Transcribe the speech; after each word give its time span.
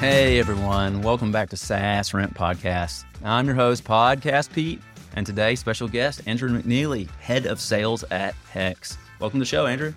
Hey 0.00 0.38
everyone, 0.38 1.02
welcome 1.02 1.30
back 1.30 1.50
to 1.50 1.58
SaaS 1.58 2.14
Ramp 2.14 2.34
Podcast. 2.34 3.04
I'm 3.22 3.44
your 3.44 3.54
host, 3.54 3.84
Podcast 3.84 4.50
Pete, 4.50 4.80
and 5.14 5.26
today 5.26 5.54
special 5.54 5.88
guest 5.88 6.22
Andrew 6.24 6.48
McNealy, 6.48 7.10
head 7.20 7.44
of 7.44 7.60
sales 7.60 8.02
at 8.04 8.34
Hex. 8.50 8.96
Welcome 9.20 9.40
to 9.40 9.42
the 9.42 9.46
show, 9.46 9.66
Andrew. 9.66 9.92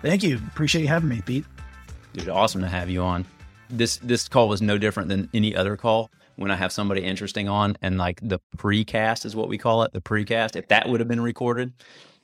Thank 0.00 0.22
you. 0.22 0.40
Appreciate 0.48 0.80
you 0.80 0.88
having 0.88 1.10
me, 1.10 1.20
Pete. 1.20 1.44
Dude, 2.14 2.30
awesome 2.30 2.62
to 2.62 2.66
have 2.66 2.88
you 2.88 3.02
on. 3.02 3.26
This 3.68 3.98
this 3.98 4.26
call 4.26 4.48
was 4.48 4.62
no 4.62 4.78
different 4.78 5.10
than 5.10 5.28
any 5.34 5.54
other 5.54 5.76
call. 5.76 6.10
When 6.36 6.50
I 6.50 6.56
have 6.56 6.72
somebody 6.72 7.04
interesting 7.04 7.46
on, 7.46 7.76
and 7.82 7.98
like 7.98 8.20
the 8.22 8.40
precast 8.56 9.26
is 9.26 9.36
what 9.36 9.48
we 9.50 9.58
call 9.58 9.82
it, 9.82 9.92
the 9.92 10.00
precast. 10.00 10.56
If 10.56 10.68
that 10.68 10.88
would 10.88 11.00
have 11.00 11.08
been 11.08 11.20
recorded, 11.20 11.74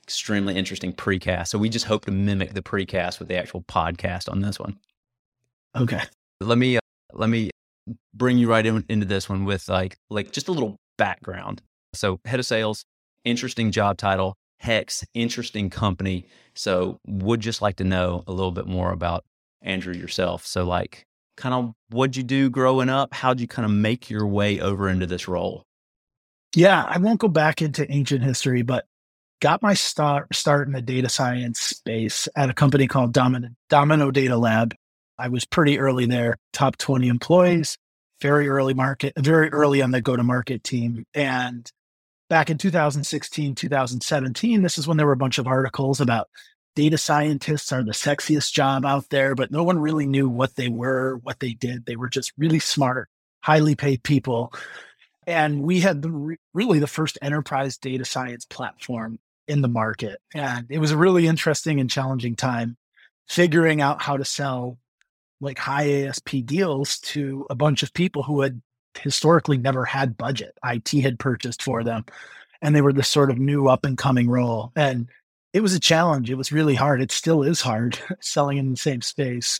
extremely 0.01 0.55
interesting 0.55 0.93
precast. 0.93 1.49
So 1.49 1.59
we 1.59 1.69
just 1.69 1.85
hope 1.85 2.05
to 2.05 2.11
mimic 2.11 2.55
the 2.55 2.63
precast 2.63 3.19
with 3.19 3.27
the 3.27 3.37
actual 3.37 3.61
podcast 3.61 4.31
on 4.31 4.41
this 4.41 4.59
one. 4.59 4.79
Okay. 5.75 6.01
Let 6.41 6.57
me 6.57 6.77
uh, 6.77 6.81
let 7.13 7.29
me 7.29 7.51
bring 8.13 8.37
you 8.37 8.49
right 8.49 8.65
in, 8.65 8.83
into 8.89 9.05
this 9.05 9.29
one 9.29 9.45
with 9.45 9.69
like 9.69 9.95
like 10.09 10.31
just 10.31 10.47
a 10.47 10.51
little 10.51 10.77
background. 10.97 11.61
So 11.93 12.19
head 12.25 12.39
of 12.39 12.45
sales, 12.45 12.83
interesting 13.23 13.71
job 13.71 13.97
title. 13.97 14.35
Hex, 14.59 15.03
interesting 15.13 15.69
company. 15.69 16.27
So 16.53 16.99
would 17.07 17.39
just 17.39 17.61
like 17.61 17.77
to 17.77 17.83
know 17.83 18.23
a 18.27 18.31
little 18.31 18.51
bit 18.51 18.67
more 18.67 18.91
about 18.91 19.23
Andrew 19.61 19.93
yourself. 19.93 20.45
So 20.45 20.65
like 20.65 21.03
kind 21.37 21.55
of 21.55 21.73
what'd 21.89 22.15
you 22.15 22.23
do 22.23 22.49
growing 22.49 22.89
up? 22.89 23.13
How'd 23.13 23.39
you 23.39 23.47
kind 23.47 23.65
of 23.65 23.71
make 23.71 24.09
your 24.09 24.27
way 24.27 24.59
over 24.59 24.89
into 24.89 25.07
this 25.07 25.27
role? 25.27 25.63
Yeah, 26.55 26.83
I 26.83 26.97
won't 26.97 27.19
go 27.19 27.27
back 27.27 27.61
into 27.61 27.89
ancient 27.91 28.23
history, 28.23 28.61
but 28.61 28.85
got 29.41 29.61
my 29.61 29.73
start 29.73 30.33
start 30.33 30.67
in 30.67 30.73
the 30.73 30.81
data 30.81 31.09
science 31.09 31.59
space 31.59 32.27
at 32.35 32.49
a 32.49 32.53
company 32.53 32.87
called 32.87 33.13
Domino, 33.13 33.49
Domino 33.69 34.11
Data 34.11 34.37
Lab 34.37 34.75
I 35.21 35.27
was 35.27 35.45
pretty 35.45 35.77
early 35.77 36.07
there, 36.07 36.37
top 36.51 36.77
20 36.77 37.07
employees, 37.07 37.77
very 38.21 38.49
early 38.49 38.73
market, 38.73 39.13
very 39.17 39.49
early 39.49 39.81
on 39.83 39.91
the 39.91 40.01
go 40.01 40.15
to 40.15 40.23
market 40.23 40.63
team. 40.63 41.05
And 41.13 41.71
back 42.27 42.49
in 42.49 42.57
2016, 42.57 43.53
2017, 43.53 44.61
this 44.63 44.79
is 44.79 44.87
when 44.87 44.97
there 44.97 45.05
were 45.05 45.13
a 45.13 45.17
bunch 45.17 45.37
of 45.37 45.45
articles 45.45 46.01
about 46.01 46.27
data 46.75 46.97
scientists 46.97 47.71
are 47.71 47.83
the 47.83 47.91
sexiest 47.91 48.51
job 48.51 48.83
out 48.83 49.09
there, 49.09 49.35
but 49.35 49.51
no 49.51 49.63
one 49.63 49.77
really 49.77 50.07
knew 50.07 50.27
what 50.27 50.55
they 50.55 50.69
were, 50.69 51.17
what 51.17 51.39
they 51.39 51.53
did. 51.53 51.85
They 51.85 51.97
were 51.97 52.09
just 52.09 52.31
really 52.35 52.59
smart, 52.59 53.07
highly 53.43 53.75
paid 53.75 54.01
people. 54.01 54.51
And 55.27 55.61
we 55.61 55.81
had 55.81 56.01
the, 56.01 56.35
really 56.55 56.79
the 56.79 56.87
first 56.87 57.19
enterprise 57.21 57.77
data 57.77 58.05
science 58.05 58.45
platform 58.45 59.19
in 59.47 59.61
the 59.61 59.67
market. 59.67 60.19
And 60.33 60.65
it 60.71 60.79
was 60.79 60.89
a 60.89 60.97
really 60.97 61.27
interesting 61.27 61.79
and 61.79 61.91
challenging 61.91 62.35
time 62.35 62.75
figuring 63.27 63.81
out 63.81 64.01
how 64.01 64.17
to 64.17 64.25
sell 64.25 64.77
like 65.41 65.57
high 65.57 66.03
ASP 66.03 66.45
deals 66.45 66.99
to 66.99 67.45
a 67.49 67.55
bunch 67.55 67.83
of 67.83 67.93
people 67.93 68.23
who 68.23 68.41
had 68.41 68.61
historically 68.99 69.57
never 69.57 69.83
had 69.85 70.17
budget. 70.17 70.57
IT 70.63 70.89
had 71.01 71.19
purchased 71.19 71.61
for 71.61 71.83
them 71.83 72.05
and 72.61 72.75
they 72.75 72.81
were 72.81 72.93
this 72.93 73.07
sort 73.07 73.31
of 73.31 73.39
new 73.39 73.67
up 73.67 73.85
and 73.85 73.97
coming 73.97 74.29
role. 74.29 74.71
And 74.75 75.07
it 75.53 75.61
was 75.61 75.73
a 75.73 75.79
challenge. 75.79 76.29
It 76.29 76.35
was 76.35 76.51
really 76.51 76.75
hard. 76.75 77.01
It 77.01 77.11
still 77.11 77.43
is 77.43 77.61
hard 77.61 77.99
selling 78.19 78.57
in 78.57 78.71
the 78.71 78.77
same 78.77 79.01
space. 79.01 79.59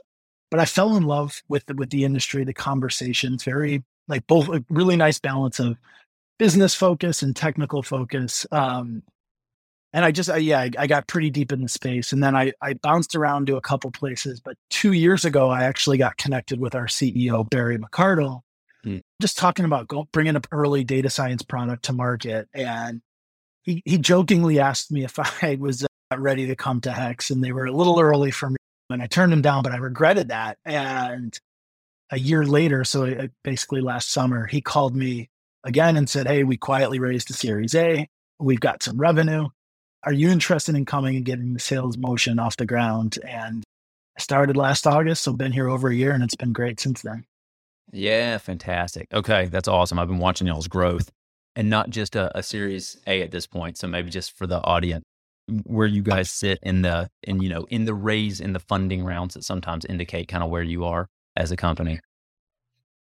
But 0.50 0.59
I 0.59 0.66
fell 0.66 0.96
in 0.96 1.04
love 1.04 1.42
with 1.48 1.66
the, 1.66 1.74
with 1.76 1.90
the 1.90 2.04
industry, 2.04 2.44
the 2.44 2.54
conversations, 2.54 3.44
very 3.44 3.84
like 4.08 4.28
both 4.28 4.50
a 4.50 4.64
really 4.70 4.96
nice 4.96 5.20
balance 5.20 5.59
of 5.59 5.78
business 6.38 6.76
focus 6.76 7.22
and 7.22 7.36
technical 7.36 7.82
focus. 7.82 8.46
Um, 8.52 9.04
and 9.94 10.06
I 10.06 10.11
just, 10.11 10.30
I, 10.30 10.38
yeah, 10.38 10.59
I, 10.59 10.72
I, 10.78 10.88
got 10.88 11.08
pretty 11.08 11.30
deep 11.30 11.52
in 11.52 11.61
the 11.61 11.67
space, 11.67 12.14
and 12.14 12.23
then 12.23 12.36
I, 12.36 12.53
I 12.61 12.73
bounced 12.75 13.14
around 13.14 13.47
to 13.47 13.58
a 13.58 13.61
couple 13.61 13.92
places. 13.92 14.39
But 14.39 14.56
two 14.70 14.94
years 14.94 15.25
ago, 15.25 15.50
I 15.50 15.64
actually 15.64 15.97
got 15.97 16.17
connected 16.17 16.59
with 16.61 16.75
our 16.75 16.86
CEO 16.86 17.50
Barry 17.50 17.78
McCardle, 17.78 18.42
hmm. 18.84 19.00
just 19.22 19.38
talking 19.38 19.66
about 19.66 19.88
go, 19.88 20.07
bringing 20.13 20.38
up 20.38 20.47
early 20.52 20.85
data 20.85 21.09
science 21.09 21.44
product 21.44 21.84
to 21.85 21.94
market. 21.94 22.47
And 22.53 23.02
he 23.63 23.81
he 23.85 23.97
jokingly 23.97 24.59
asked 24.59 24.91
me 24.91 25.03
if 25.06 25.19
I 25.44 25.57
was 25.59 25.84
uh, 25.84 26.18
ready 26.18 26.47
to 26.47 26.56
come 26.56 26.79
to 26.81 26.91
Hex, 26.91 27.29
and 27.29 27.44
they 27.44 27.52
were 27.52 27.66
a 27.66 27.73
little 27.73 28.00
early 28.00 28.31
for 28.31 28.50
me, 28.50 28.58
and 28.90 29.02
I 29.02 29.08
turned 29.08 29.34
him 29.34 29.41
down, 29.41 29.63
but 29.63 29.73
I 29.73 29.78
regretted 29.78 30.29
that. 30.29 30.58
And 30.63 31.38
a 32.12 32.19
year 32.19 32.46
later, 32.46 32.85
so 32.85 33.06
uh, 33.06 33.28
basically 33.44 33.81
last 33.81 34.09
summer, 34.09 34.46
he 34.46 34.62
called 34.62 34.96
me 34.96 35.29
again 35.66 35.97
and 35.97 36.09
said, 36.09 36.28
"Hey, 36.28 36.46
we 36.46 36.56
quietly 36.56 37.00
raised 37.00 37.29
a 37.29 37.34
Series 37.34 37.75
A. 37.75 38.08
We've 38.40 38.62
got 38.62 38.84
some 38.84 38.97
revenue." 38.97 39.50
Are 40.03 40.13
you 40.13 40.29
interested 40.29 40.75
in 40.75 40.85
coming 40.85 41.16
and 41.16 41.25
getting 41.25 41.53
the 41.53 41.59
sales 41.59 41.97
motion 41.97 42.39
off 42.39 42.57
the 42.57 42.66
ground? 42.66 43.19
And 43.28 43.63
I 44.17 44.22
started 44.22 44.57
last 44.57 44.88
August, 44.88 45.23
so 45.23 45.34
been 45.34 45.51
here 45.51 45.69
over 45.69 45.89
a 45.89 45.95
year 45.95 46.12
and 46.12 46.23
it's 46.23 46.35
been 46.35 46.53
great 46.53 46.79
since 46.79 47.01
then. 47.01 47.25
Yeah, 47.91 48.38
fantastic. 48.38 49.07
Okay, 49.13 49.45
that's 49.45 49.67
awesome. 49.67 50.00
I've 50.00 50.07
been 50.07 50.19
watching 50.19 50.47
y'all's 50.47 50.67
growth 50.67 51.09
and 51.56 51.69
not 51.69 51.90
just 51.90 52.16
a, 52.16 52.35
a 52.38 52.41
series 52.41 52.97
A 53.07 53.22
at 53.22 53.31
this 53.31 53.45
point. 53.45 53.78
So 53.78 53.88
maybe 53.88 54.09
just 54.09 54.38
for 54.38 54.47
the 54.47 54.63
audience, 54.63 55.03
where 55.63 55.88
you 55.88 56.01
guys 56.01 56.29
sit 56.29 56.59
in 56.63 56.81
the 56.81 57.09
in 57.23 57.41
you 57.41 57.50
know 57.50 57.66
in 57.69 57.84
the 57.85 57.94
raise 57.94 58.40
in 58.40 58.53
the 58.53 58.59
funding 58.59 59.03
rounds 59.03 59.34
that 59.34 59.44
sometimes 59.44 59.84
indicate 59.85 60.28
kind 60.28 60.44
of 60.44 60.50
where 60.50 60.63
you 60.63 60.85
are 60.85 61.07
as 61.35 61.51
a 61.51 61.57
company. 61.57 62.00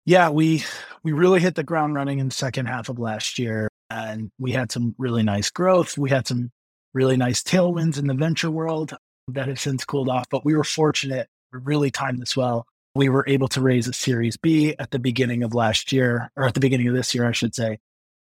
Yeah, 0.06 0.30
we 0.30 0.64
we 1.04 1.12
really 1.12 1.40
hit 1.40 1.56
the 1.56 1.64
ground 1.64 1.96
running 1.96 2.20
in 2.20 2.30
the 2.30 2.34
second 2.34 2.66
half 2.66 2.90
of 2.90 2.98
last 2.98 3.38
year 3.38 3.70
and 3.90 4.32
we 4.40 4.52
had 4.52 4.72
some 4.72 4.96
really 4.98 5.24
nice 5.24 5.52
growth. 5.52 5.98
We 5.98 6.10
had 6.10 6.28
some 6.28 6.50
really 6.94 7.18
nice 7.18 7.42
tailwinds 7.44 7.98
in 7.98 8.08
the 8.08 8.14
venture 8.14 8.52
world 8.52 8.96
that 9.30 9.48
have 9.48 9.60
since 9.60 9.86
cooled 9.86 10.10
off. 10.10 10.28
But 10.30 10.46
we 10.46 10.56
were 10.56 10.64
fortunate, 10.64 11.28
we 11.52 11.60
really 11.60 11.92
timed 11.92 12.22
this 12.22 12.38
well. 12.38 12.66
We 12.96 13.10
were 13.10 13.26
able 13.28 13.48
to 13.50 13.62
raise 13.62 13.88
a 13.88 13.94
Series 13.94 14.38
B 14.38 14.76
at 14.78 14.92
the 14.92 15.00
beginning 15.00 15.44
of 15.44 15.56
last 15.56 15.92
year, 15.92 16.32
or 16.36 16.46
at 16.46 16.54
the 16.54 16.60
beginning 16.60 16.88
of 16.88 16.94
this 16.94 17.16
year, 17.16 17.28
I 17.28 17.32
should 17.32 17.56
say, 17.56 17.80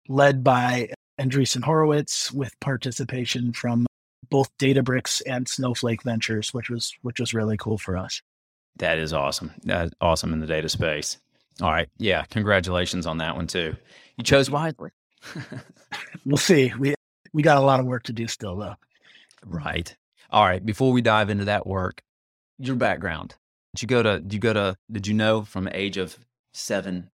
led 0.09 0.43
by 0.43 0.91
Andreessen 1.21 1.63
Horowitz 1.63 2.33
with 2.33 2.59
participation 2.61 3.53
from 3.53 3.87
both 4.31 4.51
Databricks 4.59 5.21
and 5.27 5.47
Snowflake 5.47 6.03
Ventures, 6.03 6.55
which 6.55 6.71
was 6.71 6.95
which 7.03 7.21
was 7.21 7.35
really 7.35 7.59
cool 7.59 7.77
for 7.77 7.99
us. 7.99 8.23
That 8.79 8.99
is 8.99 9.13
awesome. 9.13 9.53
That's 9.65 9.93
awesome 10.01 10.33
in 10.33 10.41
the 10.41 10.47
data 10.47 10.71
space. 10.71 11.19
All 11.61 11.71
right. 11.71 11.89
Yeah. 11.99 12.25
Congratulations 12.31 13.07
on 13.07 13.19
that 13.19 13.37
one 13.37 13.47
too. 13.47 13.77
You 14.17 14.25
chose 14.25 14.51
wisely. 14.51 14.91
we'll 16.25 16.39
see. 16.39 16.73
We 16.79 16.95
we 17.33 17.43
got 17.43 17.57
a 17.57 17.61
lot 17.61 17.81
of 17.81 17.87
work 17.87 18.05
to 18.05 18.13
do 18.13 18.27
still, 18.27 18.57
though. 18.57 18.75
Right. 19.45 19.95
All 20.31 20.45
right. 20.45 20.65
Before 20.65 20.93
we 20.93 21.03
dive 21.03 21.31
into 21.31 21.47
that 21.47 21.67
work, 21.67 22.03
your 22.59 22.77
background. 22.77 23.35
Did 23.75 23.83
you 23.83 23.89
go 23.89 24.03
to? 24.03 24.21
Did 24.21 24.35
you 24.35 24.41
go 24.41 24.53
to? 24.53 24.77
Did 24.91 25.07
you 25.07 25.15
know 25.15 25.43
from 25.43 25.65
the 25.65 25.77
age 25.77 25.97
of 25.97 26.17
seven, 26.53 27.11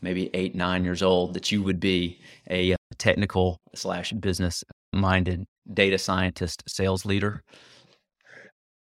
maybe 0.00 0.30
eight, 0.34 0.54
nine 0.54 0.84
years 0.84 1.02
old 1.02 1.34
that 1.34 1.50
you 1.50 1.62
would 1.62 1.80
be 1.80 2.20
a 2.50 2.74
uh, 2.74 2.76
technical 2.98 3.58
slash 3.74 4.12
business 4.12 4.62
minded 4.92 5.44
data 5.72 5.98
scientist, 5.98 6.62
sales 6.66 7.04
leader? 7.04 7.42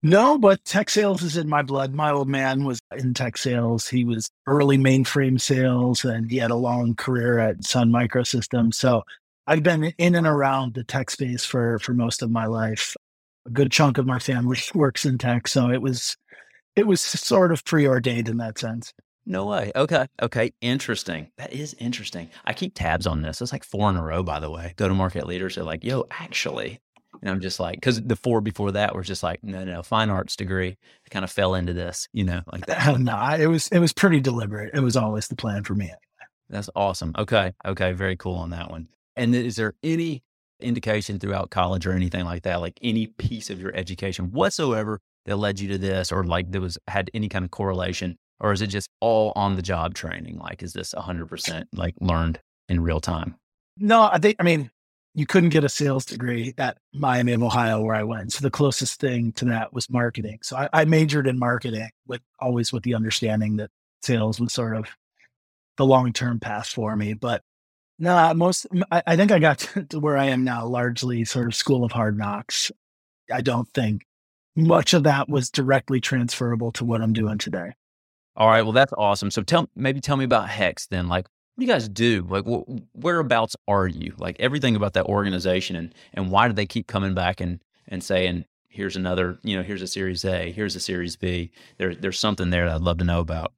No, 0.02 0.38
but 0.38 0.64
tech 0.64 0.90
sales 0.90 1.22
is 1.24 1.36
in 1.36 1.50
my 1.50 1.62
blood. 1.62 1.94
My 1.94 2.12
old 2.12 2.30
man 2.30 2.64
was 2.64 2.80
in 2.98 3.14
tech 3.14 3.38
sales. 3.38 3.88
He 3.88 4.06
was 4.06 4.30
early 4.48 4.78
mainframe 4.78 5.40
sales 5.40 6.06
and 6.06 6.32
he 6.32 6.38
had 6.38 6.52
a 6.52 6.56
long 6.56 6.96
career 6.96 7.38
at 7.38 7.66
Sun 7.66 7.92
Microsystems. 7.92 8.76
So 8.76 9.04
I've 9.50 9.64
been 9.64 9.86
in 9.98 10.14
and 10.14 10.28
around 10.28 10.76
the 10.76 10.84
tech 10.84 11.10
space 11.10 11.44
for 11.44 11.80
for 11.80 11.94
most 11.96 12.22
of 12.22 12.30
my 12.30 12.46
life. 12.46 12.96
A 13.48 13.50
good 13.50 13.72
chunk 13.72 13.98
of 13.98 14.06
my 14.06 14.20
family 14.20 14.60
works 14.76 15.06
in 15.06 15.18
tech, 15.18 15.48
so 15.48 15.72
it 15.72 15.82
was 15.82 16.16
it 16.76 16.86
was 16.86 17.02
sort 17.02 17.52
of 17.52 17.66
preordained 17.66 18.30
in 18.30 18.38
that 18.38 18.60
sense. 18.60 18.94
No 19.26 19.46
way. 19.46 19.72
Okay. 19.76 20.06
Okay. 20.22 20.54
Interesting. 20.62 21.32
That 21.38 21.52
is 21.52 21.76
interesting. 21.80 22.30
I 22.46 22.54
keep 22.54 22.76
tabs 22.76 23.08
on 23.08 23.24
this. 23.24 23.42
It's 23.42 23.52
like 23.52 23.64
four 23.64 23.90
in 23.90 23.96
a 23.96 24.04
row, 24.04 24.22
by 24.22 24.40
the 24.40 24.52
way. 24.52 24.74
Go 24.78 24.88
to 24.88 24.94
market 24.94 25.26
leaders 25.26 25.56
They're 25.56 25.64
like, 25.64 25.84
yo, 25.84 26.06
actually. 26.12 26.80
And 27.22 27.30
I'm 27.30 27.42
just 27.42 27.60
like, 27.60 27.76
because 27.78 28.02
the 28.02 28.16
four 28.16 28.42
before 28.42 28.72
that 28.72 28.96
were 28.96 29.04
just 29.04 29.24
like, 29.24 29.44
no, 29.44 29.64
no, 29.66 29.82
fine 29.82 30.12
arts 30.12 30.36
degree. 30.36 30.78
I 31.06 31.10
kind 31.10 31.26
of 31.26 31.32
fell 31.32 31.56
into 31.56 31.74
this, 31.74 32.08
you 32.14 32.24
know, 32.24 32.42
like 32.52 32.68
that. 32.68 33.00
no, 33.00 33.36
it 33.38 33.48
was 33.48 33.68
it 33.70 33.80
was 33.80 33.94
pretty 33.94 34.20
deliberate. 34.20 34.76
It 34.76 34.82
was 34.82 34.96
always 34.96 35.28
the 35.28 35.36
plan 35.36 35.64
for 35.64 35.74
me. 35.74 35.92
That's 36.50 36.70
awesome. 36.76 37.14
Okay. 37.18 37.54
Okay. 37.66 37.94
Very 37.94 38.16
cool 38.16 38.36
on 38.36 38.52
that 38.52 38.70
one. 38.70 38.88
And 39.20 39.36
is 39.36 39.58
there 39.58 39.74
any 39.84 40.24
indication 40.62 41.20
throughout 41.20 41.50
college 41.50 41.86
or 41.86 41.92
anything 41.92 42.26
like 42.26 42.44
that, 42.44 42.62
like 42.62 42.80
any 42.82 43.08
piece 43.08 43.50
of 43.50 43.60
your 43.60 43.76
education 43.76 44.32
whatsoever 44.32 45.00
that 45.26 45.36
led 45.36 45.60
you 45.60 45.68
to 45.70 45.78
this 45.78 46.12
or 46.12 46.24
like 46.24 46.52
there 46.52 46.62
was 46.62 46.78
had 46.88 47.12
any 47.14 47.28
kind 47.30 47.44
of 47.44 47.52
correlation? 47.52 48.18
Or 48.40 48.54
is 48.54 48.62
it 48.62 48.68
just 48.68 48.90
all 49.02 49.34
on 49.36 49.58
the 49.58 49.62
job 49.62 49.94
training? 49.94 50.38
Like, 50.40 50.64
is 50.64 50.72
this 50.72 50.94
100% 50.94 51.66
like 51.74 51.96
learned 52.00 52.40
in 52.70 52.82
real 52.82 53.02
time? 53.02 53.36
No, 53.78 54.04
I 54.04 54.18
think, 54.18 54.38
I 54.40 54.44
mean, 54.44 54.72
you 55.14 55.26
couldn't 55.26 55.50
get 55.50 55.66
a 55.66 55.70
sales 55.70 56.06
degree 56.06 56.54
at 56.58 56.78
Miami 56.94 57.34
of 57.34 57.44
Ohio 57.44 57.82
where 57.82 57.96
I 57.96 58.04
went. 58.04 58.32
So 58.32 58.42
the 58.42 58.50
closest 58.50 59.02
thing 59.02 59.34
to 59.34 59.46
that 59.46 59.74
was 59.74 59.90
marketing. 59.90 60.40
So 60.44 60.56
I, 60.56 60.70
I 60.72 60.86
majored 60.86 61.28
in 61.28 61.38
marketing 61.38 61.90
with 62.08 62.22
always 62.40 62.72
with 62.72 62.84
the 62.84 62.96
understanding 62.96 63.58
that 63.58 63.72
sales 64.02 64.40
was 64.40 64.54
sort 64.54 64.78
of 64.78 64.86
the 65.76 65.86
long 65.86 66.14
term 66.14 66.40
path 66.40 66.68
for 66.68 66.96
me. 66.96 67.14
But 67.14 67.42
no, 68.00 68.34
most 68.34 68.66
I, 68.92 69.04
I 69.06 69.16
think 69.16 69.32
I 69.32 69.40
got 69.40 69.60
to 69.90 70.00
where 70.00 70.18
I 70.18 70.26
am 70.26 70.44
now 70.44 70.66
largely 70.66 71.26
sort 71.26 71.48
of 71.48 71.56
school 71.56 71.84
of 71.84 71.92
hard 71.92 72.18
knocks. 72.18 72.72
I 73.32 73.42
don't 73.42 73.70
think 73.74 74.04
much 74.56 74.94
of 74.94 75.04
that 75.04 75.30
was 75.30 75.50
directly 75.50 76.02
transferable 76.02 76.72
to 76.74 76.86
what 76.86 77.02
I'm 77.02 77.14
doing 77.14 77.38
today. 77.38 77.74
All 78.36 78.48
right. 78.48 78.62
Well, 78.62 78.72
that's 78.72 78.94
awesome. 78.98 79.32
So 79.32 79.44
tell 79.44 79.70
maybe 79.76 80.02
tell 80.02 80.18
me 80.18 80.26
about 80.26 80.50
Hex 80.50 80.88
then. 80.88 81.08
Like, 81.08 81.26
what 81.56 81.62
do 81.62 81.66
you 81.66 81.72
guys 81.72 81.90
do? 81.90 82.26
Like, 82.30 82.46
wh- 82.46 82.80
whereabouts 82.96 83.56
are 83.68 83.88
you? 83.88 84.14
Like 84.18 84.38
everything 84.40 84.76
about 84.76 84.94
that 84.94 85.06
organization, 85.06 85.76
and 85.76 85.94
and 86.14 86.32
why 86.32 86.48
do 86.48 86.54
they 86.54 86.66
keep 86.66 86.88
coming 86.88 87.14
back 87.14 87.42
and 87.42 87.60
and 87.88 88.04
saying, 88.04 88.46
here's 88.70 88.96
another, 88.96 89.40
you 89.44 89.58
know, 89.58 89.64
here's 89.64 89.82
a 89.82 89.88
Series 89.88 90.24
A, 90.24 90.52
here's 90.52 90.76
a 90.76 90.80
Series 90.80 91.18
B. 91.18 91.52
There, 91.78 91.96
there's 91.96 92.20
something 92.20 92.50
there 92.50 92.66
that 92.66 92.76
I'd 92.76 92.82
love 92.82 93.00
to 93.00 93.04
know 93.04 93.20
about. 93.20 93.52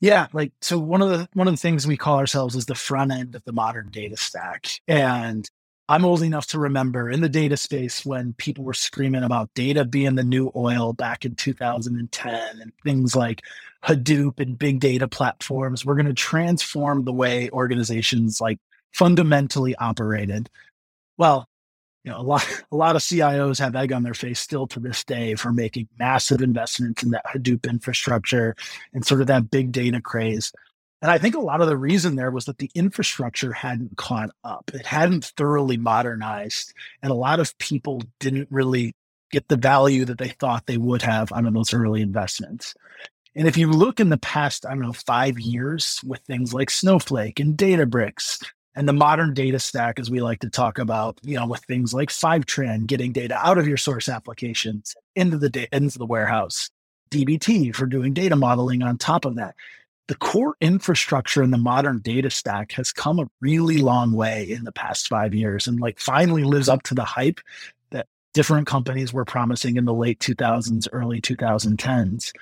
Yeah, 0.00 0.28
like 0.32 0.52
so 0.62 0.78
one 0.78 1.02
of 1.02 1.10
the 1.10 1.28
one 1.34 1.46
of 1.46 1.52
the 1.54 1.58
things 1.58 1.86
we 1.86 1.96
call 1.96 2.18
ourselves 2.18 2.56
is 2.56 2.66
the 2.66 2.74
front 2.74 3.12
end 3.12 3.34
of 3.34 3.44
the 3.44 3.52
modern 3.52 3.90
data 3.90 4.16
stack. 4.16 4.66
And 4.88 5.48
I'm 5.88 6.04
old 6.04 6.22
enough 6.22 6.46
to 6.48 6.58
remember 6.58 7.10
in 7.10 7.20
the 7.20 7.28
data 7.28 7.56
space 7.56 8.06
when 8.06 8.32
people 8.34 8.64
were 8.64 8.74
screaming 8.74 9.24
about 9.24 9.52
data 9.54 9.84
being 9.84 10.14
the 10.14 10.24
new 10.24 10.50
oil 10.56 10.92
back 10.94 11.24
in 11.24 11.34
2010 11.34 12.60
and 12.60 12.72
things 12.84 13.14
like 13.16 13.42
Hadoop 13.84 14.40
and 14.40 14.58
big 14.58 14.80
data 14.80 15.08
platforms. 15.08 15.84
We're 15.84 15.96
going 15.96 16.06
to 16.06 16.14
transform 16.14 17.04
the 17.04 17.12
way 17.12 17.50
organizations 17.50 18.40
like 18.40 18.58
fundamentally 18.94 19.74
operated. 19.76 20.48
Well, 21.18 21.48
you 22.04 22.10
know, 22.10 22.18
a 22.18 22.22
lot 22.22 22.46
a 22.72 22.76
lot 22.76 22.96
of 22.96 23.02
CIOs 23.02 23.58
have 23.58 23.76
egg 23.76 23.92
on 23.92 24.02
their 24.02 24.14
face 24.14 24.40
still 24.40 24.66
to 24.68 24.80
this 24.80 25.04
day 25.04 25.34
for 25.34 25.52
making 25.52 25.88
massive 25.98 26.42
investments 26.42 27.02
in 27.02 27.10
that 27.10 27.26
Hadoop 27.26 27.68
infrastructure 27.68 28.54
and 28.92 29.04
sort 29.04 29.20
of 29.20 29.26
that 29.28 29.50
big 29.50 29.72
data 29.72 30.00
craze. 30.00 30.52
And 31.02 31.10
I 31.10 31.16
think 31.16 31.34
a 31.34 31.40
lot 31.40 31.62
of 31.62 31.66
the 31.66 31.78
reason 31.78 32.16
there 32.16 32.30
was 32.30 32.44
that 32.44 32.58
the 32.58 32.70
infrastructure 32.74 33.52
hadn't 33.52 33.96
caught 33.96 34.30
up. 34.44 34.70
It 34.74 34.84
hadn't 34.84 35.32
thoroughly 35.36 35.78
modernized. 35.78 36.74
And 37.02 37.10
a 37.10 37.14
lot 37.14 37.40
of 37.40 37.56
people 37.56 38.02
didn't 38.18 38.48
really 38.50 38.94
get 39.30 39.48
the 39.48 39.56
value 39.56 40.04
that 40.04 40.18
they 40.18 40.28
thought 40.28 40.66
they 40.66 40.76
would 40.76 41.00
have 41.02 41.32
out 41.32 41.46
of 41.46 41.54
those 41.54 41.72
early 41.72 42.02
investments. 42.02 42.74
And 43.34 43.46
if 43.46 43.56
you 43.56 43.70
look 43.70 44.00
in 44.00 44.10
the 44.10 44.18
past, 44.18 44.66
I 44.66 44.70
don't 44.70 44.80
know, 44.80 44.92
five 44.92 45.38
years 45.38 46.00
with 46.04 46.20
things 46.22 46.52
like 46.52 46.68
Snowflake 46.68 47.40
and 47.40 47.56
Databricks 47.56 48.44
and 48.80 48.88
the 48.88 48.94
modern 48.94 49.34
data 49.34 49.58
stack, 49.58 49.98
as 49.98 50.10
we 50.10 50.22
like 50.22 50.40
to 50.40 50.48
talk 50.48 50.78
about, 50.78 51.18
you 51.20 51.36
know, 51.36 51.46
with 51.46 51.60
things 51.64 51.92
like 51.92 52.08
Fivetran, 52.08 52.86
getting 52.86 53.12
data 53.12 53.36
out 53.36 53.58
of 53.58 53.68
your 53.68 53.76
source 53.76 54.08
applications 54.08 54.96
into 55.14 55.36
the 55.36 55.50
da- 55.50 55.68
into 55.70 55.98
the 55.98 56.06
warehouse, 56.06 56.70
DBT 57.10 57.74
for 57.74 57.84
doing 57.84 58.14
data 58.14 58.36
modeling 58.36 58.82
on 58.82 58.96
top 58.96 59.26
of 59.26 59.34
that 59.34 59.54
the 60.08 60.14
core 60.16 60.56
infrastructure 60.62 61.42
in 61.42 61.50
the 61.50 61.58
modern 61.58 61.98
data 61.98 62.30
stack 62.30 62.72
has 62.72 62.90
come 62.90 63.20
a 63.20 63.30
really 63.42 63.78
long 63.78 64.12
way 64.12 64.50
in 64.50 64.64
the 64.64 64.72
past 64.72 65.08
five 65.08 65.34
years 65.34 65.68
and 65.68 65.78
like 65.78 66.00
finally 66.00 66.42
lives 66.42 66.68
up 66.68 66.82
to 66.82 66.94
the 66.94 67.04
hype 67.04 67.38
that 67.90 68.08
different 68.32 68.66
companies 68.66 69.12
were 69.12 69.26
promising 69.26 69.76
in 69.76 69.84
the 69.84 69.94
late 69.94 70.18
2000s, 70.18 70.88
early 70.90 71.20
2010s. 71.20 72.32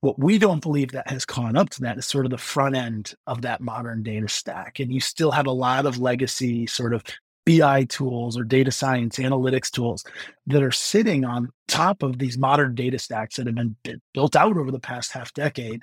What 0.00 0.18
we 0.18 0.38
don't 0.38 0.62
believe 0.62 0.92
that 0.92 1.10
has 1.10 1.26
caught 1.26 1.56
up 1.56 1.70
to 1.70 1.82
that 1.82 1.98
is 1.98 2.06
sort 2.06 2.24
of 2.24 2.30
the 2.30 2.38
front 2.38 2.74
end 2.74 3.14
of 3.26 3.42
that 3.42 3.60
modern 3.60 4.02
data 4.02 4.28
stack. 4.28 4.80
And 4.80 4.92
you 4.92 5.00
still 5.00 5.30
have 5.30 5.46
a 5.46 5.52
lot 5.52 5.84
of 5.84 5.98
legacy 5.98 6.66
sort 6.66 6.94
of 6.94 7.04
BI 7.44 7.84
tools 7.84 8.38
or 8.38 8.44
data 8.44 8.70
science 8.70 9.18
analytics 9.18 9.70
tools 9.70 10.04
that 10.46 10.62
are 10.62 10.70
sitting 10.70 11.24
on 11.24 11.50
top 11.68 12.02
of 12.02 12.18
these 12.18 12.38
modern 12.38 12.74
data 12.74 12.98
stacks 12.98 13.36
that 13.36 13.46
have 13.46 13.54
been 13.56 13.76
built 14.14 14.36
out 14.36 14.56
over 14.56 14.70
the 14.70 14.80
past 14.80 15.12
half 15.12 15.32
decade 15.34 15.82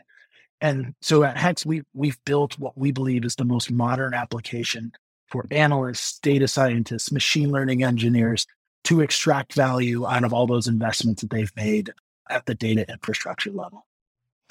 and 0.61 0.95
so 1.01 1.23
at 1.23 1.37
Hex, 1.37 1.65
we 1.65 1.83
we've 1.93 2.17
built 2.25 2.57
what 2.57 2.77
we 2.77 2.91
believe 2.91 3.25
is 3.25 3.35
the 3.35 3.45
most 3.45 3.71
modern 3.71 4.13
application 4.13 4.91
for 5.27 5.45
analysts, 5.51 6.19
data 6.19 6.47
scientists, 6.47 7.11
machine 7.11 7.51
learning 7.51 7.83
engineers 7.83 8.47
to 8.85 9.01
extract 9.01 9.53
value 9.53 10.07
out 10.07 10.23
of 10.23 10.33
all 10.33 10.47
those 10.47 10.67
investments 10.67 11.21
that 11.21 11.29
they've 11.29 11.51
made 11.55 11.91
at 12.29 12.45
the 12.45 12.55
data 12.55 12.89
infrastructure 12.89 13.51
level. 13.51 13.85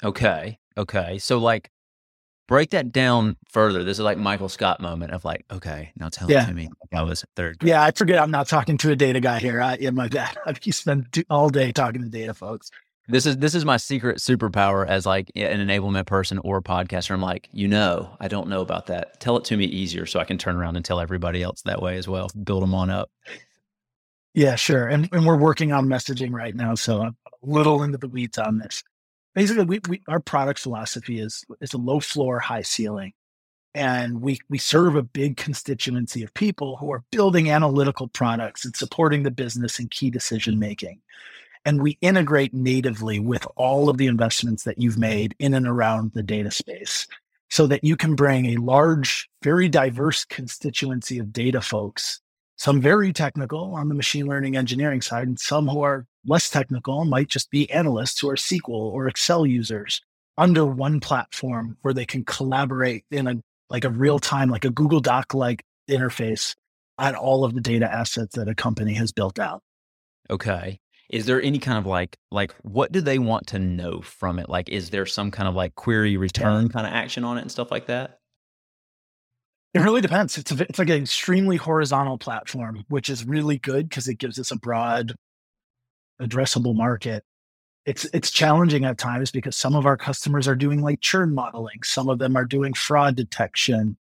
Okay. 0.03 0.59
Okay. 0.77 1.17
So 1.17 1.37
like 1.37 1.71
break 2.47 2.71
that 2.71 2.91
down 2.91 3.37
further. 3.49 3.83
This 3.83 3.97
is 3.97 4.03
like 4.03 4.17
Michael 4.17 4.49
Scott 4.49 4.79
moment 4.79 5.11
of 5.11 5.25
like, 5.25 5.45
okay, 5.51 5.91
now 5.97 6.09
tell 6.09 6.29
yeah. 6.31 6.43
it 6.43 6.47
to 6.47 6.53
me. 6.53 6.63
Like 6.63 6.99
I 6.99 7.03
was 7.03 7.25
third. 7.35 7.59
Grade. 7.59 7.69
Yeah, 7.69 7.83
I 7.83 7.91
forget 7.91 8.19
I'm 8.19 8.31
not 8.31 8.47
talking 8.47 8.77
to 8.79 8.91
a 8.91 8.95
data 8.95 9.19
guy 9.19 9.39
here. 9.39 9.61
I, 9.61 9.75
in 9.75 9.95
my 9.95 10.07
bad. 10.07 10.37
I've 10.45 10.59
spent 10.73 11.17
all 11.29 11.49
day 11.49 11.71
talking 11.71 12.01
to 12.01 12.09
data 12.09 12.33
folks. 12.33 12.71
This 13.09 13.25
is 13.25 13.37
this 13.37 13.55
is 13.55 13.63
my 13.63 13.77
secret 13.77 14.17
superpower 14.17 14.85
as 14.85 15.05
like 15.05 15.31
an 15.35 15.65
enablement 15.65 16.07
person 16.07 16.39
or 16.39 16.57
a 16.57 16.61
podcaster. 16.61 17.11
I'm 17.11 17.21
like, 17.21 17.47
you 17.53 17.67
know, 17.67 18.17
I 18.19 18.27
don't 18.27 18.49
know 18.49 18.59
about 18.59 18.87
that. 18.87 19.21
Tell 19.21 19.37
it 19.37 19.45
to 19.45 19.55
me 19.55 19.63
easier 19.63 20.05
so 20.05 20.19
I 20.19 20.25
can 20.25 20.37
turn 20.37 20.57
around 20.57 20.75
and 20.75 20.83
tell 20.83 20.99
everybody 20.99 21.41
else 21.41 21.61
that 21.61 21.81
way 21.81 21.97
as 21.97 22.07
well. 22.07 22.29
Build 22.43 22.63
them 22.63 22.73
on 22.73 22.89
up. 22.89 23.09
Yeah, 24.33 24.55
sure. 24.55 24.87
And 24.87 25.07
and 25.13 25.25
we're 25.25 25.37
working 25.37 25.71
on 25.71 25.87
messaging 25.87 26.31
right 26.33 26.53
now, 26.53 26.75
so 26.75 27.01
I'm 27.01 27.15
a 27.25 27.45
little 27.45 27.81
into 27.81 27.97
the 27.97 28.09
weeds 28.09 28.37
on 28.37 28.57
this. 28.57 28.83
Basically, 29.37 29.65
we, 29.65 29.79
we 29.87 30.01
our 30.07 30.19
product 30.19 30.59
philosophy 30.59 31.19
is 31.19 31.45
is 31.61 31.73
a 31.73 31.77
low 31.77 31.99
floor, 31.99 32.39
high 32.39 32.63
ceiling. 32.63 33.13
And 33.73 34.21
we 34.21 34.39
we 34.49 34.57
serve 34.57 34.95
a 34.95 35.03
big 35.03 35.37
constituency 35.37 36.23
of 36.23 36.33
people 36.33 36.77
who 36.77 36.91
are 36.91 37.03
building 37.11 37.51
analytical 37.51 38.07
products 38.07 38.65
and 38.65 38.75
supporting 38.75 39.21
the 39.21 39.31
business 39.31 39.77
and 39.77 39.91
key 39.91 40.09
decision 40.09 40.57
making 40.57 40.99
and 41.67 41.81
we 41.81 41.97
integrate 41.99 42.53
natively 42.53 43.19
with 43.19 43.45
all 43.57 43.89
of 43.89 43.97
the 43.97 44.07
investments 44.07 44.63
that 44.63 44.77
you've 44.77 44.97
made 44.97 45.35
in 45.37 45.53
and 45.53 45.67
around 45.67 46.13
the 46.13 46.23
data 46.23 46.49
space 46.49 47.05
so 47.49 47.67
that 47.67 47.83
you 47.83 47.97
can 47.97 48.15
bring 48.15 48.45
a 48.45 48.61
large, 48.61 49.29
very 49.43 49.67
diverse 49.67 50.23
constituency 50.23 51.19
of 51.19 51.33
data 51.33 51.59
folks, 51.59 52.21
some 52.55 52.79
very 52.79 53.11
technical 53.11 53.75
on 53.75 53.89
the 53.89 53.95
machine 53.95 54.27
learning 54.27 54.55
engineering 54.55 55.01
side, 55.01 55.27
and 55.27 55.37
some 55.37 55.67
who 55.67 55.81
are 55.81 56.05
less 56.27 56.49
technical 56.49 57.05
might 57.05 57.29
just 57.29 57.49
be 57.49 57.69
analysts 57.71 58.19
who 58.19 58.29
are 58.29 58.35
SQL 58.35 58.69
or 58.69 59.07
Excel 59.07 59.45
users 59.45 60.01
under 60.37 60.65
one 60.65 60.99
platform 60.99 61.77
where 61.81 61.93
they 61.93 62.05
can 62.05 62.23
collaborate 62.25 63.05
in 63.11 63.27
a 63.27 63.35
like 63.69 63.83
a 63.83 63.89
real 63.89 64.19
time, 64.19 64.49
like 64.49 64.65
a 64.65 64.69
Google 64.69 64.99
Doc 64.99 65.33
like 65.33 65.63
interface 65.89 66.55
on 66.97 67.15
all 67.15 67.43
of 67.43 67.53
the 67.53 67.61
data 67.61 67.91
assets 67.91 68.35
that 68.35 68.47
a 68.47 68.55
company 68.55 68.93
has 68.93 69.11
built 69.11 69.39
out. 69.39 69.61
Okay 70.29 70.79
is 71.09 71.25
there 71.25 71.41
any 71.41 71.59
kind 71.59 71.77
of 71.77 71.85
like 71.85 72.17
like 72.31 72.53
what 72.63 72.91
do 72.91 73.01
they 73.01 73.19
want 73.19 73.47
to 73.47 73.59
know 73.59 74.01
from 74.01 74.39
it 74.39 74.49
like 74.49 74.69
is 74.69 74.89
there 74.89 75.05
some 75.05 75.31
kind 75.31 75.47
of 75.47 75.55
like 75.55 75.75
query 75.75 76.17
return 76.17 76.63
yeah. 76.63 76.69
kind 76.69 76.87
of 76.87 76.93
action 76.93 77.23
on 77.23 77.37
it 77.37 77.41
and 77.41 77.51
stuff 77.51 77.71
like 77.71 77.87
that 77.87 78.19
it 79.73 79.79
really 79.79 80.01
depends 80.01 80.37
it's 80.37 80.51
a, 80.51 80.61
it's 80.63 80.79
like 80.79 80.89
an 80.89 81.01
extremely 81.01 81.57
horizontal 81.57 82.17
platform 82.17 82.83
which 82.89 83.09
is 83.09 83.25
really 83.25 83.57
good 83.57 83.87
because 83.89 84.07
it 84.07 84.15
gives 84.15 84.39
us 84.39 84.51
a 84.51 84.57
broad 84.57 85.15
addressable 86.21 86.75
market 86.75 87.23
it's 87.85 88.05
it's 88.13 88.31
challenging 88.31 88.85
at 88.85 88.97
times 88.97 89.31
because 89.31 89.55
some 89.55 89.75
of 89.75 89.85
our 89.85 89.97
customers 89.97 90.47
are 90.47 90.55
doing 90.55 90.81
like 90.81 90.99
churn 91.01 91.33
modeling 91.33 91.81
some 91.83 92.09
of 92.09 92.19
them 92.19 92.35
are 92.35 92.45
doing 92.45 92.73
fraud 92.73 93.15
detection 93.15 93.97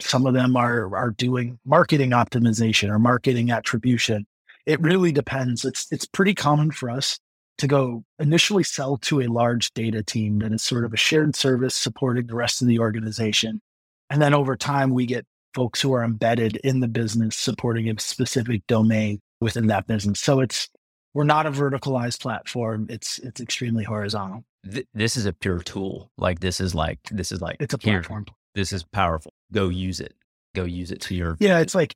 some 0.00 0.26
of 0.26 0.34
them 0.34 0.56
are 0.56 0.94
are 0.96 1.10
doing 1.10 1.58
marketing 1.64 2.10
optimization 2.10 2.88
or 2.88 2.98
marketing 2.98 3.50
attribution 3.50 4.26
it 4.66 4.80
really 4.80 5.12
depends. 5.12 5.64
It's 5.64 5.90
it's 5.90 6.06
pretty 6.06 6.34
common 6.34 6.70
for 6.70 6.90
us 6.90 7.18
to 7.58 7.66
go 7.66 8.04
initially 8.18 8.62
sell 8.62 8.96
to 8.98 9.20
a 9.20 9.26
large 9.26 9.72
data 9.74 10.02
team 10.02 10.38
that 10.38 10.52
is 10.52 10.62
sort 10.62 10.84
of 10.84 10.94
a 10.94 10.96
shared 10.96 11.36
service 11.36 11.74
supporting 11.74 12.26
the 12.26 12.34
rest 12.34 12.62
of 12.62 12.68
the 12.68 12.78
organization. 12.78 13.60
And 14.08 14.20
then 14.20 14.34
over 14.34 14.56
time, 14.56 14.90
we 14.90 15.06
get 15.06 15.26
folks 15.54 15.80
who 15.80 15.92
are 15.92 16.04
embedded 16.04 16.56
in 16.56 16.80
the 16.80 16.88
business 16.88 17.36
supporting 17.36 17.88
a 17.88 17.98
specific 17.98 18.66
domain 18.66 19.20
within 19.40 19.66
that 19.66 19.86
business. 19.86 20.20
So 20.20 20.40
it's 20.40 20.68
we're 21.14 21.24
not 21.24 21.46
a 21.46 21.50
verticalized 21.50 22.20
platform. 22.20 22.86
It's 22.88 23.18
it's 23.18 23.40
extremely 23.40 23.84
horizontal. 23.84 24.44
Th- 24.70 24.86
this 24.94 25.16
is 25.16 25.26
a 25.26 25.32
pure 25.32 25.60
tool. 25.60 26.10
Like 26.18 26.40
this 26.40 26.60
is 26.60 26.74
like 26.74 26.98
this 27.10 27.32
is 27.32 27.40
like 27.40 27.56
it's 27.60 27.74
a 27.74 27.78
platform. 27.78 28.26
Here, 28.26 28.34
this 28.54 28.72
is 28.72 28.84
powerful. 28.84 29.32
Go 29.52 29.68
use 29.68 30.00
it. 30.00 30.14
Go 30.54 30.64
use 30.64 30.90
it 30.90 31.00
to 31.02 31.14
your 31.14 31.36
yeah. 31.40 31.60
It's 31.60 31.74
like 31.74 31.94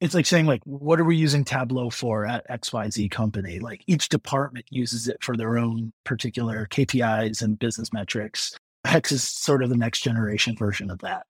it's 0.00 0.14
like 0.14 0.26
saying 0.26 0.46
like 0.46 0.62
what 0.64 0.98
are 0.98 1.04
we 1.04 1.16
using 1.16 1.44
tableau 1.44 1.90
for 1.90 2.26
at 2.26 2.48
xyz 2.48 3.10
company 3.10 3.58
like 3.58 3.82
each 3.86 4.08
department 4.08 4.64
uses 4.70 5.08
it 5.08 5.22
for 5.22 5.36
their 5.36 5.58
own 5.58 5.92
particular 6.04 6.66
kpis 6.70 7.42
and 7.42 7.58
business 7.58 7.92
metrics 7.92 8.56
hex 8.84 9.12
is 9.12 9.22
sort 9.22 9.62
of 9.62 9.68
the 9.68 9.76
next 9.76 10.00
generation 10.00 10.56
version 10.56 10.90
of 10.90 10.98
that 11.00 11.26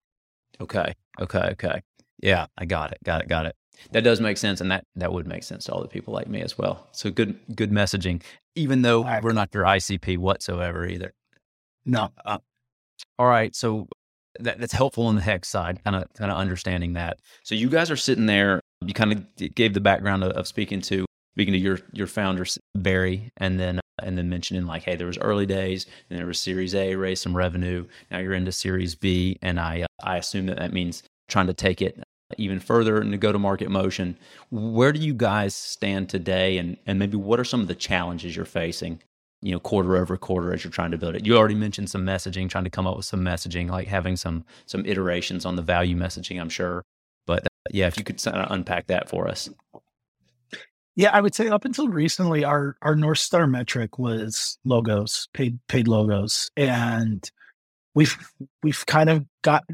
okay 0.61 0.95
okay 1.21 1.51
okay 1.53 1.83
yeah 2.23 2.47
i 2.59 2.65
got 2.65 2.93
it 2.93 2.99
got 3.05 3.21
it 3.21 3.29
got 3.29 3.47
it 3.47 3.55
that 3.93 4.03
does 4.03 4.21
make 4.21 4.37
sense 4.37 4.61
and 4.61 4.71
that 4.71 4.85
that 4.97 5.13
would 5.13 5.27
make 5.27 5.43
sense 5.43 5.65
to 5.65 5.73
all 5.73 5.83
the 5.83 5.89
people 5.89 6.13
like 6.13 6.29
me 6.29 6.41
as 6.41 6.57
well 6.57 6.87
so 6.93 7.11
good 7.11 7.39
good 7.55 7.71
messaging 7.71 8.23
even 8.55 8.83
though 8.83 9.05
right. 9.05 9.23
we're 9.23 9.33
not 9.33 9.49
your 9.53 9.65
icp 9.65 10.19
whatsoever 10.19 10.87
either 10.87 11.13
no 11.85 12.11
uh, 12.25 12.39
all 13.19 13.27
right 13.27 13.55
so 13.55 13.89
that, 14.39 14.59
that's 14.59 14.73
helpful 14.73 15.07
on 15.07 15.17
the 15.17 15.23
hex 15.23 15.49
side, 15.49 15.83
kind 15.85 15.97
of 15.97 16.13
kind 16.15 16.31
of 16.31 16.37
understanding 16.37 16.95
that. 16.95 17.19
So 17.43 17.55
you 17.55 17.69
guys 17.69 17.91
are 17.91 17.97
sitting 17.97 18.27
there. 18.27 18.61
You 18.85 18.95
kind 18.95 19.13
of 19.13 19.55
gave 19.55 19.75
the 19.75 19.81
background 19.81 20.25
of, 20.25 20.33
of, 20.33 20.47
speaking 20.47 20.81
to 20.83 21.05
speaking 21.35 21.53
to 21.53 21.59
your 21.59 21.79
your 21.93 22.07
founder 22.07 22.45
Barry, 22.75 23.31
and 23.37 23.59
then 23.59 23.81
and 24.03 24.17
then 24.17 24.29
mentioning 24.29 24.67
like, 24.67 24.83
hey, 24.83 24.97
there 24.97 25.07
was 25.07 25.19
early 25.19 25.47
days, 25.47 25.87
and 26.09 26.19
there 26.19 26.27
was 26.27 26.39
Series 26.39 26.75
A, 26.75 26.95
raised 26.95 27.23
some 27.23 27.37
revenue. 27.37 27.87
Now 28.11 28.19
you're 28.19 28.35
into 28.35 28.53
Series 28.53 28.95
B, 28.95 29.39
and 29.43 29.59
I 29.61 29.83
uh, 29.83 29.87
I 30.03 30.17
assume 30.17 30.47
that 30.47 30.59
that 30.59 30.73
means 30.73 31.03
trying 31.29 31.47
to 31.47 31.55
take 31.55 31.83
it 31.83 32.03
even 32.39 32.61
further 32.61 33.01
in 33.01 33.11
the 33.11 33.17
go 33.17 33.33
to 33.33 33.39
market 33.39 33.71
motion. 33.71 34.17
Where 34.51 34.93
do 34.93 35.01
you 35.01 35.15
guys 35.15 35.55
stand 35.55 36.09
today, 36.09 36.59
and 36.59 36.77
and 36.87 36.99
maybe 36.99 37.17
what 37.17 37.41
are 37.41 37.45
some 37.45 37.61
of 37.61 37.69
the 37.69 37.75
challenges 37.75 38.37
you're 38.37 38.45
facing 38.45 39.01
you 39.43 39.53
know, 39.53 39.61
quarter 39.61 39.97
over 39.97 40.17
quarter 40.17 40.53
as 40.53 40.65
you're 40.65 40.71
trying 40.71 40.91
to 40.91 40.99
build 40.99 41.15
it. 41.15 41.27
You 41.27 41.37
already 41.37 41.55
mentioned 41.55 41.89
some 41.89 42.05
messaging, 42.05 42.49
trying 42.49 42.65
to 42.65 42.71
come 42.71 42.87
up 42.87 42.97
with 42.97 43.07
some 43.07 43.23
messaging, 43.23 43.71
like 43.71 43.89
having 43.89 44.17
some 44.17 44.45
some 44.67 44.85
iterations 44.85 45.47
on 45.47 45.57
the 45.57 45.63
value 45.63 45.97
messaging. 45.97 46.41
I'm 46.41 46.51
sure, 46.51 46.85
but 47.27 47.45
uh, 47.45 47.71
yeah, 47.71 47.87
if 47.87 47.97
you 47.97 48.05
could 48.05 48.25
of 48.27 48.51
unpack 48.51 48.89
that 48.89 49.09
for 49.09 49.29
us. 49.29 49.49
Yeah, 50.97 51.11
I 51.13 51.21
would 51.21 51.35
say 51.35 51.49
up 51.49 51.65
until 51.65 51.89
recently, 51.89 52.45
our 52.45 52.77
our 52.83 52.95
North 52.95 53.19
Star 53.19 53.47
metric 53.47 53.99
was 53.99 54.59
logos, 54.65 55.29
paid 55.33 55.59
paid 55.69 55.89
logos, 55.89 56.51
and 56.57 57.29
we've 57.95 58.17
we've 58.63 58.85
kind 58.85 59.09
of 59.09 59.25
got 59.43 59.65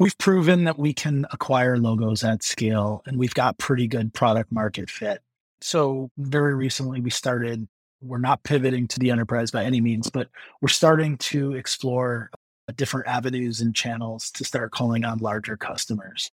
we've 0.00 0.18
proven 0.18 0.64
that 0.64 0.78
we 0.78 0.92
can 0.92 1.26
acquire 1.32 1.78
logos 1.78 2.24
at 2.24 2.42
scale, 2.42 3.02
and 3.06 3.16
we've 3.16 3.34
got 3.34 3.58
pretty 3.58 3.86
good 3.86 4.12
product 4.12 4.50
market 4.50 4.90
fit. 4.90 5.20
So 5.60 6.10
very 6.18 6.54
recently, 6.54 7.00
we 7.00 7.10
started. 7.10 7.68
We're 8.02 8.18
not 8.18 8.42
pivoting 8.42 8.88
to 8.88 8.98
the 8.98 9.10
enterprise 9.10 9.50
by 9.52 9.64
any 9.64 9.80
means, 9.80 10.10
but 10.10 10.28
we're 10.60 10.68
starting 10.68 11.18
to 11.18 11.52
explore 11.52 12.30
different 12.76 13.06
avenues 13.06 13.60
and 13.60 13.74
channels 13.74 14.30
to 14.32 14.44
start 14.44 14.72
calling 14.72 15.04
on 15.04 15.18
larger 15.18 15.56
customers. 15.56 16.30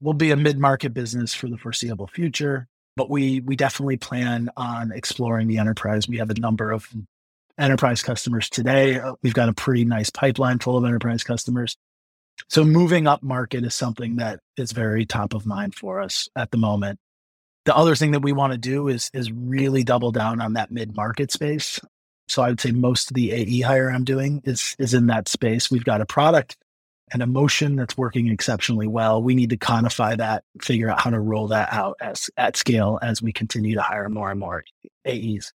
We'll 0.00 0.14
be 0.14 0.30
a 0.30 0.36
mid 0.36 0.58
market 0.58 0.94
business 0.94 1.34
for 1.34 1.48
the 1.48 1.58
foreseeable 1.58 2.06
future 2.06 2.68
but 2.96 3.08
we 3.08 3.40
we 3.40 3.56
definitely 3.56 3.96
plan 3.96 4.50
on 4.58 4.92
exploring 4.92 5.48
the 5.48 5.56
enterprise. 5.56 6.08
We 6.08 6.18
have 6.18 6.28
a 6.28 6.38
number 6.38 6.70
of 6.70 6.86
enterprise 7.58 8.02
customers 8.02 8.50
today. 8.50 8.98
Uh, 8.98 9.14
we've 9.22 9.32
got 9.32 9.48
a 9.48 9.54
pretty 9.54 9.86
nice 9.86 10.10
pipeline 10.10 10.58
full 10.58 10.76
of 10.76 10.84
enterprise 10.84 11.22
customers. 11.22 11.76
So 12.48 12.64
moving 12.64 13.06
up 13.06 13.22
market 13.22 13.64
is 13.64 13.74
something 13.74 14.16
that 14.16 14.40
is 14.56 14.72
very 14.72 15.06
top 15.06 15.34
of 15.34 15.46
mind 15.46 15.74
for 15.74 16.00
us 16.00 16.28
at 16.36 16.50
the 16.50 16.58
moment. 16.58 16.98
The 17.64 17.76
other 17.76 17.94
thing 17.94 18.12
that 18.12 18.22
we 18.22 18.32
want 18.32 18.52
to 18.52 18.58
do 18.58 18.88
is 18.88 19.10
is 19.12 19.30
really 19.30 19.84
double 19.84 20.12
down 20.12 20.40
on 20.40 20.54
that 20.54 20.70
mid 20.70 20.96
market 20.96 21.30
space. 21.30 21.80
So 22.28 22.42
I 22.42 22.48
would 22.48 22.60
say 22.60 22.70
most 22.70 23.10
of 23.10 23.14
the 23.14 23.32
AE 23.32 23.60
hire 23.60 23.90
I'm 23.90 24.04
doing 24.04 24.42
is 24.44 24.76
is 24.78 24.94
in 24.94 25.08
that 25.08 25.28
space. 25.28 25.70
We've 25.70 25.84
got 25.84 26.00
a 26.00 26.06
product 26.06 26.56
an 27.12 27.22
emotion 27.22 27.76
that's 27.76 27.96
working 27.96 28.28
exceptionally 28.28 28.86
well. 28.86 29.22
We 29.22 29.34
need 29.34 29.50
to 29.50 29.56
codify 29.56 30.16
that, 30.16 30.44
figure 30.62 30.88
out 30.88 31.00
how 31.00 31.10
to 31.10 31.20
roll 31.20 31.48
that 31.48 31.72
out 31.72 31.96
as 32.00 32.30
at 32.36 32.56
scale 32.56 32.98
as 33.02 33.20
we 33.20 33.32
continue 33.32 33.74
to 33.74 33.82
hire 33.82 34.08
more 34.08 34.30
and 34.30 34.38
more 34.38 34.64
AEs. 35.06 35.52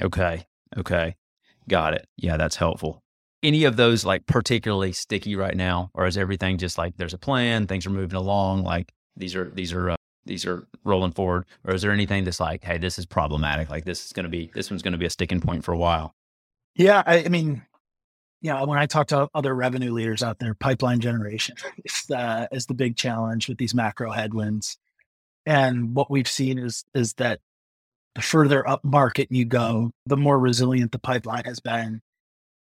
Okay. 0.00 0.46
Okay. 0.76 1.16
Got 1.68 1.94
it. 1.94 2.06
Yeah, 2.16 2.36
that's 2.36 2.56
helpful. 2.56 3.02
Any 3.42 3.64
of 3.64 3.76
those 3.76 4.04
like 4.04 4.26
particularly 4.26 4.92
sticky 4.92 5.36
right 5.36 5.56
now, 5.56 5.90
or 5.94 6.06
is 6.06 6.16
everything 6.18 6.58
just 6.58 6.76
like 6.76 6.96
there's 6.96 7.14
a 7.14 7.18
plan, 7.18 7.66
things 7.66 7.86
are 7.86 7.90
moving 7.90 8.16
along, 8.16 8.64
like 8.64 8.92
these 9.16 9.36
are 9.36 9.50
these 9.50 9.72
are 9.72 9.90
uh, 9.90 9.96
these 10.24 10.44
are 10.44 10.66
rolling 10.84 11.12
forward, 11.12 11.44
or 11.64 11.74
is 11.74 11.82
there 11.82 11.92
anything 11.92 12.24
that's 12.24 12.40
like, 12.40 12.64
hey, 12.64 12.78
this 12.78 12.98
is 12.98 13.06
problematic, 13.06 13.70
like 13.70 13.84
this 13.84 14.06
is 14.06 14.12
going 14.12 14.24
to 14.24 14.30
be 14.30 14.50
this 14.54 14.70
one's 14.70 14.82
going 14.82 14.92
to 14.92 14.98
be 14.98 15.06
a 15.06 15.10
sticking 15.10 15.40
point 15.40 15.64
for 15.64 15.72
a 15.72 15.78
while? 15.78 16.14
Yeah, 16.74 17.02
I, 17.06 17.24
I 17.24 17.28
mean, 17.28 17.62
yeah, 18.40 18.62
when 18.62 18.78
I 18.78 18.86
talk 18.86 19.08
to 19.08 19.28
other 19.34 19.54
revenue 19.54 19.92
leaders 19.92 20.22
out 20.22 20.38
there, 20.38 20.54
pipeline 20.54 21.00
generation 21.00 21.56
is 21.84 22.04
the, 22.08 22.48
is 22.52 22.66
the 22.66 22.74
big 22.74 22.96
challenge 22.96 23.48
with 23.48 23.58
these 23.58 23.74
macro 23.74 24.12
headwinds. 24.12 24.78
And 25.44 25.94
what 25.94 26.10
we've 26.10 26.28
seen 26.28 26.58
is 26.58 26.84
is 26.94 27.14
that 27.14 27.40
the 28.14 28.22
further 28.22 28.68
up 28.68 28.84
market 28.84 29.28
you 29.30 29.44
go, 29.44 29.92
the 30.06 30.16
more 30.16 30.38
resilient 30.38 30.92
the 30.92 30.98
pipeline 30.98 31.44
has 31.44 31.60
been. 31.60 32.02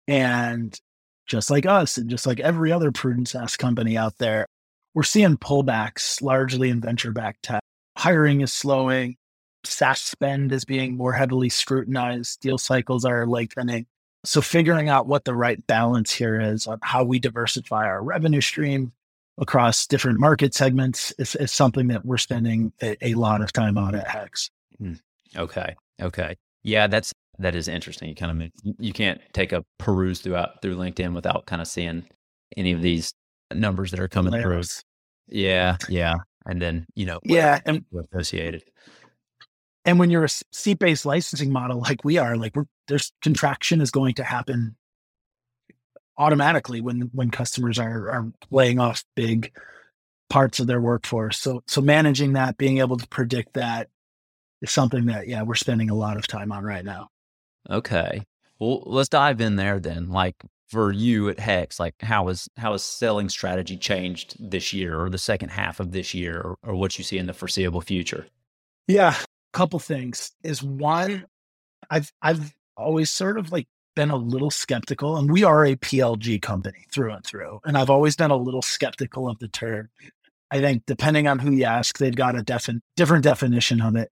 And 0.07 0.79
just 1.27 1.51
like 1.51 1.65
us, 1.65 1.97
and 1.97 2.09
just 2.09 2.25
like 2.25 2.39
every 2.39 2.71
other 2.71 2.91
prudent 2.91 3.29
SaaS 3.29 3.57
company 3.57 3.97
out 3.97 4.17
there, 4.17 4.47
we're 4.93 5.03
seeing 5.03 5.37
pullbacks 5.37 6.21
largely 6.21 6.69
in 6.69 6.81
venture 6.81 7.11
backed 7.11 7.43
tech. 7.43 7.61
Hiring 7.97 8.41
is 8.41 8.53
slowing. 8.53 9.17
SaaS 9.63 10.01
spend 10.01 10.51
is 10.51 10.65
being 10.65 10.95
more 10.95 11.13
heavily 11.13 11.49
scrutinized. 11.49 12.39
Deal 12.41 12.57
cycles 12.57 13.05
are 13.05 13.27
lengthening. 13.27 13.85
So 14.23 14.41
figuring 14.41 14.89
out 14.89 15.07
what 15.07 15.25
the 15.25 15.35
right 15.35 15.65
balance 15.67 16.11
here 16.11 16.39
is 16.39 16.67
on 16.67 16.79
how 16.81 17.03
we 17.03 17.19
diversify 17.19 17.85
our 17.85 18.03
revenue 18.03 18.41
stream 18.41 18.91
across 19.37 19.85
different 19.85 20.19
market 20.19 20.53
segments 20.53 21.13
is, 21.19 21.35
is 21.35 21.51
something 21.51 21.87
that 21.87 22.05
we're 22.05 22.17
spending 22.17 22.73
a, 22.81 22.97
a, 23.05 23.13
lot 23.13 23.41
of 23.41 23.53
time 23.53 23.77
on 23.77 23.93
at 23.95 24.07
Hex. 24.07 24.49
Hmm. 24.79 24.93
Okay. 25.35 25.75
Okay. 26.01 26.35
Yeah, 26.63 26.87
that's 26.87 27.13
that 27.39 27.55
is 27.55 27.67
interesting. 27.67 28.09
You 28.09 28.15
kind 28.15 28.41
of 28.41 28.51
you 28.79 28.93
can't 28.93 29.21
take 29.33 29.51
a 29.51 29.63
peruse 29.77 30.19
throughout 30.19 30.61
through 30.61 30.77
LinkedIn 30.77 31.13
without 31.13 31.45
kind 31.45 31.61
of 31.61 31.67
seeing 31.67 32.05
any 32.55 32.71
of 32.71 32.81
these 32.81 33.13
numbers 33.53 33.91
that 33.91 33.99
are 33.99 34.07
coming 34.07 34.41
through. 34.41 34.63
Yeah, 35.27 35.77
yeah, 35.89 36.15
and 36.45 36.61
then 36.61 36.85
you 36.95 37.05
know, 37.05 37.19
yeah, 37.23 37.59
and 37.65 37.85
associated. 38.11 38.63
And 39.85 39.99
when 39.99 40.09
you're 40.09 40.25
a 40.25 40.29
seat 40.51 40.79
based 40.79 41.05
licensing 41.05 41.51
model 41.51 41.79
like 41.79 42.03
we 42.03 42.17
are, 42.17 42.35
like 42.35 42.55
we're, 42.55 42.65
there's 42.87 43.13
contraction 43.21 43.79
is 43.81 43.91
going 43.91 44.15
to 44.15 44.23
happen 44.23 44.75
automatically 46.17 46.81
when 46.81 47.09
when 47.13 47.29
customers 47.29 47.77
are 47.77 48.09
are 48.09 48.31
laying 48.49 48.79
off 48.79 49.03
big 49.15 49.51
parts 50.29 50.59
of 50.59 50.67
their 50.67 50.81
workforce. 50.81 51.37
So 51.37 51.63
so 51.67 51.81
managing 51.81 52.33
that, 52.33 52.57
being 52.57 52.79
able 52.79 52.97
to 52.97 53.07
predict 53.07 53.53
that 53.53 53.89
is 54.61 54.71
something 54.71 55.05
that 55.05 55.27
yeah, 55.27 55.43
we're 55.43 55.55
spending 55.55 55.89
a 55.89 55.95
lot 55.95 56.17
of 56.17 56.27
time 56.27 56.51
on 56.51 56.63
right 56.63 56.83
now. 56.83 57.09
Okay. 57.69 58.23
Well, 58.59 58.83
let's 58.85 59.09
dive 59.09 59.41
in 59.41 59.55
there 59.55 59.79
then. 59.79 60.09
Like 60.09 60.35
for 60.67 60.91
you 60.91 61.29
at 61.29 61.39
Hex, 61.39 61.79
like 61.79 61.95
how 62.01 62.27
is 62.29 62.49
how 62.57 62.73
has 62.73 62.83
selling 62.83 63.29
strategy 63.29 63.77
changed 63.77 64.35
this 64.39 64.73
year 64.73 64.99
or 64.99 65.09
the 65.09 65.17
second 65.17 65.49
half 65.49 65.79
of 65.79 65.91
this 65.91 66.13
year 66.13 66.39
or, 66.41 66.57
or 66.63 66.75
what 66.75 66.97
you 66.97 67.03
see 67.03 67.17
in 67.17 67.27
the 67.27 67.33
foreseeable 67.33 67.81
future? 67.81 68.27
Yeah 68.87 69.15
a 69.53 69.57
couple 69.57 69.79
things 69.79 70.31
is 70.43 70.61
one, 70.61 71.25
I've 71.89 72.11
I've 72.21 72.53
always 72.75 73.11
sort 73.11 73.37
of 73.37 73.51
like 73.51 73.67
been 73.95 74.09
a 74.11 74.15
little 74.15 74.51
skeptical, 74.51 75.17
and 75.17 75.31
we 75.31 75.43
are 75.43 75.65
a 75.65 75.75
PLG 75.75 76.41
company 76.41 76.85
through 76.91 77.11
and 77.13 77.25
through. 77.25 77.59
And 77.65 77.77
I've 77.77 77.89
always 77.89 78.15
been 78.15 78.31
a 78.31 78.37
little 78.37 78.61
skeptical 78.61 79.27
of 79.27 79.39
the 79.39 79.47
term. 79.47 79.89
I 80.51 80.59
think 80.59 80.83
depending 80.85 81.27
on 81.27 81.39
who 81.39 81.51
you 81.51 81.65
ask, 81.65 81.97
they've 81.97 82.15
got 82.15 82.37
a 82.37 82.43
defi- 82.43 82.81
different 82.95 83.23
definition 83.23 83.81
of 83.81 83.95
it. 83.95 84.11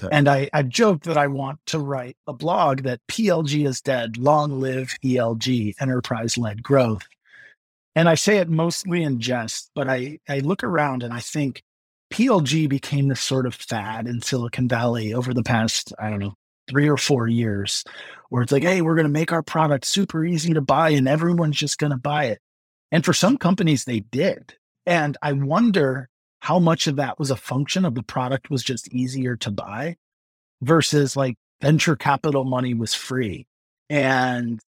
Okay. 0.00 0.14
And 0.14 0.28
I, 0.28 0.48
I 0.52 0.62
joked 0.62 1.04
that 1.04 1.16
I 1.16 1.26
want 1.26 1.58
to 1.66 1.78
write 1.78 2.16
a 2.26 2.32
blog 2.32 2.82
that 2.82 3.00
PLG 3.08 3.66
is 3.66 3.80
dead, 3.80 4.16
long 4.16 4.60
live 4.60 4.94
ELG, 5.04 5.74
enterprise 5.80 6.38
led 6.38 6.62
growth. 6.62 7.06
And 7.96 8.08
I 8.08 8.14
say 8.14 8.38
it 8.38 8.48
mostly 8.48 9.02
in 9.02 9.20
jest, 9.20 9.70
but 9.74 9.88
I, 9.88 10.20
I 10.28 10.38
look 10.38 10.62
around 10.62 11.02
and 11.02 11.12
I 11.12 11.18
think 11.18 11.62
PLG 12.12 12.68
became 12.68 13.08
this 13.08 13.20
sort 13.20 13.44
of 13.44 13.54
fad 13.54 14.06
in 14.06 14.22
Silicon 14.22 14.68
Valley 14.68 15.12
over 15.12 15.34
the 15.34 15.42
past, 15.42 15.92
I 15.98 16.10
don't 16.10 16.20
know, 16.20 16.34
three 16.68 16.88
or 16.88 16.96
four 16.96 17.26
years, 17.26 17.82
where 18.28 18.42
it's 18.42 18.52
like, 18.52 18.62
hey, 18.62 18.82
we're 18.82 18.94
going 18.94 19.06
to 19.06 19.12
make 19.12 19.32
our 19.32 19.42
product 19.42 19.84
super 19.84 20.24
easy 20.24 20.54
to 20.54 20.60
buy 20.60 20.90
and 20.90 21.08
everyone's 21.08 21.56
just 21.56 21.78
going 21.78 21.90
to 21.90 21.98
buy 21.98 22.26
it. 22.26 22.40
And 22.92 23.04
for 23.04 23.12
some 23.12 23.36
companies, 23.36 23.84
they 23.84 24.00
did. 24.00 24.54
And 24.86 25.16
I 25.20 25.32
wonder 25.32 26.08
how 26.40 26.58
much 26.58 26.86
of 26.86 26.96
that 26.96 27.18
was 27.18 27.30
a 27.30 27.36
function 27.36 27.84
of 27.84 27.94
the 27.94 28.02
product 28.02 28.50
was 28.50 28.62
just 28.62 28.92
easier 28.92 29.36
to 29.36 29.50
buy 29.50 29.96
versus 30.62 31.16
like 31.16 31.36
venture 31.60 31.96
capital 31.96 32.44
money 32.44 32.74
was 32.74 32.94
free 32.94 33.46
and 33.90 34.60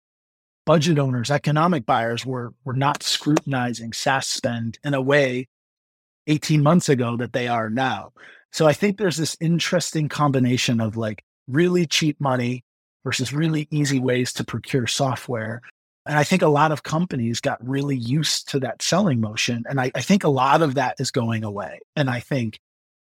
budget 0.69 0.99
owners, 0.99 1.31
economic 1.31 1.87
buyers 1.87 2.27
were, 2.27 2.53
were 2.63 2.75
not 2.75 3.03
scrutinizing 3.03 3.93
SaaS 3.95 4.27
spend 4.27 4.79
in 4.85 4.93
a 4.93 5.01
way 5.01 5.49
18 6.27 6.63
months 6.63 6.91
ago 6.91 7.17
that 7.17 7.33
they 7.33 7.49
are 7.49 7.71
now. 7.71 8.13
So 8.53 8.67
I 8.67 8.75
think 8.75 8.99
there's 8.99 9.17
this 9.17 9.35
interesting 9.41 10.11
combination 10.11 10.79
of 10.79 10.95
like 10.95 11.25
really 11.49 11.87
cheap 11.87 12.21
money 12.21 12.65
versus 13.03 13.33
really 13.33 13.67
easy 13.71 13.99
ways 13.99 14.35
to 14.35 14.45
procure 14.45 14.87
software. 14.87 15.63
And 16.09 16.19
I 16.19 16.25
think 16.25 16.43
a 16.43 16.49
lot 16.49 16.73
of 16.73 16.83
companies 16.83 17.41
got 17.41 17.65
really 17.67 17.97
used 17.97 18.49
to 18.51 18.61
that 18.61 18.83
selling 18.83 19.21
motion. 19.21 19.65
And 19.69 19.81
I, 19.81 19.93
I 19.95 20.01
think 20.01 20.25
a 20.25 20.29
lot 20.29 20.63
of 20.63 20.75
that 20.75 20.97
is 20.99 21.11
going 21.11 21.45
away. 21.45 21.81
And 21.95 22.11
I 22.11 22.21
think 22.21 22.59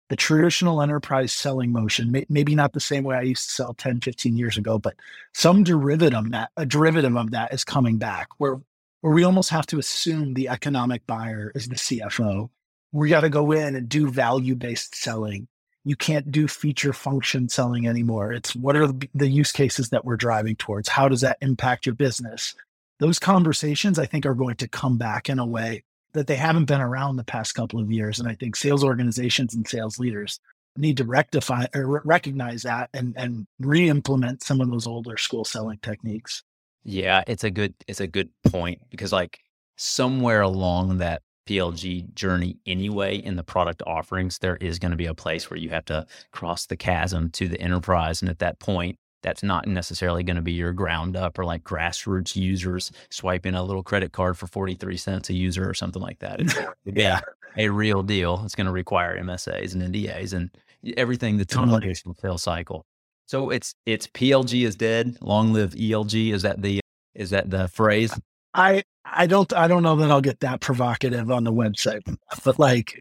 the 0.09 0.17
traditional 0.17 0.83
enterprise 0.83 1.33
selling 1.33 1.73
motion, 1.73 2.13
may, 2.13 2.27
maybe 2.29 2.55
not 2.55 2.73
the 2.73 2.81
same 2.81 3.05
way 3.05 3.17
I 3.17 3.23
used 3.23 3.49
to 3.49 3.55
sell 3.55 3.75
10, 3.75 4.01
15 4.01 4.37
years 4.37 4.59
ago, 4.59 4.79
but 4.79 4.97
some 5.33 5.65
derivative 5.65 6.19
of 6.19 6.31
that, 6.33 6.51
a 6.57 6.67
derivative 6.67 7.17
of 7.17 7.31
that 7.31 7.55
is 7.55 7.65
coming 7.65 7.97
back 7.97 8.29
where, 8.39 8.61
where 9.01 9.15
we 9.15 9.25
almost 9.25 9.51
have 9.51 9.67
to 9.67 9.79
assume 9.79 10.35
the 10.35 10.49
economic 10.49 11.07
buyer 11.07 11.53
is 11.55 11.69
the 11.69 11.77
CFO 11.77 12.51
we 12.97 13.11
got 13.11 13.21
to 13.21 13.29
go 13.29 13.53
in 13.53 13.77
and 13.77 13.89
do 13.89 14.11
value 14.11 14.55
based 14.55 14.95
selling. 14.95 15.49
You 15.85 15.97
can't 15.97 16.33
do 16.33 16.49
feature 16.49 16.93
function 16.93 17.49
selling 17.49 17.87
anymore. 17.87 18.33
It's 18.33 18.57
what 18.57 18.77
are 18.77 18.93
the 19.15 19.29
use 19.29 19.53
cases 19.53 19.91
that 19.91 20.05
we're 20.05 20.17
driving 20.17 20.57
towards? 20.57 20.89
How 20.89 21.09
does 21.09 21.21
that 21.21 21.39
impact 21.41 21.87
your 21.87 21.95
business? 21.95 22.55
Those 22.99 23.19
conversations, 23.19 23.99
I 23.99 24.07
think, 24.07 24.25
are 24.27 24.35
going 24.35 24.57
to 24.57 24.69
come 24.69 24.97
back 24.97 25.29
in 25.29 25.39
a 25.39 25.47
way 25.47 25.85
that 26.13 26.27
they 26.27 26.37
haven't 26.37 26.65
been 26.65 26.81
around 26.81 27.17
the 27.17 27.25
past 27.25 27.55
couple 27.55 27.79
of 27.79 27.93
years. 27.93 28.19
And 28.19 28.29
I 28.29 28.35
think 28.35 28.57
sales 28.57 28.83
organizations 28.83 29.55
and 29.55 29.69
sales 29.69 29.99
leaders 29.99 30.41
need 30.77 30.97
to 30.97 31.05
rectify 31.05 31.67
or 31.75 32.03
recognize 32.05 32.63
that 32.63 32.91
and, 32.95 33.15
and 33.17 33.47
re-implement 33.61 34.43
some 34.43 34.61
of 34.61 34.71
those 34.71 34.87
older 34.87 35.17
school 35.17 35.45
selling 35.45 35.79
techniques. 35.83 36.43
Yeah, 36.85 37.25
it's 37.27 37.45
a 37.45 37.51
good 37.51 37.75
it's 37.89 38.01
a 38.01 38.07
good 38.07 38.31
point 38.45 38.81
because 38.91 39.13
like 39.13 39.41
somewhere 39.77 40.43
along 40.43 40.99
that 40.99 41.23
PLG 41.49 42.13
journey 42.15 42.59
anyway 42.67 43.17
in 43.17 43.37
the 43.37 43.43
product 43.43 43.83
offerings, 43.87 44.39
there 44.39 44.57
is 44.57 44.79
going 44.79 44.91
to 44.91 44.97
be 44.97 45.07
a 45.07 45.15
place 45.15 45.51
where 45.51 45.59
you 45.59 45.71
have 45.71 45.85
to 45.87 46.07
cross 46.33 46.67
the 46.67 46.77
chasm 46.77 47.31
to 47.31 47.49
the 47.49 47.61
enterprise. 47.61 48.23
And 48.23 48.31
at 48.31 48.41
that 48.41 48.59
point, 48.59 48.99
that's 49.27 49.43
not 49.43 49.67
necessarily 49.67 50.23
going 50.23 50.37
to 50.37 50.43
be 50.43 50.53
your 50.53 50.73
ground 50.73 51.17
up 51.17 51.37
or 51.37 51.45
like 51.45 51.65
grassroots 51.65 52.37
users 52.37 52.93
swiping 53.11 53.57
a 53.57 53.63
little 53.65 53.83
credit 53.83 54.13
card 54.13 54.39
for 54.39 54.47
43 54.47 54.97
cents 54.97 55.31
a 55.31 55.35
user 55.35 55.69
or 55.69 55.75
something 55.75 56.01
like 56.01 56.21
that. 56.21 56.41
It's 56.41 56.55
yeah. 56.85 57.21
a 57.57 57.69
real 57.69 58.05
deal. 58.05 58.41
It's 58.45 58.55
going 58.55 58.69
to 58.69 58.73
require 58.73 59.21
MSAs 59.21 59.75
and 59.75 59.83
NDAs 59.83 60.33
and 60.33 60.49
everything 60.97 61.39
that's 61.39 61.57
in 61.57 61.69
the 61.69 62.15
sales 62.21 62.45
cycle. 62.45 62.87
So 63.27 63.51
it's 63.51 63.75
it's 63.85 64.07
PLG 64.07 64.65
is 64.65 64.77
dead. 64.77 65.19
Long 65.21 65.53
live 65.53 65.73
ELG. 65.73 66.33
Is 66.33 66.43
that 66.43 66.63
the 66.63 66.79
is 67.17 67.31
that 67.31 67.51
the 67.51 67.67
phrase? 67.67 68.17
I 68.55 68.85
I 69.05 69.27
don't 69.27 69.53
I 69.53 69.67
don't 69.67 69.83
know 69.83 69.97
that 69.97 70.09
I'll 70.13 70.21
get 70.21 70.39
that 70.41 70.61
provocative 70.61 71.33
on 71.33 71.43
the 71.43 71.53
website, 71.53 72.03
but 72.45 72.61
like, 72.61 73.01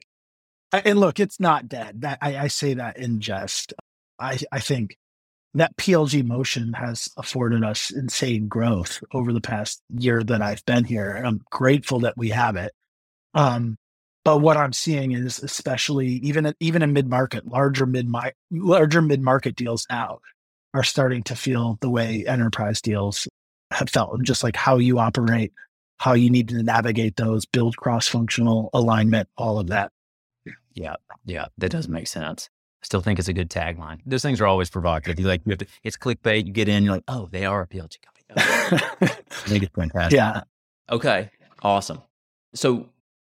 and 0.72 1.00
look, 1.00 1.20
it's 1.20 1.39
not 1.39 1.67
dead. 1.67 2.01
That 2.01 2.17
I, 2.20 2.38
I 2.38 2.48
say 2.48 2.74
that 2.74 2.98
in 2.98 3.20
jest. 3.20 3.74
I 4.20 4.39
I 4.51 4.60
think 4.60 4.98
that 5.55 5.75
PLG 5.77 6.25
motion 6.25 6.74
has 6.74 7.09
afforded 7.17 7.63
us 7.63 7.89
insane 7.89 8.47
growth 8.47 9.01
over 9.13 9.31
the 9.31 9.41
past 9.41 9.81
year 9.97 10.21
that 10.24 10.41
I've 10.41 10.63
been 10.65 10.83
here, 10.83 11.12
I'm 11.25 11.41
grateful 11.50 12.01
that 12.01 12.17
we 12.17 12.29
have 12.29 12.57
it. 12.57 12.74
Um, 13.33 13.77
but 14.25 14.39
what 14.39 14.57
I'm 14.57 14.74
seeing 14.74 15.13
is, 15.13 15.41
especially 15.41 16.07
even 16.07 16.53
even 16.59 16.81
in 16.81 16.93
mid 16.93 17.07
market, 17.07 17.47
larger 17.47 17.85
mid 17.85 18.07
larger 18.51 19.01
mid 19.01 19.21
market 19.21 19.55
deals 19.55 19.85
now 19.89 20.19
are 20.74 20.83
starting 20.83 21.24
to 21.24 21.35
feel 21.35 21.77
the 21.79 21.89
way 21.89 22.25
enterprise 22.27 22.81
deals 22.81 23.27
have 23.71 23.89
felt, 23.89 24.21
just 24.24 24.43
like 24.43 24.55
how 24.55 24.77
you 24.77 25.00
operate, 25.00 25.53
how 26.00 26.13
you 26.13 26.29
need 26.29 26.50
to 26.50 26.63
navigate 26.63 27.15
those, 27.15 27.45
build 27.45 27.77
cross 27.77 28.07
functional 28.07 28.69
alignment, 28.74 29.29
all 29.38 29.59
of 29.59 29.67
that. 29.67 29.91
Yeah, 30.74 30.95
yeah, 31.25 31.45
that 31.59 31.71
does 31.71 31.88
make 31.88 32.07
sense. 32.07 32.50
Still 32.85 33.01
think 33.01 33.17
it's 33.17 33.27
a 33.27 33.33
good 33.33 33.49
tagline. 33.49 33.99
Those 34.05 34.21
things 34.21 34.39
are 34.39 34.45
always 34.45 34.69
provocative. 34.69 35.19
You 35.19 35.25
like, 35.25 35.41
you 35.43 35.49
have 35.49 35.57
to, 35.57 35.65
it's 35.83 35.97
clickbait. 35.97 36.45
You 36.45 36.53
get 36.53 36.69
in, 36.69 36.83
you're 36.83 36.93
like, 36.93 37.03
oh, 37.07 37.27
they 37.31 37.43
are 37.43 37.63
a 37.63 37.67
PLG 37.67 37.97
company. 37.99 38.25
Oh, 38.29 38.77
I 39.01 39.07
think 39.47 39.63
it's 39.63 39.73
fantastic. 39.75 40.15
Yeah. 40.15 40.43
Okay. 40.91 41.31
Awesome. 41.63 42.03
So 42.53 42.87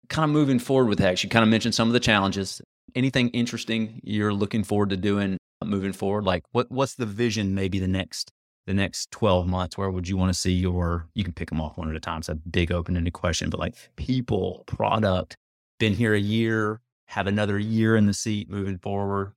kind 0.08 0.30
of 0.30 0.30
moving 0.30 0.60
forward 0.60 0.88
with 0.88 1.00
Hex, 1.00 1.24
you 1.24 1.32
kind 1.32 1.42
of 1.42 1.50
mentioned 1.50 1.74
some 1.74 1.88
of 1.90 1.94
the 1.94 2.00
challenges. 2.00 2.62
Anything 2.94 3.30
interesting 3.30 4.00
you're 4.04 4.34
looking 4.34 4.64
forward 4.64 4.92
to 4.92 4.98
doing 4.98 5.40
uh, 5.64 5.66
moving 5.66 5.94
forward? 5.94 6.26
Like 6.26 6.44
what 6.52 6.70
what's 6.70 6.94
the 6.94 7.08
vision 7.08 7.56
maybe 7.56 7.80
the 7.80 7.88
next 7.88 8.32
the 8.68 8.76
next 8.76 9.10
12 9.10 9.48
months? 9.48 9.80
Where 9.80 9.90
would 9.90 10.08
you 10.08 10.16
want 10.16 10.32
to 10.32 10.40
see 10.40 10.54
your 10.54 11.08
you 11.16 11.24
can 11.24 11.34
pick 11.34 11.50
them 11.50 11.60
off 11.60 11.76
one 11.76 11.90
at 11.90 11.96
a 11.96 12.00
time. 12.00 12.20
It's 12.20 12.30
a 12.30 12.36
big 12.36 12.72
open-ended 12.72 13.14
question, 13.14 13.50
but 13.50 13.60
like 13.60 13.74
people, 13.96 14.64
product, 14.68 15.38
been 15.80 15.94
here 15.94 16.14
a 16.14 16.20
year, 16.20 16.82
have 17.08 17.26
another 17.26 17.58
year 17.58 17.96
in 17.96 18.06
the 18.06 18.14
seat 18.14 18.48
moving 18.48 18.78
forward. 18.78 19.34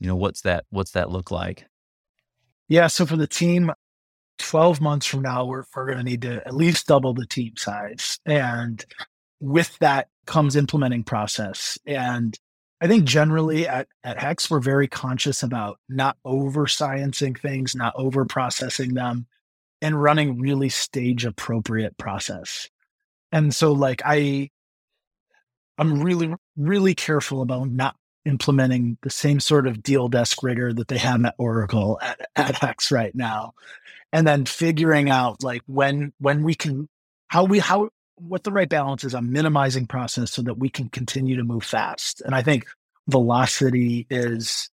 You 0.00 0.08
know, 0.08 0.16
what's 0.16 0.40
that 0.42 0.64
what's 0.70 0.92
that 0.92 1.10
look 1.10 1.30
like? 1.30 1.66
Yeah, 2.68 2.86
so 2.86 3.04
for 3.04 3.16
the 3.16 3.26
team, 3.26 3.72
12 4.38 4.80
months 4.80 5.06
from 5.06 5.22
now, 5.22 5.44
we're, 5.44 5.64
we're 5.74 5.86
going 5.86 5.98
to 5.98 6.04
need 6.04 6.22
to 6.22 6.46
at 6.46 6.54
least 6.54 6.86
double 6.86 7.12
the 7.14 7.26
team 7.26 7.52
size. 7.56 8.18
And 8.24 8.84
with 9.40 9.76
that 9.80 10.08
comes 10.26 10.56
implementing 10.56 11.02
process. 11.02 11.78
And 11.84 12.38
I 12.80 12.86
think 12.86 13.04
generally 13.04 13.68
at, 13.68 13.88
at 14.04 14.18
Hex, 14.18 14.50
we're 14.50 14.60
very 14.60 14.88
conscious 14.88 15.42
about 15.42 15.78
not 15.88 16.16
over 16.24 16.66
sciencing 16.66 17.38
things, 17.38 17.74
not 17.74 17.92
over 17.96 18.24
processing 18.24 18.94
them, 18.94 19.26
and 19.82 20.00
running 20.00 20.38
really 20.38 20.68
stage 20.68 21.24
appropriate 21.24 21.98
process. 21.98 22.70
And 23.32 23.54
so 23.54 23.72
like 23.72 24.00
I 24.04 24.50
I'm 25.76 26.02
really, 26.02 26.34
really 26.56 26.94
careful 26.94 27.40
about 27.40 27.70
not 27.70 27.96
implementing 28.30 28.96
the 29.02 29.10
same 29.10 29.40
sort 29.40 29.66
of 29.66 29.82
deal 29.82 30.08
desk 30.08 30.42
rigor 30.42 30.72
that 30.72 30.88
they 30.88 30.98
have 30.98 31.24
at 31.24 31.34
Oracle 31.36 31.98
at, 32.00 32.28
at 32.36 32.54
Hex 32.56 32.90
right 32.92 33.14
now. 33.14 33.52
And 34.12 34.26
then 34.26 34.46
figuring 34.46 35.10
out 35.10 35.42
like 35.42 35.62
when 35.66 36.12
when 36.18 36.42
we 36.42 36.54
can 36.54 36.88
how 37.28 37.44
we 37.44 37.58
how 37.58 37.90
what 38.16 38.44
the 38.44 38.52
right 38.52 38.68
balance 38.68 39.04
is 39.04 39.14
on 39.14 39.32
minimizing 39.32 39.86
process 39.86 40.30
so 40.32 40.42
that 40.42 40.58
we 40.58 40.68
can 40.68 40.88
continue 40.88 41.36
to 41.36 41.44
move 41.44 41.64
fast. 41.64 42.20
And 42.22 42.34
I 42.34 42.42
think 42.42 42.66
velocity 43.08 44.06
is 44.10 44.70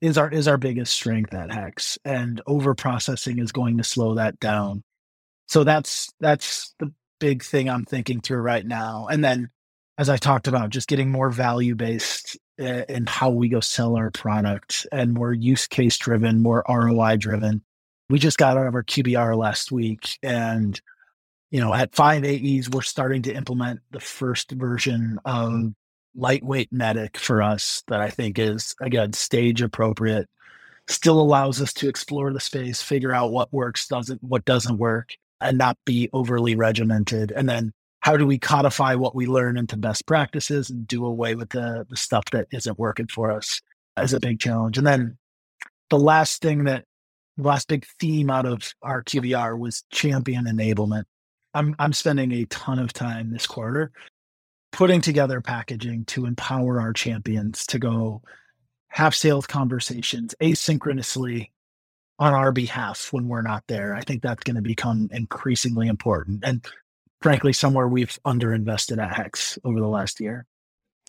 is 0.00 0.18
our 0.18 0.28
is 0.30 0.48
our 0.48 0.56
biggest 0.58 0.92
strength 0.92 1.32
at 1.34 1.52
Hex, 1.52 1.98
and 2.04 2.40
over 2.46 2.74
processing 2.74 3.38
is 3.38 3.52
going 3.52 3.78
to 3.78 3.84
slow 3.84 4.14
that 4.16 4.40
down. 4.40 4.82
So 5.46 5.64
that's 5.64 6.12
that's 6.20 6.74
the 6.78 6.92
big 7.20 7.44
thing 7.44 7.68
I'm 7.70 7.84
thinking 7.84 8.20
through 8.20 8.40
right 8.40 8.66
now. 8.66 9.06
And 9.08 9.24
then, 9.24 9.50
as 9.96 10.08
I 10.08 10.16
talked 10.16 10.48
about, 10.48 10.70
just 10.70 10.88
getting 10.88 11.10
more 11.10 11.30
value 11.30 11.74
based 11.74 12.36
eh, 12.58 12.84
in 12.88 13.06
how 13.06 13.30
we 13.30 13.48
go 13.48 13.60
sell 13.60 13.96
our 13.96 14.10
product 14.10 14.86
and 14.92 15.14
more 15.14 15.32
use 15.32 15.66
case 15.66 15.96
driven, 15.96 16.42
more 16.42 16.64
ROI 16.68 17.16
driven. 17.16 17.62
We 18.08 18.18
just 18.18 18.38
got 18.38 18.56
out 18.56 18.66
of 18.66 18.74
our 18.74 18.84
QBR 18.84 19.36
last 19.36 19.72
week, 19.72 20.18
and 20.22 20.80
you 21.50 21.60
know, 21.60 21.72
at 21.72 21.94
five 21.94 22.24
AEs, 22.24 22.68
we're 22.70 22.82
starting 22.82 23.22
to 23.22 23.34
implement 23.34 23.80
the 23.90 24.00
first 24.00 24.50
version 24.52 25.18
of 25.24 25.72
lightweight 26.14 26.72
MEDDIC 26.72 27.16
for 27.16 27.42
us 27.42 27.82
that 27.88 28.00
I 28.00 28.10
think 28.10 28.38
is 28.38 28.74
again 28.80 29.12
stage 29.12 29.62
appropriate. 29.62 30.28
Still 30.88 31.20
allows 31.20 31.60
us 31.60 31.72
to 31.74 31.88
explore 31.88 32.32
the 32.32 32.40
space, 32.40 32.80
figure 32.80 33.12
out 33.12 33.32
what 33.32 33.52
works, 33.52 33.88
doesn't, 33.88 34.22
what 34.22 34.44
doesn't 34.44 34.78
work, 34.78 35.14
and 35.40 35.58
not 35.58 35.76
be 35.84 36.08
overly 36.12 36.54
regimented. 36.54 37.32
And 37.32 37.48
then 37.48 37.72
how 38.06 38.16
do 38.16 38.24
we 38.24 38.38
codify 38.38 38.94
what 38.94 39.16
we 39.16 39.26
learn 39.26 39.56
into 39.56 39.76
best 39.76 40.06
practices 40.06 40.70
and 40.70 40.86
do 40.86 41.04
away 41.04 41.34
with 41.34 41.50
the, 41.50 41.84
the 41.90 41.96
stuff 41.96 42.22
that 42.30 42.46
isn't 42.52 42.78
working 42.78 43.08
for 43.08 43.32
us 43.32 43.60
is 44.00 44.12
a 44.12 44.20
big 44.20 44.38
challenge. 44.38 44.78
And 44.78 44.86
then 44.86 45.18
the 45.90 45.98
last 45.98 46.40
thing 46.40 46.62
that 46.64 46.84
the 47.36 47.42
last 47.42 47.66
big 47.66 47.84
theme 47.98 48.30
out 48.30 48.46
of 48.46 48.72
our 48.80 49.02
QBR 49.02 49.58
was 49.58 49.82
champion 49.90 50.44
enablement. 50.44 51.02
I'm 51.52 51.74
I'm 51.80 51.92
spending 51.92 52.30
a 52.30 52.44
ton 52.44 52.78
of 52.78 52.92
time 52.92 53.32
this 53.32 53.44
quarter 53.44 53.90
putting 54.70 55.00
together 55.00 55.40
packaging 55.40 56.04
to 56.04 56.26
empower 56.26 56.80
our 56.80 56.92
champions 56.92 57.66
to 57.66 57.80
go 57.80 58.22
have 58.86 59.16
sales 59.16 59.48
conversations 59.48 60.32
asynchronously 60.40 61.50
on 62.20 62.34
our 62.34 62.52
behalf 62.52 63.08
when 63.12 63.26
we're 63.26 63.42
not 63.42 63.64
there. 63.66 63.96
I 63.96 64.02
think 64.02 64.22
that's 64.22 64.44
going 64.44 64.54
to 64.54 64.62
become 64.62 65.08
increasingly 65.10 65.88
important 65.88 66.44
and 66.44 66.64
frankly 67.26 67.52
somewhere 67.52 67.88
we've 67.88 68.20
underinvested 68.24 69.02
at 69.02 69.12
Hex 69.12 69.58
over 69.64 69.80
the 69.80 69.88
last 69.88 70.20
year. 70.20 70.46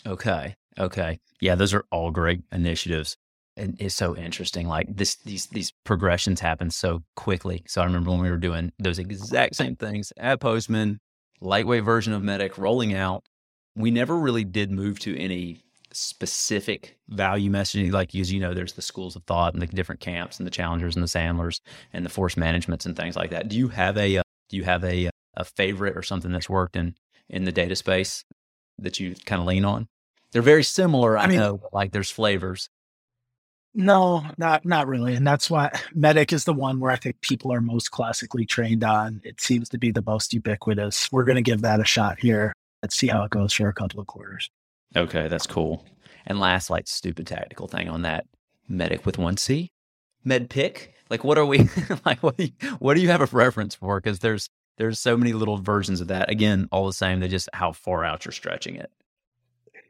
Okay. 0.07 0.55
Okay. 0.79 1.19
Yeah, 1.39 1.53
those 1.53 1.75
are 1.75 1.85
all 1.91 2.09
great 2.09 2.41
initiatives 2.51 3.17
and 3.55 3.75
it's 3.79 3.93
so 3.93 4.15
interesting. 4.15 4.67
Like 4.67 4.87
this, 4.95 5.15
these 5.15 5.47
these 5.47 5.73
progressions 5.83 6.39
happen 6.39 6.71
so 6.71 7.03
quickly. 7.15 7.63
So 7.67 7.81
I 7.81 7.85
remember 7.85 8.09
when 8.11 8.21
we 8.21 8.31
were 8.31 8.37
doing 8.37 8.71
those 8.79 8.97
exact 8.97 9.55
same 9.55 9.75
things 9.75 10.11
at 10.17 10.39
Postman, 10.39 10.99
lightweight 11.39 11.83
version 11.83 12.13
of 12.13 12.23
MEDDIC 12.23 12.57
rolling 12.57 12.95
out. 12.95 13.23
We 13.75 13.91
never 13.91 14.17
really 14.17 14.43
did 14.43 14.71
move 14.71 14.99
to 15.01 15.15
any 15.19 15.61
specific 15.91 16.97
value 17.09 17.51
messaging. 17.51 17.91
Like 17.91 18.15
as 18.15 18.31
you 18.31 18.39
know, 18.39 18.55
there's 18.55 18.73
the 18.73 18.81
schools 18.81 19.15
of 19.15 19.23
thought 19.25 19.53
and 19.53 19.61
the 19.61 19.67
different 19.67 20.01
camps 20.01 20.39
and 20.39 20.47
the 20.47 20.51
challengers 20.51 20.95
and 20.95 21.03
the 21.03 21.07
sandlers 21.07 21.61
and 21.93 22.03
the 22.03 22.09
force 22.09 22.37
managements 22.37 22.87
and 22.87 22.95
things 22.95 23.15
like 23.15 23.29
that. 23.29 23.49
Do 23.49 23.55
you 23.55 23.67
have 23.67 23.97
a 23.97 24.17
uh, 24.17 24.23
do 24.49 24.57
you 24.57 24.63
have 24.63 24.83
a 24.83 25.09
a 25.37 25.45
favorite 25.45 25.95
or 25.95 26.03
something 26.03 26.31
that's 26.31 26.49
worked 26.49 26.75
in 26.75 26.95
in 27.29 27.45
the 27.45 27.51
data 27.51 27.75
space 27.75 28.25
that 28.79 28.99
you 28.99 29.15
kind 29.25 29.39
of 29.41 29.47
lean 29.47 29.63
on? 29.63 29.87
They're 30.31 30.41
very 30.41 30.63
similar, 30.63 31.17
I, 31.17 31.23
I 31.23 31.27
mean, 31.27 31.37
know, 31.37 31.61
like 31.71 31.93
there's 31.93 32.11
flavors. 32.11 32.69
No, 33.73 34.25
not 34.37 34.65
not 34.65 34.87
really. 34.87 35.13
And 35.15 35.25
that's 35.25 35.49
why 35.49 35.69
MEDDIC 35.95 36.33
is 36.33 36.43
the 36.45 36.53
one 36.53 36.79
where 36.79 36.91
I 36.91 36.95
think 36.95 37.21
people 37.21 37.53
are 37.53 37.61
most 37.61 37.91
classically 37.91 38.45
trained 38.45 38.83
on. 38.83 39.21
It 39.23 39.39
seems 39.39 39.69
to 39.69 39.77
be 39.77 39.91
the 39.91 40.03
most 40.05 40.33
ubiquitous. 40.33 41.11
We're 41.11 41.23
going 41.23 41.35
to 41.35 41.41
give 41.41 41.61
that 41.61 41.79
a 41.79 41.85
shot 41.85 42.19
here. 42.19 42.53
Let's 42.81 42.95
see 42.95 43.07
how 43.07 43.23
it 43.23 43.29
goes 43.29 43.53
for 43.53 43.69
a 43.69 43.73
couple 43.73 43.99
of 43.99 44.07
quarters. 44.07 44.49
Okay, 44.95 45.27
that's 45.27 45.47
cool. 45.47 45.85
And 46.25 46.39
last, 46.39 46.69
like 46.69 46.87
stupid 46.87 47.27
tactical 47.27 47.67
thing 47.67 47.87
on 47.87 48.01
that 48.01 48.25
MEDDIC 48.69 49.05
with 49.05 49.17
one 49.17 49.37
C, 49.37 49.69
MEDDPICC. 50.25 50.89
Like, 51.09 51.23
what 51.23 51.37
are 51.37 51.45
we 51.45 51.69
like? 52.05 52.21
What 52.21 52.37
do 52.37 52.45
you, 52.45 52.51
what 52.79 52.95
do 52.95 53.01
you 53.01 53.09
have 53.09 53.21
a 53.21 53.35
reference 53.35 53.75
for? 53.75 53.99
Because 53.99 54.19
there's 54.19 54.49
there's 54.77 54.99
so 54.99 55.17
many 55.17 55.33
little 55.33 55.57
versions 55.57 56.01
of 56.01 56.07
that. 56.07 56.29
Again, 56.29 56.67
all 56.71 56.85
the 56.85 56.93
same. 56.93 57.19
They 57.19 57.27
just 57.27 57.49
how 57.53 57.71
far 57.71 58.05
out 58.05 58.25
you're 58.25 58.31
stretching 58.31 58.75
it. 58.75 58.91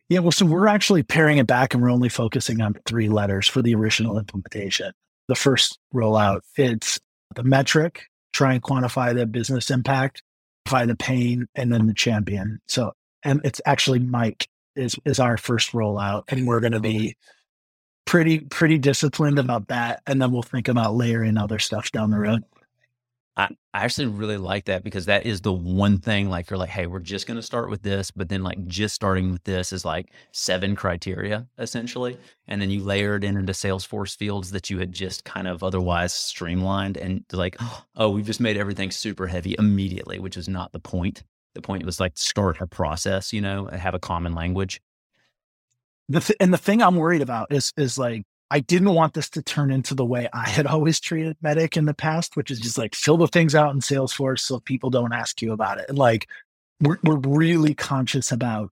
Yeah, 0.09 0.19
well, 0.19 0.31
so 0.31 0.45
we're 0.45 0.67
actually 0.67 1.03
paring 1.03 1.37
it 1.37 1.47
back 1.47 1.73
and 1.73 1.83
we're 1.83 1.91
only 1.91 2.09
focusing 2.09 2.61
on 2.61 2.75
three 2.85 3.09
letters 3.09 3.47
for 3.47 3.61
the 3.61 3.75
original 3.75 4.17
implementation. 4.17 4.93
The 5.27 5.35
first 5.35 5.77
rollout, 5.93 6.41
it's 6.55 6.97
the 7.35 7.43
metric, 7.43 8.03
try 8.31 8.53
and 8.53 8.63
quantify 8.63 9.13
the 9.13 9.25
business 9.25 9.69
impact, 9.69 10.23
quantify 10.65 10.87
the 10.87 10.95
pain, 10.95 11.47
and 11.55 11.73
then 11.73 11.87
the 11.87 11.93
champion. 11.93 12.61
So, 12.67 12.93
and 13.23 13.41
it's 13.43 13.59
actually 13.65 13.99
Mike 13.99 14.47
is 14.77 14.95
is 15.03 15.19
our 15.19 15.37
first 15.37 15.73
rollout, 15.73 16.23
and 16.29 16.47
we're 16.47 16.61
going 16.61 16.71
to 16.71 16.79
be 16.79 17.17
pretty 18.05 18.39
pretty 18.39 18.77
disciplined 18.77 19.39
about 19.39 19.67
that, 19.67 20.01
and 20.07 20.21
then 20.21 20.31
we'll 20.31 20.41
think 20.41 20.69
about 20.69 20.95
layering 20.95 21.37
other 21.37 21.59
stuff 21.59 21.91
down 21.91 22.11
the 22.11 22.19
road. 22.19 22.43
I, 23.37 23.49
I 23.71 23.85
actually 23.85 24.07
really 24.07 24.37
like 24.37 24.65
that 24.65 24.83
because 24.83 25.05
that 25.05 25.27
is 25.27 25.41
the 25.41 25.53
one 25.53 25.99
thing 25.99 26.27
like 26.27 26.49
you're 26.49 26.57
like, 26.57 26.69
hey, 26.69 26.87
we're 26.87 26.99
just 26.99 27.27
to 27.27 27.43
start 27.43 27.69
with 27.69 27.83
this, 27.83 28.09
but 28.09 28.29
then 28.29 28.41
like 28.41 28.65
just 28.65 28.95
starting 28.95 29.31
with 29.31 29.43
this 29.43 29.71
is 29.71 29.85
like 29.85 30.11
seven 30.31 30.75
criteria 30.75 31.47
essentially, 31.59 32.17
and 32.47 32.59
then 32.59 32.71
you 32.71 32.83
layer 32.83 33.15
it 33.15 33.23
in 33.23 33.37
into 33.37 33.53
Salesforce 33.53 34.17
fields 34.17 34.51
that 34.51 34.71
you 34.71 34.79
had 34.79 34.91
just 34.91 35.23
kind 35.23 35.47
of 35.47 35.63
otherwise 35.63 36.13
streamlined, 36.13 36.97
and 36.97 37.23
like, 37.31 37.55
oh, 37.95 38.09
we've 38.09 38.25
just 38.25 38.41
made 38.41 38.57
everything 38.57 38.89
super 38.89 39.27
heavy 39.27 39.55
immediately, 39.59 40.17
which 40.17 40.35
is 40.35 40.49
not 40.49 40.71
the 40.71 40.79
point. 40.79 41.23
The 41.53 41.61
point 41.61 41.85
was 41.85 41.99
like 41.99 42.17
start 42.17 42.59
a 42.59 42.67
process, 42.67 43.31
you 43.31 43.41
know, 43.41 43.67
have 43.67 43.93
a 43.93 43.99
common 43.99 44.33
language. 44.33 44.81
The 46.09 46.21
th- 46.21 46.37
and 46.39 46.51
the 46.51 46.57
thing 46.57 46.81
I'm 46.81 46.95
worried 46.95 47.21
about 47.21 47.51
is 47.51 47.71
is 47.77 47.99
like 47.99 48.23
I 48.49 48.61
didn't 48.61 48.93
want 48.93 49.13
this 49.13 49.29
to 49.31 49.41
turn 49.41 49.71
into 49.71 49.93
the 49.93 50.05
way 50.05 50.29
I 50.31 50.49
had 50.49 50.67
always 50.67 50.99
treated 50.99 51.37
MEDDIC 51.43 51.77
in 51.77 51.85
the 51.85 51.93
past, 51.93 52.37
which 52.37 52.49
is 52.49 52.59
just 52.59 52.77
like 52.77 52.95
fill 52.95 53.17
the 53.17 53.27
things 53.27 53.55
out 53.55 53.73
in 53.73 53.81
Salesforce 53.81 54.39
so 54.39 54.59
people 54.59 54.89
don't 54.89 55.13
ask 55.13 55.41
you 55.41 55.51
about 55.51 55.79
it. 55.79 55.93
Like 55.93 56.27
we're 56.81 56.97
we're 57.03 57.17
really 57.17 57.73
conscious 57.73 58.31
about 58.31 58.71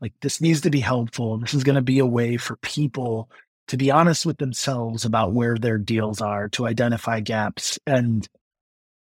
like 0.00 0.12
this 0.20 0.40
needs 0.40 0.60
to 0.62 0.70
be 0.70 0.80
helpful. 0.80 1.38
This 1.38 1.54
is 1.54 1.64
going 1.64 1.76
to 1.76 1.82
be 1.82 1.98
a 1.98 2.06
way 2.06 2.36
for 2.36 2.56
people 2.56 3.30
to 3.68 3.76
be 3.76 3.90
honest 3.90 4.24
with 4.24 4.38
themselves 4.38 5.04
about 5.04 5.32
where 5.32 5.56
their 5.56 5.78
deals 5.78 6.20
are, 6.20 6.48
to 6.50 6.66
identify 6.66 7.20
gaps. 7.20 7.78
And 7.86 8.28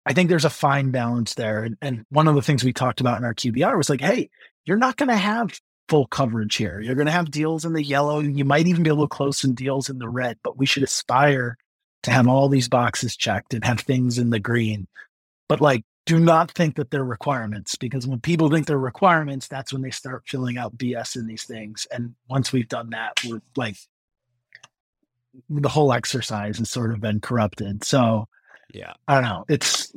I 0.06 0.14
think 0.14 0.30
there's 0.30 0.46
a 0.46 0.50
fine 0.50 0.92
balance 0.92 1.34
there. 1.34 1.64
And, 1.64 1.78
and 1.82 2.06
one 2.10 2.28
of 2.28 2.36
the 2.36 2.42
things 2.42 2.64
we 2.64 2.74
talked 2.74 3.02
about 3.02 3.18
in 3.18 3.24
our 3.24 3.34
QBR 3.34 3.76
was 3.76 3.90
like, 3.90 4.02
hey, 4.02 4.30
you're 4.66 4.78
not 4.78 4.98
going 4.98 5.10
to 5.10 5.16
have 5.16 5.60
full 5.90 6.08
coverage 6.08 6.56
here. 6.56 6.80
You're 6.80 6.96
going 6.96 7.08
to 7.08 7.12
have 7.12 7.32
deals 7.32 7.66
in 7.66 7.74
the 7.74 7.84
yellow. 7.84 8.20
You 8.20 8.46
might 8.46 8.68
even 8.68 8.84
be 8.84 8.90
a 8.90 8.94
little 8.94 9.08
close 9.08 9.44
in 9.44 9.54
deals 9.54 9.90
in 9.90 10.00
the 10.00 10.10
red, 10.10 10.38
but 10.44 10.58
we 10.58 10.66
should 10.66 10.84
aspire 10.84 11.58
to 12.04 12.12
have 12.12 12.28
all 12.28 12.50
these 12.50 12.70
boxes 12.70 13.16
checked 13.16 13.54
and 13.54 13.64
have 13.64 13.80
things 13.80 14.18
in 14.18 14.30
the 14.30 14.40
green. 14.40 14.88
But 15.48 15.62
like, 15.62 15.84
do 16.06 16.20
not 16.20 16.52
think 16.52 16.76
that 16.76 16.92
they're 16.92 17.04
requirements 17.04 17.76
because 17.76 18.06
when 18.06 18.20
people 18.20 18.50
think 18.50 18.68
they're 18.68 18.78
requirements, 18.78 19.48
that's 19.48 19.72
when 19.72 19.82
they 19.82 19.92
start 19.92 20.24
filling 20.28 20.58
out 20.58 20.78
BS 20.78 21.16
in 21.16 21.28
these 21.28 21.44
things. 21.44 21.88
And 21.92 22.16
once 22.30 22.52
we've 22.52 22.68
done 22.68 22.90
that, 22.90 23.14
we're 23.26 23.42
like, 23.56 23.78
the 25.50 25.70
whole 25.70 25.94
exercise 25.94 26.58
has 26.58 26.70
sort 26.70 26.92
of 26.92 27.00
been 27.00 27.20
corrupted. 27.22 27.84
So, 27.84 28.28
yeah, 28.74 28.94
I 29.08 29.16
don't 29.16 29.24
know. 29.24 29.46
It's, 29.48 29.94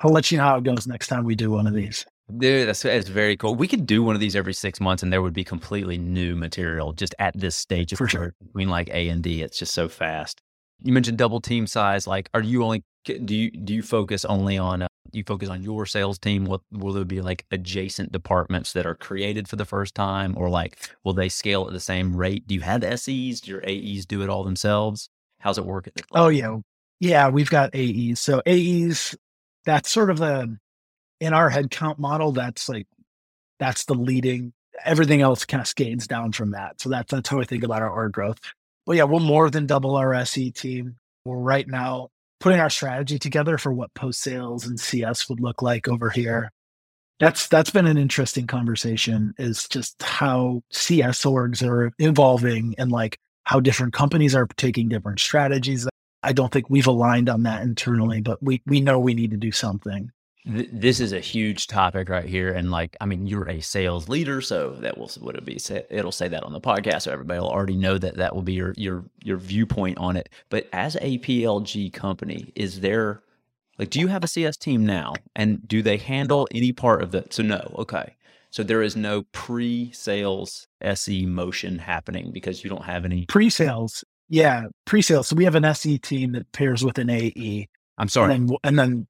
I'll 0.00 0.12
let 0.12 0.30
you 0.30 0.38
know 0.38 0.44
how 0.44 0.58
it 0.58 0.64
goes 0.64 0.86
next 0.86 1.08
time 1.08 1.24
we 1.24 1.34
do 1.34 1.50
one 1.50 1.66
of 1.66 1.74
these. 1.74 2.06
Dude, 2.36 2.68
that's, 2.68 2.82
that's 2.82 3.08
very 3.08 3.36
cool. 3.36 3.54
We 3.54 3.66
could 3.66 3.86
do 3.86 4.02
one 4.02 4.14
of 4.14 4.20
these 4.20 4.36
every 4.36 4.52
six 4.52 4.80
months, 4.80 5.02
and 5.02 5.10
there 5.10 5.22
would 5.22 5.32
be 5.32 5.44
completely 5.44 5.96
new 5.96 6.36
material 6.36 6.92
just 6.92 7.14
at 7.18 7.38
this 7.38 7.56
stage 7.56 7.92
of 7.92 7.98
For 7.98 8.08
sure. 8.08 8.34
between 8.44 8.68
like 8.68 8.88
A 8.90 9.08
and 9.08 9.22
D. 9.22 9.42
It's 9.42 9.58
just 9.58 9.72
so 9.72 9.88
fast. 9.88 10.42
You 10.82 10.92
mentioned 10.92 11.16
double 11.16 11.40
team 11.40 11.66
size. 11.66 12.06
Like, 12.06 12.28
are 12.34 12.42
you 12.42 12.62
only 12.62 12.84
do 13.04 13.34
you 13.34 13.50
do 13.50 13.72
you 13.74 13.82
focus 13.82 14.24
only 14.26 14.58
on 14.58 14.82
uh, 14.82 14.88
you 15.12 15.24
focus 15.24 15.48
on 15.48 15.62
your 15.62 15.86
sales 15.86 16.18
team? 16.18 16.44
What 16.44 16.60
will 16.70 16.92
there 16.92 17.06
be 17.06 17.22
like 17.22 17.46
adjacent 17.50 18.12
departments 18.12 18.74
that 18.74 18.84
are 18.84 18.94
created 18.94 19.48
for 19.48 19.56
the 19.56 19.64
first 19.64 19.94
time, 19.94 20.34
or 20.36 20.50
like 20.50 20.78
will 21.04 21.14
they 21.14 21.30
scale 21.30 21.66
at 21.66 21.72
the 21.72 21.80
same 21.80 22.14
rate? 22.14 22.46
Do 22.46 22.54
you 22.54 22.60
have 22.60 22.82
SEs? 23.00 23.40
Do 23.40 23.50
your 23.50 23.62
AEs 23.66 24.04
do 24.04 24.22
it 24.22 24.28
all 24.28 24.44
themselves? 24.44 25.08
How's 25.40 25.56
it 25.56 25.64
work? 25.64 25.88
Oh 26.12 26.28
yeah, 26.28 26.58
yeah. 27.00 27.30
We've 27.30 27.50
got 27.50 27.74
AEs. 27.74 28.20
So 28.20 28.42
AEs, 28.46 29.16
that's 29.64 29.90
sort 29.90 30.10
of 30.10 30.18
the 30.18 30.58
in 31.20 31.32
our 31.32 31.50
headcount 31.50 31.98
model, 31.98 32.32
that's 32.32 32.68
like 32.68 32.86
that's 33.58 33.84
the 33.84 33.94
leading. 33.94 34.52
Everything 34.84 35.20
else 35.20 35.44
cascades 35.44 36.06
down 36.06 36.32
from 36.32 36.52
that. 36.52 36.80
So 36.80 36.88
that's 36.88 37.10
that's 37.12 37.28
how 37.28 37.40
I 37.40 37.44
think 37.44 37.64
about 37.64 37.82
our 37.82 37.90
org 37.90 38.12
growth. 38.12 38.38
But 38.86 38.96
yeah, 38.96 39.04
we'll 39.04 39.20
more 39.20 39.50
than 39.50 39.66
double 39.66 39.96
our 39.96 40.14
SE 40.14 40.50
team. 40.52 40.96
We're 41.24 41.36
right 41.36 41.66
now 41.66 42.08
putting 42.40 42.60
our 42.60 42.70
strategy 42.70 43.18
together 43.18 43.58
for 43.58 43.72
what 43.72 43.92
post 43.94 44.20
sales 44.20 44.66
and 44.66 44.78
CS 44.78 45.28
would 45.28 45.40
look 45.40 45.62
like 45.62 45.88
over 45.88 46.10
here. 46.10 46.50
That's 47.18 47.48
that's 47.48 47.70
been 47.70 47.86
an 47.86 47.98
interesting 47.98 48.46
conversation. 48.46 49.34
Is 49.38 49.66
just 49.68 50.00
how 50.02 50.62
CS 50.70 51.24
orgs 51.24 51.66
are 51.66 51.92
evolving 51.98 52.76
and 52.78 52.92
like 52.92 53.18
how 53.44 53.58
different 53.60 53.92
companies 53.92 54.34
are 54.36 54.46
taking 54.56 54.88
different 54.88 55.18
strategies. 55.18 55.88
I 56.22 56.32
don't 56.32 56.52
think 56.52 56.70
we've 56.70 56.86
aligned 56.86 57.28
on 57.28 57.42
that 57.42 57.62
internally, 57.62 58.20
but 58.20 58.40
we 58.40 58.62
we 58.66 58.80
know 58.80 59.00
we 59.00 59.14
need 59.14 59.32
to 59.32 59.36
do 59.36 59.50
something 59.50 60.12
this 60.48 60.98
is 60.98 61.12
a 61.12 61.20
huge 61.20 61.66
topic 61.66 62.08
right 62.08 62.24
here 62.24 62.50
and 62.52 62.70
like 62.70 62.96
i 63.02 63.06
mean 63.06 63.26
you're 63.26 63.48
a 63.48 63.60
sales 63.60 64.08
leader 64.08 64.40
so 64.40 64.70
that 64.80 64.96
will 64.96 65.10
would 65.20 65.36
it 65.36 65.44
be 65.44 65.58
say, 65.58 65.84
it'll 65.90 66.10
say 66.10 66.26
that 66.26 66.42
on 66.42 66.52
the 66.52 66.60
podcast 66.60 67.02
so 67.02 67.12
everybody 67.12 67.38
will 67.38 67.50
already 67.50 67.76
know 67.76 67.98
that 67.98 68.16
that 68.16 68.34
will 68.34 68.42
be 68.42 68.54
your 68.54 68.72
your 68.76 69.04
your 69.22 69.36
viewpoint 69.36 69.98
on 69.98 70.16
it. 70.16 70.30
But 70.48 70.68
as 70.72 70.96
a 70.96 71.18
plg 71.18 71.92
company 71.92 72.52
is 72.54 72.80
there 72.80 73.22
like 73.78 73.90
do 73.90 74.00
you 74.00 74.08
have 74.08 74.24
a 74.24 74.28
cs 74.28 74.56
team 74.56 74.86
now? 74.86 75.14
And 75.36 75.66
do 75.68 75.82
they 75.82 75.98
handle 75.98 76.48
any 76.52 76.72
part 76.72 77.02
of 77.02 77.10
the 77.10 77.26
so 77.30 77.42
no 77.42 77.74
okay. 77.78 78.14
So 78.50 78.62
there 78.62 78.82
is 78.82 78.96
no 78.96 79.24
pre-sales 79.32 80.66
se 80.82 81.26
motion 81.26 81.78
happening 81.78 82.32
because 82.32 82.64
you 82.64 82.70
don't 82.70 82.84
have 82.84 83.04
any 83.04 83.26
pre-sales 83.26 84.02
yeah 84.30 84.64
pre-sales. 84.86 85.28
So 85.28 85.36
we 85.36 85.44
have 85.44 85.54
an 85.54 85.74
se 85.74 85.98
team 85.98 86.32
that 86.32 86.50
pairs 86.52 86.82
with 86.82 86.98
an 86.98 87.10
ae 87.10 87.68
i'm 87.98 88.08
sorry. 88.08 88.34
and 88.34 88.48
then, 88.48 88.56
and 88.64 88.78
then 88.78 89.06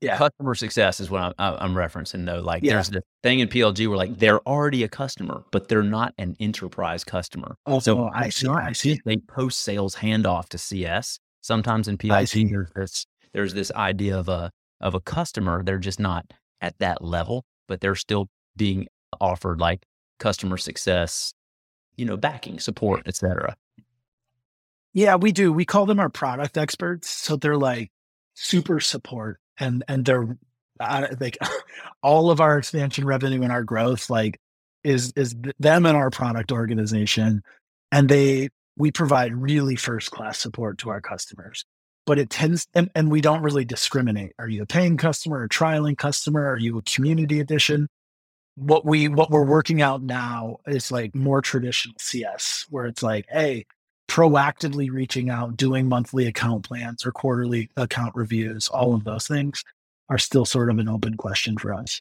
yeah. 0.00 0.16
customer 0.16 0.54
success 0.54 1.00
is 1.00 1.10
what 1.10 1.22
I'm, 1.22 1.34
I'm 1.38 1.74
referencing 1.74 2.26
though. 2.26 2.40
Like 2.40 2.62
yeah. 2.62 2.74
there's 2.74 2.90
the 2.90 3.02
thing 3.22 3.40
in 3.40 3.48
PLG 3.48 3.88
where 3.88 3.96
like 3.96 4.18
they're 4.18 4.40
already 4.40 4.82
a 4.82 4.88
customer, 4.88 5.44
but 5.50 5.68
they're 5.68 5.82
not 5.82 6.14
an 6.18 6.36
enterprise 6.40 7.04
customer. 7.04 7.56
Oh, 7.66 7.78
so 7.80 7.98
oh, 7.98 8.10
I 8.14 8.28
see. 8.30 8.48
I 8.48 8.72
see. 8.72 9.00
They 9.04 9.16
post 9.16 9.60
sales 9.60 9.96
handoff 9.96 10.48
to 10.50 10.58
CS. 10.58 11.18
Sometimes 11.42 11.88
in 11.88 11.98
PLG 11.98 12.50
there's 12.50 12.70
this 12.74 13.06
there's 13.32 13.54
this 13.54 13.70
idea 13.72 14.18
of 14.18 14.28
a 14.28 14.50
of 14.80 14.94
a 14.94 15.00
customer. 15.00 15.62
They're 15.62 15.78
just 15.78 16.00
not 16.00 16.32
at 16.60 16.78
that 16.78 17.02
level, 17.02 17.44
but 17.68 17.80
they're 17.80 17.94
still 17.94 18.28
being 18.56 18.86
offered 19.20 19.60
like 19.60 19.82
customer 20.18 20.56
success, 20.56 21.34
you 21.96 22.04
know, 22.04 22.16
backing, 22.16 22.58
support, 22.58 23.06
etc. 23.06 23.56
Yeah, 24.92 25.16
we 25.16 25.30
do. 25.30 25.52
We 25.52 25.66
call 25.66 25.84
them 25.84 26.00
our 26.00 26.08
product 26.08 26.56
experts. 26.56 27.10
So 27.10 27.36
they're 27.36 27.58
like 27.58 27.90
super 28.34 28.80
support 28.80 29.38
and 29.58 29.84
and 29.88 30.04
they're 30.04 30.36
like 31.20 31.38
all 32.02 32.30
of 32.30 32.40
our 32.40 32.58
expansion 32.58 33.04
revenue 33.04 33.42
and 33.42 33.52
our 33.52 33.64
growth 33.64 34.10
like 34.10 34.38
is 34.84 35.12
is 35.16 35.34
them 35.58 35.86
and 35.86 35.96
our 35.96 36.10
product 36.10 36.52
organization 36.52 37.42
and 37.92 38.08
they 38.08 38.48
we 38.76 38.90
provide 38.90 39.34
really 39.34 39.76
first 39.76 40.10
class 40.10 40.38
support 40.38 40.78
to 40.78 40.90
our 40.90 41.00
customers. 41.00 41.64
But 42.04 42.18
it 42.18 42.30
tends 42.30 42.68
and, 42.74 42.90
and 42.94 43.10
we 43.10 43.20
don't 43.20 43.42
really 43.42 43.64
discriminate. 43.64 44.32
Are 44.38 44.48
you 44.48 44.62
a 44.62 44.66
paying 44.66 44.96
customer 44.96 45.42
or 45.42 45.48
trialing 45.48 45.98
customer? 45.98 46.46
Are 46.46 46.58
you 46.58 46.78
a 46.78 46.82
community 46.82 47.40
edition 47.40 47.88
what 48.56 48.86
we 48.86 49.06
what 49.06 49.30
we're 49.30 49.44
working 49.44 49.82
out 49.82 50.02
now 50.02 50.56
is 50.66 50.90
like 50.90 51.14
more 51.14 51.42
traditional 51.42 51.94
cs 51.98 52.66
where 52.70 52.86
it's 52.86 53.02
like 53.02 53.26
hey 53.28 53.64
proactively 54.08 54.90
reaching 54.90 55.30
out, 55.30 55.56
doing 55.56 55.88
monthly 55.88 56.26
account 56.26 56.64
plans 56.64 57.04
or 57.04 57.12
quarterly 57.12 57.70
account 57.76 58.14
reviews, 58.14 58.68
all 58.68 58.94
of 58.94 59.04
those 59.04 59.26
things 59.26 59.64
are 60.08 60.18
still 60.18 60.44
sort 60.44 60.70
of 60.70 60.78
an 60.78 60.88
open 60.88 61.16
question 61.16 61.56
for 61.58 61.74
us. 61.74 62.00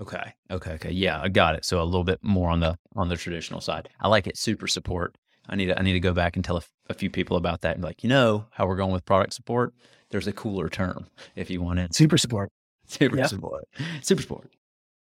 Okay. 0.00 0.34
Okay. 0.50 0.72
Okay. 0.72 0.90
Yeah, 0.90 1.20
I 1.20 1.28
got 1.28 1.54
it. 1.54 1.64
So 1.64 1.80
a 1.80 1.84
little 1.84 2.04
bit 2.04 2.18
more 2.22 2.50
on 2.50 2.60
the 2.60 2.78
on 2.94 3.08
the 3.08 3.16
traditional 3.16 3.60
side. 3.60 3.88
I 4.00 4.08
like 4.08 4.26
it. 4.26 4.36
Super 4.36 4.66
support. 4.66 5.16
I 5.48 5.56
need 5.56 5.66
to 5.66 5.78
I 5.78 5.82
need 5.82 5.94
to 5.94 6.00
go 6.00 6.12
back 6.12 6.36
and 6.36 6.44
tell 6.44 6.58
a, 6.58 6.62
a 6.90 6.94
few 6.94 7.08
people 7.08 7.36
about 7.36 7.62
that 7.62 7.76
and 7.76 7.84
like, 7.84 8.02
you 8.02 8.10
know, 8.10 8.46
how 8.50 8.66
we're 8.66 8.76
going 8.76 8.92
with 8.92 9.06
product 9.06 9.32
support. 9.32 9.72
There's 10.10 10.26
a 10.26 10.32
cooler 10.32 10.68
term 10.68 11.06
if 11.34 11.50
you 11.50 11.62
want 11.62 11.78
it. 11.78 11.94
Super 11.94 12.18
support. 12.18 12.50
Super 12.86 13.16
yep. 13.16 13.28
support. 13.28 13.64
Super 14.02 14.22
support. 14.22 14.50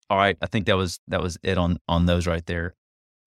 All 0.10 0.18
right. 0.18 0.38
I 0.42 0.48
think 0.48 0.66
that 0.68 0.78
was 0.78 1.00
that 1.10 1.22
was 1.22 1.38
it 1.44 1.58
on 1.58 1.78
on 1.90 2.06
those 2.06 2.26
right 2.26 2.46
there. 2.46 2.74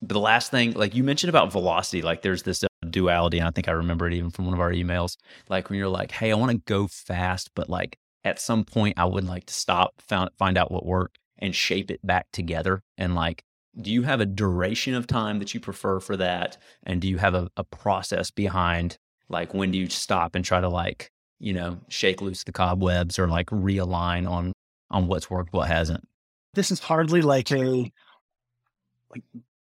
But 0.00 0.14
the 0.14 0.20
last 0.20 0.50
thing, 0.50 0.72
like 0.72 0.94
you 0.94 1.04
mentioned 1.04 1.28
about 1.28 1.52
velocity, 1.52 2.02
like 2.02 2.22
there's 2.22 2.44
this 2.44 2.64
duality. 2.88 3.38
And 3.38 3.48
I 3.48 3.50
think 3.50 3.68
I 3.68 3.72
remember 3.72 4.06
it 4.06 4.14
even 4.14 4.30
from 4.30 4.46
one 4.46 4.54
of 4.54 4.60
our 4.60 4.72
emails. 4.72 5.16
Like 5.48 5.68
when 5.68 5.78
you're 5.78 5.88
like, 5.88 6.10
hey, 6.10 6.30
I 6.30 6.34
want 6.34 6.52
to 6.52 6.58
go 6.58 6.86
fast, 6.86 7.50
but 7.54 7.68
like 7.68 7.98
at 8.24 8.40
some 8.40 8.64
point 8.64 8.98
I 8.98 9.04
would 9.04 9.24
like 9.24 9.46
to 9.46 9.54
stop, 9.54 9.94
found, 10.00 10.30
find 10.38 10.58
out 10.58 10.70
what 10.70 10.86
worked 10.86 11.18
and 11.38 11.54
shape 11.54 11.90
it 11.90 12.04
back 12.04 12.26
together. 12.32 12.82
And 12.96 13.14
like, 13.14 13.44
do 13.80 13.90
you 13.90 14.02
have 14.02 14.20
a 14.20 14.26
duration 14.26 14.94
of 14.94 15.06
time 15.06 15.38
that 15.38 15.54
you 15.54 15.60
prefer 15.60 16.00
for 16.00 16.16
that? 16.16 16.58
And 16.84 17.00
do 17.00 17.08
you 17.08 17.18
have 17.18 17.34
a, 17.34 17.48
a 17.56 17.64
process 17.64 18.30
behind 18.30 18.98
like 19.28 19.54
when 19.54 19.70
do 19.70 19.78
you 19.78 19.88
stop 19.88 20.34
and 20.34 20.44
try 20.44 20.60
to 20.60 20.68
like, 20.68 21.10
you 21.38 21.52
know, 21.52 21.78
shake 21.88 22.20
loose 22.20 22.44
the 22.44 22.52
cobwebs 22.52 23.18
or 23.18 23.28
like 23.28 23.46
realign 23.48 24.28
on 24.28 24.52
on 24.90 25.06
what's 25.06 25.30
worked, 25.30 25.52
what 25.52 25.68
hasn't? 25.68 26.06
This 26.54 26.70
is 26.70 26.80
hardly 26.80 27.22
like 27.22 27.52
a 27.52 27.92
like 29.10 29.22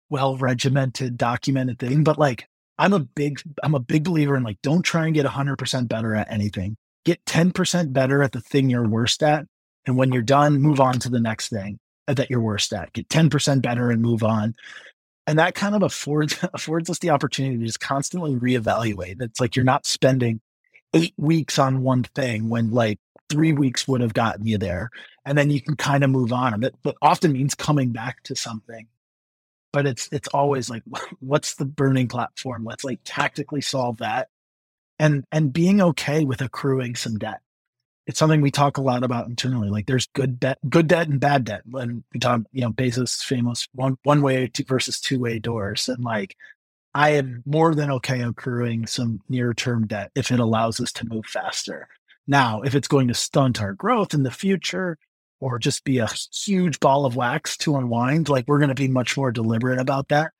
well 0.10 0.38
regimented, 0.38 1.17
documented 1.17 1.80
thing, 1.80 2.04
but 2.04 2.17
like 2.17 2.47
I'm 2.77 2.93
a 2.93 2.99
big 2.99 3.41
I'm 3.63 3.75
a 3.75 3.79
big 3.79 4.03
believer 4.03 4.35
in 4.35 4.43
like 4.43 4.61
don't 4.61 4.83
try 4.83 5.05
and 5.05 5.13
get 5.13 5.25
100% 5.25 5.88
better 5.88 6.15
at 6.15 6.31
anything. 6.31 6.77
Get 7.05 7.23
10% 7.25 7.93
better 7.93 8.23
at 8.23 8.31
the 8.31 8.41
thing 8.41 8.69
you're 8.69 8.88
worst 8.88 9.21
at, 9.21 9.45
and 9.85 9.95
when 9.95 10.11
you're 10.11 10.23
done, 10.23 10.59
move 10.59 10.79
on 10.79 10.99
to 10.99 11.09
the 11.09 11.19
next 11.19 11.49
thing 11.49 11.79
that 12.07 12.29
you're 12.29 12.41
worst 12.41 12.73
at. 12.73 12.93
Get 12.93 13.09
10% 13.09 13.61
better 13.61 13.91
and 13.91 14.01
move 14.01 14.23
on. 14.23 14.55
And 15.27 15.39
that 15.39 15.55
kind 15.55 15.75
of 15.75 15.83
affords 15.83 16.38
affords 16.53 16.89
us 16.89 16.99
the 16.99 17.11
opportunity 17.11 17.57
to 17.57 17.65
just 17.65 17.79
constantly 17.79 18.35
reevaluate. 18.35 19.21
It's 19.21 19.39
like 19.39 19.55
you're 19.55 19.65
not 19.65 19.85
spending 19.85 20.41
eight 20.93 21.13
weeks 21.17 21.59
on 21.59 21.83
one 21.83 22.03
thing 22.03 22.49
when 22.49 22.71
like 22.71 22.99
three 23.29 23.53
weeks 23.53 23.88
would 23.88 24.01
have 24.01 24.13
gotten 24.13 24.45
you 24.45 24.57
there. 24.57 24.89
And 25.25 25.38
then 25.38 25.49
you 25.49 25.61
can 25.61 25.75
kind 25.75 26.03
of 26.03 26.09
move 26.09 26.31
on. 26.31 26.63
It, 26.63 26.75
but 26.83 26.95
often 27.01 27.33
means 27.33 27.55
coming 27.55 27.91
back 27.91 28.21
to 28.23 28.35
something. 28.35 28.88
But 29.75 29.88
it's 29.88 30.07
it's 30.13 30.29
always 30.29 30.69
like, 30.69 30.83
what's 31.19 31.55
the 31.55 31.65
burning 31.65 32.07
platform? 32.07 32.63
Let's 32.63 32.85
like 32.85 33.01
tactically 33.03 33.59
solve 33.59 33.97
that. 33.97 34.29
And 34.97 35.25
and 35.33 35.51
being 35.51 35.81
okay 35.81 36.23
with 36.23 36.39
accruing 36.39 36.95
some 36.95 37.17
debt. 37.17 37.41
It's 38.07 38.17
something 38.17 38.39
we 38.39 38.51
talk 38.51 38.77
a 38.77 38.81
lot 38.81 39.03
about 39.03 39.27
internally. 39.27 39.69
Like 39.69 39.85
there's 39.85 40.05
good 40.13 40.39
debt, 40.39 40.59
good 40.69 40.88
debt 40.88 41.09
and 41.09 41.19
bad 41.19 41.43
debt. 41.43 41.63
And 41.73 42.05
we 42.13 42.21
talk, 42.21 42.41
you 42.53 42.61
know, 42.61 42.71
Bezos 42.71 43.21
famous 43.21 43.67
one 43.73 43.97
one 44.03 44.21
way 44.21 44.49
versus 44.65 45.01
two 45.01 45.19
way 45.19 45.39
doors. 45.39 45.89
And 45.89 46.01
like 46.05 46.38
I 46.93 47.09
am 47.09 47.43
more 47.45 47.75
than 47.75 47.91
okay 47.91 48.21
accruing 48.21 48.88
some 48.88 49.19
near 49.27 49.53
term 49.53 49.88
debt 49.88 50.11
if 50.15 50.31
it 50.31 50.39
allows 50.39 50.79
us 50.79 50.93
to 50.93 51.05
move 51.05 51.25
faster. 51.25 51.89
Now, 52.27 52.61
if 52.61 52.75
it's 52.75 52.88
going 52.88 53.09
to 53.09 53.13
stunt 53.13 53.61
our 53.61 53.73
growth 53.73 54.13
in 54.13 54.23
the 54.23 54.31
future 54.31 54.97
or 55.45 55.60
just 55.60 55.84
be 55.84 55.99
a 55.99 56.10
huge 56.34 56.79
ball 56.79 57.05
of 57.05 57.15
wax 57.15 57.58
to 57.58 57.75
unwind, 57.77 58.29
like 58.29 58.45
we're 58.47 58.60
going 58.60 58.69
to 58.69 58.75
be 58.75 58.88
much 58.88 59.15
more 59.15 59.31
deliberate 59.31 59.79
about 59.79 60.08
that. 60.10 60.31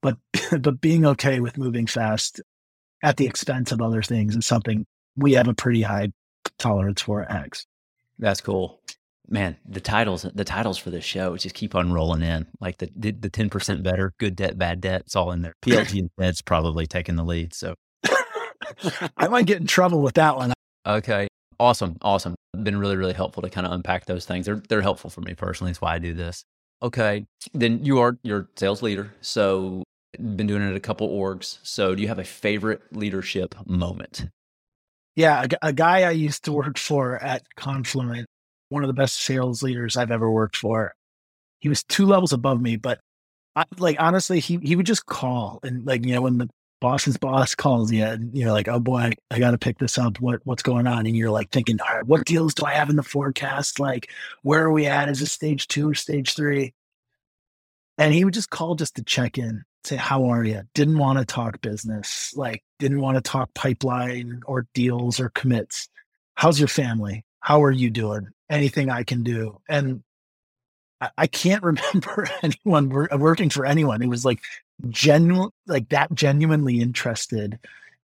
But 0.00 0.18
but 0.60 0.80
being 0.80 1.06
okay 1.06 1.40
with 1.40 1.58
moving 1.58 1.86
fast 1.86 2.40
at 3.02 3.16
the 3.16 3.26
expense 3.26 3.72
of 3.72 3.80
other 3.80 4.02
things 4.02 4.36
is 4.36 4.46
something 4.46 4.86
we 5.16 5.32
have 5.32 5.48
a 5.48 5.54
pretty 5.54 5.82
high 5.82 6.12
tolerance 6.58 7.02
for 7.02 7.22
at 7.22 7.30
Hex. 7.30 7.66
That's 8.18 8.40
cool 8.40 8.80
man, 9.28 9.56
the 9.66 9.80
titles 9.80 10.26
the 10.34 10.44
titles 10.44 10.78
for 10.78 10.90
this 10.90 11.04
show 11.04 11.36
just 11.36 11.54
keep 11.54 11.74
on 11.74 11.92
rolling 11.92 12.22
in. 12.22 12.46
Like 12.60 12.78
the 12.78 12.90
the 12.94 13.30
ten 13.30 13.50
percent 13.50 13.82
better, 13.82 14.12
good 14.18 14.36
debt, 14.36 14.58
bad 14.58 14.80
debt, 14.80 15.02
it's 15.06 15.16
all 15.16 15.32
in 15.32 15.42
there. 15.42 15.54
PLG 15.62 15.98
and 15.98 16.10
Fed's 16.18 16.42
probably 16.42 16.86
taking 16.86 17.16
the 17.16 17.24
lead. 17.24 17.54
So 17.54 17.74
I 19.16 19.28
might 19.28 19.46
get 19.46 19.60
in 19.60 19.66
trouble 19.66 20.02
with 20.02 20.14
that 20.14 20.36
one. 20.36 20.52
Okay. 20.86 21.28
Awesome. 21.62 21.96
Awesome. 22.02 22.34
Been 22.60 22.76
really, 22.76 22.96
really 22.96 23.12
helpful 23.12 23.40
to 23.40 23.48
kind 23.48 23.64
of 23.68 23.72
unpack 23.72 24.06
those 24.06 24.26
things. 24.26 24.46
They're 24.46 24.60
they're 24.68 24.82
helpful 24.82 25.10
for 25.10 25.20
me 25.20 25.34
personally. 25.34 25.70
That's 25.70 25.80
why 25.80 25.94
I 25.94 26.00
do 26.00 26.12
this. 26.12 26.42
Okay. 26.82 27.24
Then 27.54 27.84
you 27.84 28.00
are 28.00 28.18
your 28.24 28.48
sales 28.56 28.82
leader. 28.82 29.14
So 29.20 29.84
been 30.18 30.48
doing 30.48 30.60
it 30.62 30.70
at 30.70 30.74
a 30.74 30.80
couple 30.80 31.08
orgs. 31.08 31.58
So 31.62 31.94
do 31.94 32.02
you 32.02 32.08
have 32.08 32.18
a 32.18 32.24
favorite 32.24 32.82
leadership 32.90 33.54
moment? 33.64 34.26
Yeah, 35.14 35.46
a, 35.62 35.68
a 35.68 35.72
guy 35.72 36.02
I 36.02 36.10
used 36.10 36.44
to 36.46 36.52
work 36.52 36.78
for 36.78 37.22
at 37.22 37.44
Confluent 37.54 38.26
one 38.70 38.82
of 38.82 38.88
the 38.88 38.94
best 38.94 39.20
sales 39.22 39.62
leaders 39.62 39.96
I've 39.96 40.10
ever 40.10 40.28
worked 40.28 40.56
for. 40.56 40.92
He 41.60 41.68
was 41.68 41.84
two 41.84 42.06
levels 42.06 42.32
above 42.32 42.60
me, 42.60 42.74
but 42.74 42.98
I, 43.54 43.66
like 43.78 43.98
honestly, 44.00 44.40
he 44.40 44.58
he 44.64 44.74
would 44.74 44.86
just 44.86 45.06
call 45.06 45.60
and 45.62 45.86
like 45.86 46.04
you 46.04 46.14
know 46.14 46.22
when 46.22 46.38
the 46.38 46.48
boss's 46.82 47.16
boss 47.16 47.54
calls 47.54 47.90
you 47.90 48.04
and 48.04 48.36
you're 48.36 48.52
like, 48.52 48.68
oh 48.68 48.78
boy, 48.78 49.12
I, 49.30 49.38
got 49.38 49.52
to 49.52 49.58
pick 49.58 49.78
this 49.78 49.96
up. 49.96 50.20
What 50.20 50.40
what's 50.44 50.62
going 50.62 50.86
on? 50.86 51.06
And 51.06 51.16
you're 51.16 51.30
like 51.30 51.50
thinking, 51.50 51.80
all 51.80 51.96
right, 51.96 52.06
what 52.06 52.26
deals 52.26 52.54
do 52.54 52.66
I 52.66 52.72
have 52.72 52.90
in 52.90 52.96
the 52.96 53.02
forecast? 53.02 53.80
Like, 53.80 54.10
where 54.42 54.64
are 54.64 54.72
we 54.72 54.86
at? 54.86 55.08
Is 55.08 55.22
it 55.22 55.26
stage 55.26 55.68
two 55.68 55.88
or 55.88 55.94
stage 55.94 56.34
three? 56.34 56.74
And 57.96 58.12
he 58.12 58.24
would 58.24 58.34
just 58.34 58.50
call 58.50 58.74
just 58.74 58.96
to 58.96 59.02
check 59.02 59.38
in, 59.38 59.62
say, 59.84 59.96
how 59.96 60.26
are 60.26 60.44
you? 60.44 60.62
Didn't 60.74 60.98
want 60.98 61.18
to 61.18 61.24
talk 61.24 61.62
business, 61.62 62.34
like 62.36 62.62
didn't 62.78 63.00
want 63.00 63.16
to 63.16 63.22
talk 63.22 63.54
pipeline 63.54 64.42
or 64.46 64.66
deals 64.74 65.20
or 65.20 65.30
commits. 65.30 65.88
How's 66.34 66.58
your 66.58 66.68
family? 66.68 67.24
How 67.40 67.62
are 67.64 67.72
you 67.72 67.90
doing? 67.90 68.28
anything 68.52 68.90
I 68.90 69.02
can 69.02 69.24
do. 69.24 69.58
And 69.68 70.02
I, 71.00 71.10
I 71.18 71.26
can't 71.26 71.62
remember 71.64 72.28
anyone 72.42 72.90
working 72.90 73.50
for 73.50 73.66
anyone 73.66 74.00
who 74.00 74.10
was 74.10 74.24
like 74.24 74.40
genuine, 74.88 75.50
like 75.66 75.88
that 75.90 76.14
genuinely 76.14 76.80
interested 76.80 77.58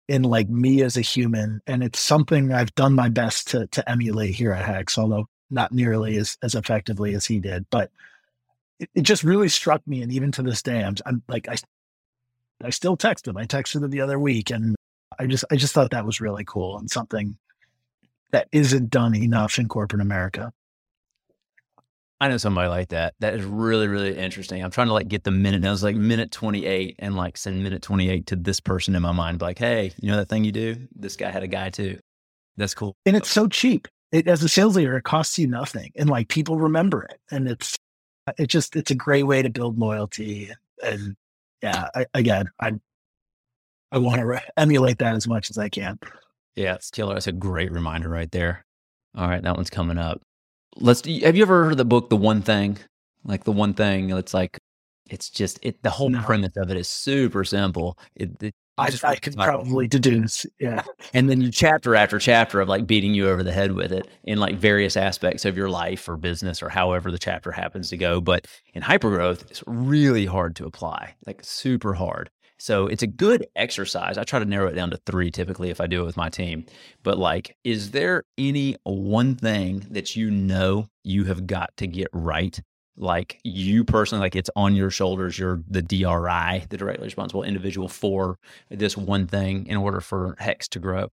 in 0.08 0.24
like 0.24 0.50
me 0.50 0.82
as 0.82 0.98
a 0.98 1.02
human. 1.02 1.62
And 1.68 1.84
it's 1.84 2.00
something 2.00 2.54
I've 2.54 2.74
done 2.76 2.94
my 2.94 3.10
best 3.10 3.50
to 3.50 3.68
to 3.68 3.90
emulate 3.90 4.36
here 4.36 4.54
at 4.54 4.66
Hex, 4.66 4.98
although 4.98 5.28
not 5.50 5.72
nearly 5.72 6.18
as 6.18 6.38
as 6.44 6.56
effectively 6.56 7.14
as 7.14 7.26
he 7.26 7.40
did. 7.40 7.66
But 7.70 7.92
it, 8.80 8.90
it 8.96 9.02
just 9.02 9.24
really 9.24 9.50
struck 9.50 9.86
me, 9.88 10.02
and 10.02 10.12
even 10.12 10.32
to 10.34 10.44
this 10.44 10.62
day, 10.62 10.84
I'm, 10.84 10.96
I'm 11.06 11.24
like 11.28 11.48
I 11.50 11.58
I 12.64 12.70
still 12.72 12.98
text 12.98 13.28
him. 13.28 13.38
I 13.38 13.46
texted 13.46 13.84
him 13.84 13.90
the 13.90 14.02
other 14.02 14.20
week, 14.20 14.50
and 14.50 14.76
I 15.20 15.28
just 15.28 15.46
I 15.52 15.56
just 15.56 15.74
thought 15.74 15.92
that 15.92 16.06
was 16.06 16.22
really 16.22 16.44
cool 16.46 16.78
and 16.78 16.90
something 16.90 17.38
that 18.32 18.48
isn't 18.52 18.90
done 18.90 19.16
enough 19.16 19.58
in 19.58 19.68
corporate 19.68 20.02
America. 20.02 20.52
I 22.20 22.28
know 22.30 22.38
somebody 22.38 22.68
like 22.68 22.90
that. 22.90 23.14
That 23.20 23.36
is 23.36 23.44
really, 23.44 23.88
really 23.88 24.18
interesting. 24.18 24.64
I'm 24.64 24.72
trying 24.72 24.88
to 24.88 24.94
like 24.94 25.08
get 25.08 25.24
the 25.24 25.32
minute. 25.32 25.58
And 25.58 25.68
I 25.68 25.72
was 25.72 25.84
like 25.84 25.96
minute 25.96 26.32
28 26.32 26.96
and 27.00 27.16
like 27.16 27.38
send 27.38 27.64
minute 27.64 27.84
28 27.84 28.26
to 28.28 28.36
this 28.36 28.60
person 28.60 28.96
in 28.96 29.04
my 29.04 29.12
mind. 29.12 29.42
Like, 29.42 29.60
hey, 29.60 29.92
you 30.02 30.10
know 30.10 30.18
that 30.18 30.28
thing 30.28 30.44
you 30.44 30.52
do? 30.52 30.88
This 30.96 31.16
guy 31.16 31.30
had 31.30 31.44
a 31.44 31.48
guy 31.48 31.70
too. 31.70 32.00
That's 32.56 32.74
cool. 32.74 32.96
And 33.06 33.16
it's 33.16 33.30
so 33.30 33.48
cheap. 33.48 33.88
It, 34.12 34.28
as 34.28 34.42
a 34.42 34.50
sales 34.50 34.76
leader, 34.76 34.98
it 34.98 35.04
costs 35.04 35.38
you 35.38 35.48
nothing. 35.48 35.92
And 35.96 36.10
like 36.10 36.28
people 36.28 36.58
remember 36.58 37.04
it. 37.04 37.20
And 37.30 37.48
it's, 37.48 37.78
uh, 38.26 38.34
it 38.40 38.48
just, 38.48 38.76
it's 38.76 38.90
a 38.90 38.96
great 38.96 39.24
way 39.24 39.44
to 39.44 39.50
build 39.50 39.78
loyalty. 39.78 40.50
And 40.84 41.16
yeah, 41.62 41.90
I, 41.94 42.08
again, 42.16 42.50
I, 42.60 42.74
I 43.92 44.00
want 44.00 44.20
to 44.20 44.26
re- 44.26 44.50
emulate 44.58 44.98
that 45.00 45.16
as 45.16 45.28
much 45.28 45.52
as 45.52 45.60
I 45.60 45.70
can. 45.70 46.00
Yeah, 46.56 46.74
it's 46.74 46.90
killer. 46.90 47.14
That's 47.14 47.28
a 47.28 47.32
great 47.32 47.72
reminder 47.72 48.10
right 48.10 48.32
there. 48.32 48.66
All 49.16 49.28
right, 49.28 49.42
that 49.44 49.56
one's 49.56 49.70
coming 49.70 50.00
up. 50.00 50.22
Let's. 50.80 51.02
Have 51.06 51.36
you 51.36 51.42
ever 51.42 51.64
heard 51.64 51.74
of 51.74 51.78
the 51.78 51.86
book, 51.86 52.10
The 52.10 52.18
One 52.18 52.42
Thing? 52.42 52.78
Like 53.24 53.44
the 53.44 53.52
one 53.52 53.74
thing. 53.74 54.10
It's 54.12 54.34
like, 54.34 54.58
it's 55.10 55.30
just 55.30 55.60
it. 55.62 55.84
The 55.84 55.90
whole 55.90 56.10
no. 56.10 56.22
premise 56.22 56.56
of 56.56 56.72
it 56.72 56.78
is 56.78 56.88
super 56.88 57.44
simple. 57.44 57.98
It, 58.16 58.42
it 58.42 58.56
I, 58.78 58.92
I 59.04 59.16
could 59.16 59.36
probably 59.36 59.88
deduce. 59.88 60.46
Yeah. 60.60 60.84
And 61.14 61.30
then 61.30 61.42
you 61.42 61.52
chapter 61.52 61.96
after 61.96 62.20
chapter 62.20 62.60
of 62.60 62.70
like 62.70 62.86
beating 62.86 63.14
you 63.14 63.30
over 63.30 63.42
the 63.42 63.52
head 63.52 63.72
with 63.72 63.92
it 63.92 64.08
in 64.26 64.40
like 64.40 64.56
various 64.58 64.96
aspects 64.96 65.46
of 65.46 65.58
your 65.58 65.70
life 65.70 66.08
or 66.08 66.18
business 66.18 66.62
or 66.62 66.70
however 66.70 67.12
the 67.12 67.18
chapter 67.18 67.52
happens 67.52 67.90
to 67.90 67.98
go. 67.98 68.22
But 68.22 68.46
in 68.74 68.84
hypergrowth, 68.84 69.50
it's 69.50 69.64
really 69.66 70.26
hard 70.26 70.56
to 70.58 70.66
apply, 70.66 71.16
like 71.26 71.44
super 71.44 71.94
hard. 71.94 72.30
So 72.60 72.88
it's 72.88 73.04
a 73.04 73.08
good 73.08 73.48
exercise. 73.56 74.18
I 74.18 74.24
try 74.24 74.40
to 74.40 74.46
narrow 74.46 74.68
it 74.68 74.74
down 74.74 74.90
to 74.92 74.98
three 75.06 75.32
typically 75.32 75.70
if 75.70 75.80
I 75.80 75.88
do 75.88 76.02
it 76.02 76.06
with 76.06 76.18
my 76.18 76.30
team. 76.30 76.66
But 77.04 77.18
like, 77.18 77.56
is 77.64 77.92
there 77.92 78.24
any 78.38 78.76
one 78.84 79.36
thing 79.36 79.86
that 79.92 80.16
you 80.16 80.32
know 80.32 80.88
you 81.04 81.26
have 81.26 81.46
got 81.48 81.76
to 81.78 81.88
get 81.88 82.08
right? 82.14 82.60
Like 82.98 83.40
you 83.44 83.84
personally, 83.84 84.22
like 84.22 84.36
it's 84.36 84.50
on 84.56 84.76
your 84.76 84.90
shoulders. 84.90 85.38
You're 85.38 85.62
the 85.70 85.84
DRI, 85.84 86.66
the 86.70 86.78
directly 86.78 87.06
responsible 87.06 87.44
individual 87.44 87.88
for 87.88 88.38
this 88.70 88.98
one 88.98 89.28
thing 89.28 89.68
in 89.68 89.78
order 89.78 90.02
for 90.02 90.36
Hex 90.40 90.68
to 90.70 90.80
grow. 90.80 91.10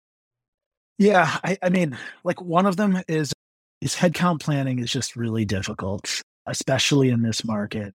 Yeah, 0.98 1.38
I, 1.42 1.56
I 1.62 1.70
mean, 1.70 1.96
like 2.22 2.42
one 2.42 2.66
of 2.66 2.76
them 2.76 3.00
is 3.08 3.32
is 3.80 3.94
headcount 3.94 4.40
planning 4.40 4.78
is 4.78 4.92
just 4.92 5.16
really 5.16 5.46
difficult, 5.46 6.22
especially 6.44 7.08
in 7.08 7.22
this 7.22 7.44
market. 7.44 7.94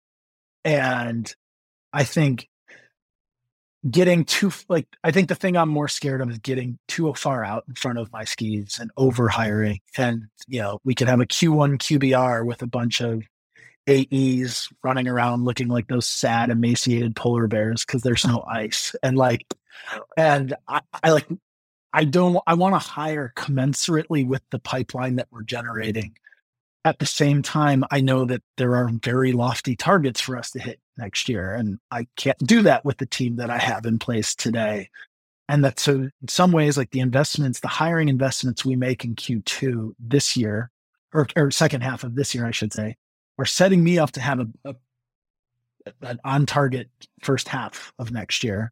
And 0.64 1.32
I 1.94 2.04
think 2.04 2.48
getting 3.90 4.26
too 4.26 4.52
like 4.68 4.88
I 5.04 5.12
think 5.12 5.30
the 5.30 5.36
thing 5.36 5.56
I'm 5.56 5.70
more 5.70 5.88
scared 5.88 6.22
of 6.22 6.30
is 6.30 6.40
getting 6.40 6.80
too 6.88 7.14
far 7.14 7.44
out 7.44 7.66
in 7.68 7.76
front 7.76 8.00
of 8.00 8.12
my 8.12 8.24
skis 8.24 8.80
and 8.80 8.92
over 8.98 9.28
hiring. 9.28 9.80
And 9.98 10.28
you 10.48 10.62
know, 10.62 10.80
we 10.84 10.96
could 10.96 11.08
have 11.08 11.22
a 11.22 11.26
Q1 11.26 11.78
QBR 11.78 12.46
with 12.46 12.62
a 12.62 12.68
bunch 12.68 13.02
of 13.02 13.24
AEs 13.88 14.70
running 14.84 15.08
around 15.08 15.46
looking 15.46 15.68
like 15.68 15.88
those 15.88 16.08
sad, 16.08 16.50
emaciated 16.50 17.16
polar 17.16 17.48
bears 17.48 17.86
because 17.86 18.02
there's 18.02 18.26
no 18.26 18.44
ice. 18.48 18.96
And 19.04 19.18
like, 19.18 19.46
oh. 19.94 20.02
and 20.18 20.56
I, 20.68 20.82
I 21.04 21.12
like, 21.12 21.28
I 21.94 22.04
don't, 22.04 22.38
I 22.48 22.56
want 22.56 22.74
to 22.76 22.80
hire 22.80 23.32
commensurately 23.36 24.28
with 24.28 24.42
the 24.52 24.60
pipeline 24.60 25.18
that 25.18 25.28
we're 25.32 25.44
generating. 25.44 26.18
At 26.86 27.00
the 27.00 27.06
same 27.06 27.42
time, 27.42 27.84
I 27.92 28.00
know 28.00 28.26
that 28.26 28.44
there 28.58 28.76
are 28.76 28.90
very 29.04 29.34
lofty 29.34 29.76
targets 29.76 30.22
for 30.22 30.38
us 30.38 30.52
to 30.52 30.60
hit 30.60 30.80
next 30.98 31.28
year. 31.28 31.54
And 31.54 31.80
I 31.92 32.08
can't 32.16 32.38
do 32.38 32.62
that 32.62 32.86
with 32.86 32.98
the 33.00 33.08
team 33.08 33.38
that 33.38 33.50
I 33.50 33.58
have 33.58 33.86
in 33.86 34.00
place 34.00 34.36
today. 34.36 34.90
And 35.50 35.66
that 35.66 35.80
so 35.80 35.94
in 35.94 36.28
some 36.28 36.52
ways, 36.52 36.78
like 36.78 36.92
the 36.92 37.00
investments, 37.00 37.60
the 37.60 37.68
hiring 37.68 38.08
investments 38.08 38.64
we 38.64 38.76
make 38.76 39.04
in 39.04 39.16
Q2 39.16 39.96
this 40.00 40.38
year, 40.38 40.72
or, 41.14 41.28
or 41.36 41.52
second 41.52 41.82
half 41.82 42.04
of 42.04 42.16
this 42.16 42.34
year, 42.34 42.46
I 42.46 42.52
should 42.52 42.72
say, 42.72 42.96
are 43.38 43.46
setting 43.46 43.84
me 43.84 44.00
up 44.00 44.12
to 44.12 44.22
have 44.22 44.40
a, 44.40 44.48
a 44.66 44.76
an 46.02 46.20
on 46.24 46.46
target 46.46 46.90
first 47.22 47.48
half 47.48 47.94
of 48.00 48.12
next 48.12 48.44
year. 48.44 48.72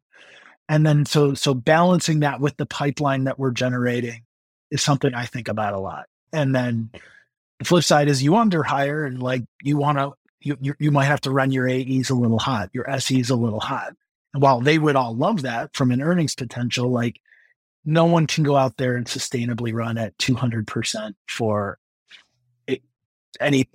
And 0.68 0.84
then 0.84 1.04
so 1.04 1.34
so 1.34 1.54
balancing 1.54 2.20
that 2.20 2.40
with 2.40 2.56
the 2.56 2.66
pipeline 2.66 3.24
that 3.24 3.38
we're 3.38 3.52
generating 3.52 4.22
is 4.70 4.82
something 4.82 5.14
I 5.14 5.26
think 5.26 5.48
about 5.48 5.74
a 5.74 5.78
lot. 5.78 6.06
And 6.32 6.54
then 6.54 6.90
the 7.58 7.64
flip 7.64 7.84
side 7.84 8.08
is 8.08 8.22
you 8.22 8.36
under 8.36 8.62
hire 8.62 9.04
and 9.04 9.22
like 9.22 9.44
you 9.62 9.76
want 9.76 9.98
to 9.98 10.12
you, 10.40 10.58
you, 10.60 10.74
you 10.78 10.90
might 10.90 11.06
have 11.06 11.22
to 11.22 11.30
run 11.30 11.50
your 11.50 11.68
AEs 11.68 12.10
a 12.10 12.14
little 12.14 12.38
hot, 12.38 12.68
your 12.72 12.86
SEs 13.00 13.30
a 13.30 13.36
little 13.36 13.60
hot. 13.60 13.94
And 14.34 14.42
while 14.42 14.60
they 14.60 14.78
would 14.78 14.96
all 14.96 15.16
love 15.16 15.42
that 15.42 15.74
from 15.74 15.90
an 15.90 16.02
earnings 16.02 16.34
potential, 16.34 16.90
like 16.90 17.20
no 17.84 18.04
one 18.04 18.26
can 18.26 18.44
go 18.44 18.56
out 18.56 18.76
there 18.76 18.96
and 18.96 19.06
sustainably 19.06 19.72
run 19.72 19.96
at 19.96 20.16
200% 20.18 21.14
for 21.28 21.78
any 23.40 23.68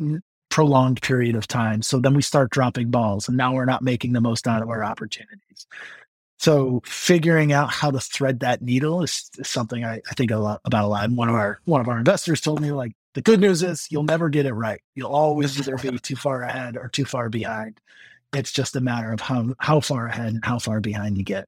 prolonged 0.50 1.02
period 1.02 1.36
of 1.36 1.48
time. 1.48 1.82
So 1.82 2.00
then 2.00 2.14
we 2.14 2.22
start 2.22 2.52
dropping 2.52 2.92
balls 2.92 3.28
and 3.28 3.38
now 3.38 3.54
we're 3.54 3.66
not 3.66 3.82
making 3.82 4.14
the 4.14 4.22
most 4.22 4.48
out 4.48 4.62
of 4.62 4.70
our 4.70 4.84
opportunities. 4.84 5.68
So 6.38 6.82
figuring 6.86 7.52
out 7.52 7.70
how 7.70 7.92
to 7.92 8.00
thread 8.00 8.40
that 8.40 8.62
needle 8.62 9.04
is, 9.04 9.30
is 9.38 9.48
something 9.48 9.84
I, 9.84 10.02
I, 10.10 10.14
think 10.16 10.32
a 10.32 10.38
lot 10.38 10.62
about 10.64 10.86
a 10.86 10.88
lot. 10.88 11.04
And 11.04 11.18
one 11.18 11.28
of 11.28 11.36
our 11.36 11.60
one 11.66 11.82
of 11.82 11.90
our 11.90 11.98
investors 11.98 12.40
told 12.40 12.62
me 12.62 12.72
like 12.72 12.94
the 13.14 13.22
good 13.22 13.40
news 13.40 13.64
is 13.64 13.88
you'll 13.90 14.04
never 14.04 14.30
get 14.30 14.46
it 14.46 14.54
right. 14.54 14.82
You'll 14.96 15.12
always 15.14 15.60
either 15.60 15.78
be 15.78 15.98
too 16.00 16.16
far 16.16 16.44
ahead 16.44 16.78
or 16.78 16.90
too 16.90 17.06
far 17.06 17.30
behind. 17.30 17.80
It's 18.34 18.52
just 18.52 18.76
a 18.76 18.82
matter 18.82 19.12
of 19.12 19.20
how 19.20 19.54
how 19.60 19.80
far 19.80 20.08
ahead 20.08 20.34
and 20.34 20.46
how 20.46 20.60
far 20.60 20.80
behind 20.80 21.18
you 21.18 21.24
get. 21.24 21.48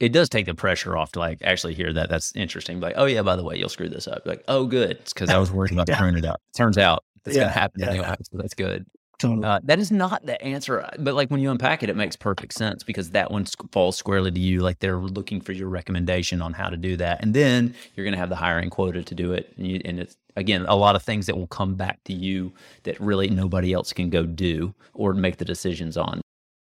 It 0.00 0.12
does 0.12 0.28
take 0.28 0.46
the 0.46 0.54
pressure 0.54 0.96
off 0.96 1.12
to 1.12 1.18
like 1.18 1.40
actually 1.42 1.74
hear 1.74 1.92
that. 1.92 2.08
That's 2.08 2.34
interesting. 2.34 2.80
Like, 2.80 2.94
oh 2.96 3.04
yeah, 3.04 3.22
by 3.22 3.36
the 3.36 3.44
way, 3.44 3.56
you'll 3.56 3.68
screw 3.68 3.88
this 3.88 4.08
up. 4.08 4.22
Like, 4.24 4.42
oh 4.48 4.66
good, 4.66 4.92
it's 4.92 5.12
because 5.12 5.30
I 5.30 5.38
was 5.44 5.52
worried 5.52 5.72
about 5.72 5.88
yeah. 5.88 5.96
screwing 5.96 6.16
it 6.16 6.24
up. 6.24 6.40
Turns 6.56 6.78
out 6.78 7.04
it's 7.26 7.36
yeah. 7.36 7.42
gonna 7.42 7.52
happen 7.52 7.80
yeah. 7.80 7.90
anyway. 7.90 8.14
So 8.30 8.38
that's 8.38 8.54
good. 8.54 8.86
Totally. 9.24 9.46
Uh, 9.46 9.60
that 9.64 9.78
is 9.78 9.90
not 9.90 10.24
the 10.26 10.40
answer, 10.42 10.82
uh, 10.82 10.90
but 10.98 11.14
like 11.14 11.30
when 11.30 11.40
you 11.40 11.50
unpack 11.50 11.82
it, 11.82 11.88
it 11.88 11.96
makes 11.96 12.14
perfect 12.14 12.52
sense 12.52 12.82
because 12.82 13.10
that 13.10 13.30
one 13.30 13.46
falls 13.72 13.96
squarely 13.96 14.30
to 14.30 14.40
you. 14.40 14.60
Like 14.60 14.80
they're 14.80 14.98
looking 14.98 15.40
for 15.40 15.52
your 15.52 15.68
recommendation 15.68 16.42
on 16.42 16.52
how 16.52 16.68
to 16.68 16.76
do 16.76 16.96
that, 16.98 17.22
and 17.22 17.32
then 17.32 17.74
you're 17.94 18.04
going 18.04 18.12
to 18.12 18.18
have 18.18 18.28
the 18.28 18.36
hiring 18.36 18.70
quota 18.70 19.02
to 19.02 19.14
do 19.14 19.32
it. 19.32 19.52
And, 19.56 19.66
you, 19.66 19.80
and, 19.84 19.98
it's 20.00 20.16
again 20.36 20.66
a 20.68 20.76
lot 20.76 20.94
of 20.94 21.02
things 21.02 21.26
that 21.26 21.36
will 21.36 21.46
come 21.46 21.74
back 21.74 22.02
to 22.04 22.12
you 22.12 22.52
that 22.82 23.00
really 23.00 23.30
nobody 23.30 23.72
else 23.72 23.92
can 23.92 24.10
go 24.10 24.26
do 24.26 24.74
or 24.92 25.14
make 25.14 25.38
the 25.38 25.44
decisions 25.44 25.96
on. 25.96 26.20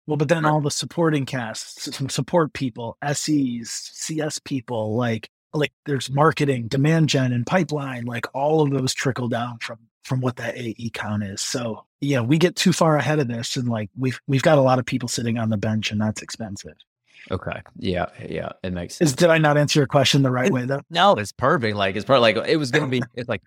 Well, 0.08 0.17
but 0.17 0.28
then 0.28 0.43
all 0.43 0.60
the 0.60 0.72
supporting 0.72 1.26
casts, 1.26 1.95
some 1.95 2.10
support 2.10 2.54
people, 2.54 2.98
SEs, 3.13 3.69
CS 3.69 4.39
people, 4.39 4.95
like 4.95 5.30
like 5.54 5.72
there's 5.86 6.12
marketing, 6.12 6.67
demand 6.67 7.10
gen, 7.10 7.32
and 7.32 7.45
pipeline. 7.45 8.06
Like 8.06 8.26
all 8.34 8.62
of 8.62 8.72
those 8.72 8.93
trickle 8.93 9.30
down 9.30 9.60
from 9.60 9.78
from 10.04 10.22
what 10.22 10.38
that 10.38 10.58
AE 10.58 10.92
count 10.94 11.24
is. 11.24 11.42
So 11.42 11.86
yeah, 12.02 12.22
we 12.22 12.38
get 12.38 12.56
too 12.56 12.74
far 12.74 12.98
ahead 12.98 13.20
of 13.20 13.28
this 13.28 13.58
and 13.58 13.68
like 13.68 13.90
we've 13.98 14.20
we've 14.28 14.42
got 14.42 14.58
a 14.58 14.62
lot 14.62 14.80
of 14.80 14.86
people 14.86 15.10
sitting 15.10 15.38
on 15.38 15.50
the 15.50 15.58
bench 15.58 15.92
and 15.92 16.02
that's 16.02 16.22
expensive. 16.22 16.76
Okay. 17.32 17.62
Yeah. 17.77 18.08
Yeah. 18.27 18.51
It 18.63 18.73
makes 18.73 18.95
sense. 18.95 19.12
Is, 19.12 19.15
did 19.15 19.29
I 19.29 19.38
not 19.38 19.58
answer 19.58 19.79
your 19.79 19.88
question 19.88 20.21
the 20.21 20.32
right 20.32 20.47
it, 20.47 20.53
way 20.53 20.65
though? 20.65 20.82
No, 20.89 21.13
it's 21.13 21.32
perfect. 21.32 21.75
Like 21.75 21.95
it's 21.95 22.05
part 22.05 22.21
like 22.21 22.38
it 22.38 22.58
was 22.58 22.71
going 22.71 22.86
to 22.86 22.89
be, 22.89 23.01
it's 23.15 23.29
like 23.29 23.41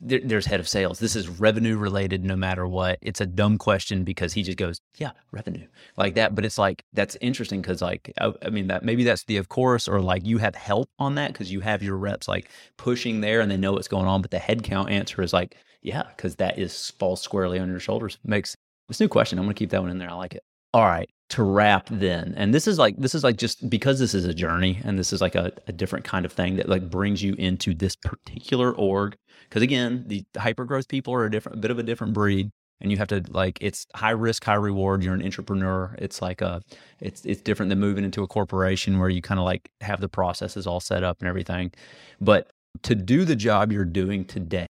there, 0.00 0.20
there's 0.22 0.46
head 0.46 0.60
of 0.60 0.68
sales. 0.68 0.98
This 0.98 1.16
is 1.16 1.28
revenue 1.28 1.76
related 1.76 2.24
no 2.24 2.36
matter 2.36 2.66
what. 2.66 2.98
It's 3.02 3.20
a 3.20 3.26
dumb 3.26 3.58
question 3.58 4.04
because 4.04 4.32
he 4.32 4.42
just 4.42 4.58
goes, 4.58 4.80
yeah, 4.96 5.12
revenue 5.30 5.66
like 5.96 6.14
that. 6.14 6.34
But 6.34 6.44
it's 6.44 6.58
like, 6.58 6.84
that's 6.92 7.16
interesting 7.20 7.60
because 7.60 7.82
like, 7.82 8.12
I, 8.20 8.32
I, 8.44 8.50
mean 8.50 8.68
that 8.68 8.84
maybe 8.84 9.04
that's 9.04 9.24
the, 9.24 9.36
of 9.36 9.48
course, 9.48 9.88
or 9.88 10.00
like 10.00 10.24
you 10.26 10.38
have 10.38 10.54
help 10.54 10.88
on 10.98 11.14
that 11.16 11.32
because 11.32 11.52
you 11.52 11.60
have 11.60 11.82
your 11.82 11.96
reps 11.96 12.28
like 12.28 12.50
pushing 12.76 13.20
there 13.20 13.40
and 13.40 13.50
they 13.50 13.56
know 13.56 13.72
what's 13.72 13.88
going 13.88 14.06
on. 14.06 14.22
But 14.22 14.30
the 14.30 14.38
headcount 14.38 14.90
answer 14.90 15.22
is 15.22 15.32
like, 15.32 15.56
yeah, 15.82 16.04
because 16.16 16.36
that 16.36 16.58
is 16.58 16.90
falls 16.98 17.22
squarely 17.22 17.58
on 17.58 17.68
your 17.68 17.80
shoulders. 17.80 18.18
Makes 18.24 18.56
this 18.88 19.00
new 19.00 19.08
question. 19.08 19.38
I'm 19.38 19.44
going 19.44 19.54
to 19.54 19.58
keep 19.58 19.70
that 19.70 19.80
one 19.80 19.90
in 19.90 19.98
there. 19.98 20.10
I 20.10 20.14
like 20.14 20.34
it. 20.34 20.42
All 20.74 20.84
right, 20.84 21.08
to 21.30 21.42
wrap 21.42 21.88
then, 21.90 22.34
and 22.36 22.54
this 22.54 22.66
is 22.66 22.78
like 22.78 22.96
this 22.96 23.14
is 23.14 23.24
like 23.24 23.36
just 23.36 23.68
because 23.68 23.98
this 23.98 24.14
is 24.14 24.24
a 24.24 24.34
journey 24.34 24.80
and 24.84 24.98
this 24.98 25.12
is 25.12 25.20
like 25.20 25.34
a, 25.34 25.52
a 25.66 25.72
different 25.72 26.04
kind 26.04 26.24
of 26.24 26.32
thing 26.32 26.56
that 26.56 26.68
like 26.68 26.90
brings 26.90 27.22
you 27.22 27.34
into 27.34 27.74
this 27.74 27.96
particular 27.96 28.72
org. 28.72 29.16
Because 29.48 29.62
again, 29.62 30.04
the 30.06 30.24
hyper 30.36 30.64
growth 30.64 30.88
people 30.88 31.14
are 31.14 31.24
a 31.24 31.30
different, 31.30 31.58
a 31.58 31.60
bit 31.60 31.70
of 31.70 31.78
a 31.78 31.82
different 31.82 32.14
breed 32.14 32.50
and 32.80 32.92
you 32.92 32.98
have 32.98 33.08
to 33.08 33.24
like 33.30 33.58
it's 33.60 33.86
high 33.96 34.10
risk 34.10 34.44
high 34.44 34.54
reward 34.54 35.02
you're 35.02 35.12
an 35.12 35.24
entrepreneur 35.24 35.96
it's 35.98 36.22
like 36.22 36.40
a 36.40 36.62
it's 37.00 37.24
it's 37.24 37.42
different 37.42 37.70
than 37.70 37.80
moving 37.80 38.04
into 38.04 38.22
a 38.22 38.28
corporation 38.28 39.00
where 39.00 39.08
you 39.08 39.20
kind 39.20 39.40
of 39.40 39.44
like 39.44 39.68
have 39.80 40.00
the 40.00 40.08
processes 40.08 40.64
all 40.64 40.78
set 40.78 41.02
up 41.02 41.16
and 41.18 41.28
everything 41.28 41.72
but 42.20 42.52
to 42.82 42.94
do 42.94 43.24
the 43.24 43.34
job 43.34 43.72
you're 43.72 43.84
doing 43.84 44.24
today 44.24 44.68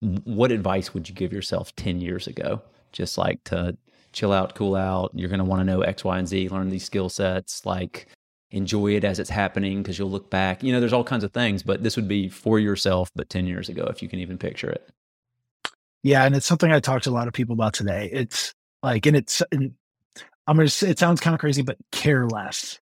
what 0.00 0.52
advice 0.52 0.94
would 0.94 1.08
you 1.08 1.14
give 1.14 1.32
yourself 1.32 1.74
10 1.76 2.00
years 2.00 2.26
ago? 2.26 2.62
Just 2.92 3.18
like 3.18 3.42
to 3.44 3.76
chill 4.12 4.32
out, 4.32 4.54
cool 4.54 4.74
out. 4.74 5.10
You're 5.14 5.28
going 5.28 5.38
to 5.38 5.44
want 5.44 5.60
to 5.60 5.64
know 5.64 5.82
X, 5.82 6.04
Y, 6.04 6.18
and 6.18 6.28
Z, 6.28 6.48
learn 6.48 6.70
these 6.70 6.84
skill 6.84 7.08
sets, 7.08 7.64
like 7.64 8.08
enjoy 8.50 8.96
it 8.96 9.04
as 9.04 9.18
it's 9.18 9.30
happening 9.30 9.82
because 9.82 9.98
you'll 9.98 10.10
look 10.10 10.30
back. 10.30 10.62
You 10.62 10.72
know, 10.72 10.80
there's 10.80 10.92
all 10.92 11.04
kinds 11.04 11.24
of 11.24 11.32
things, 11.32 11.62
but 11.62 11.82
this 11.82 11.96
would 11.96 12.08
be 12.08 12.28
for 12.28 12.58
yourself, 12.58 13.10
but 13.14 13.28
10 13.28 13.46
years 13.46 13.68
ago, 13.68 13.84
if 13.84 14.02
you 14.02 14.08
can 14.08 14.18
even 14.20 14.38
picture 14.38 14.70
it. 14.70 14.88
Yeah. 16.02 16.24
And 16.24 16.34
it's 16.34 16.46
something 16.46 16.72
I 16.72 16.80
talked 16.80 17.04
to 17.04 17.10
a 17.10 17.12
lot 17.12 17.28
of 17.28 17.34
people 17.34 17.52
about 17.52 17.74
today. 17.74 18.08
It's 18.12 18.54
like, 18.82 19.04
and 19.06 19.16
it's, 19.16 19.42
and 19.52 19.74
I'm 20.46 20.56
going 20.56 20.66
to 20.66 20.72
say 20.72 20.88
it 20.88 20.98
sounds 20.98 21.20
kind 21.20 21.34
of 21.34 21.40
crazy, 21.40 21.62
but 21.62 21.76
care 21.92 22.26
less. 22.26 22.80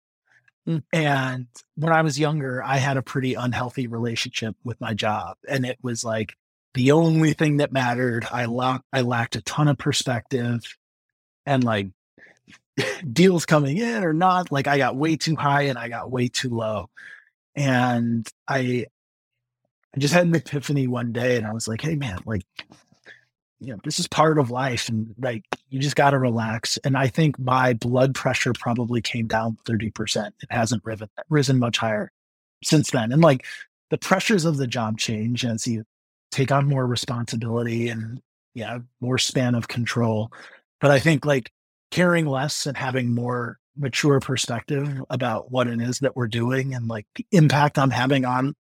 Mm. 0.68 0.82
And 0.92 1.46
when 1.76 1.92
I 1.92 2.02
was 2.02 2.18
younger, 2.18 2.62
I 2.62 2.76
had 2.76 2.96
a 2.96 3.02
pretty 3.02 3.34
unhealthy 3.34 3.86
relationship 3.86 4.54
with 4.62 4.80
my 4.80 4.94
job. 4.94 5.36
And 5.48 5.64
it 5.64 5.78
was 5.82 6.04
like, 6.04 6.36
the 6.74 6.92
only 6.92 7.32
thing 7.32 7.56
that 7.56 7.72
mattered. 7.72 8.26
I 8.30 8.46
lacked 8.46 8.84
I 8.92 9.00
lacked 9.00 9.36
a 9.36 9.42
ton 9.42 9.68
of 9.68 9.78
perspective 9.78 10.60
and 11.48 11.64
like 11.64 11.88
deals 13.12 13.46
coming 13.46 13.78
in 13.78 14.04
or 14.04 14.12
not. 14.12 14.52
Like 14.52 14.68
I 14.68 14.78
got 14.78 14.96
way 14.96 15.16
too 15.16 15.34
high 15.34 15.62
and 15.62 15.78
I 15.78 15.88
got 15.88 16.10
way 16.10 16.28
too 16.28 16.50
low. 16.50 16.90
And 17.56 18.28
I 18.46 18.86
I 19.96 19.98
just 19.98 20.14
had 20.14 20.26
an 20.26 20.34
epiphany 20.34 20.86
one 20.86 21.12
day 21.12 21.36
and 21.36 21.46
I 21.46 21.52
was 21.52 21.66
like, 21.66 21.80
hey 21.80 21.96
man, 21.96 22.18
like 22.26 22.44
you 23.60 23.72
know, 23.72 23.80
this 23.82 23.98
is 23.98 24.06
part 24.06 24.38
of 24.38 24.50
life 24.50 24.88
and 24.88 25.14
like 25.18 25.42
you 25.70 25.80
just 25.80 25.96
gotta 25.96 26.18
relax. 26.18 26.76
And 26.84 26.96
I 26.96 27.08
think 27.08 27.38
my 27.38 27.72
blood 27.72 28.14
pressure 28.14 28.52
probably 28.52 29.00
came 29.00 29.26
down 29.26 29.56
30%. 29.64 30.26
It 30.26 30.34
hasn't 30.50 30.84
risen 30.84 31.08
risen 31.30 31.58
much 31.58 31.78
higher 31.78 32.12
since 32.62 32.90
then. 32.90 33.10
And 33.10 33.22
like 33.22 33.46
the 33.90 33.98
pressures 33.98 34.44
of 34.44 34.58
the 34.58 34.66
job 34.66 34.98
change 34.98 35.44
as 35.44 35.66
you 35.66 35.84
take 36.30 36.52
on 36.52 36.68
more 36.68 36.86
responsibility 36.86 37.88
and 37.88 38.20
yeah, 38.54 38.78
more 39.00 39.18
span 39.18 39.54
of 39.54 39.68
control. 39.68 40.30
But 40.80 40.90
I 40.90 40.98
think 40.98 41.24
like 41.24 41.50
caring 41.90 42.26
less 42.26 42.66
and 42.66 42.76
having 42.76 43.14
more 43.14 43.58
mature 43.76 44.20
perspective 44.20 45.02
about 45.10 45.50
what 45.50 45.68
it 45.68 45.80
is 45.80 46.00
that 46.00 46.16
we're 46.16 46.28
doing 46.28 46.74
and 46.74 46.88
like 46.88 47.06
the 47.14 47.26
impact 47.32 47.78
I'm 47.78 47.90
having 47.90 48.24
on 48.24 48.54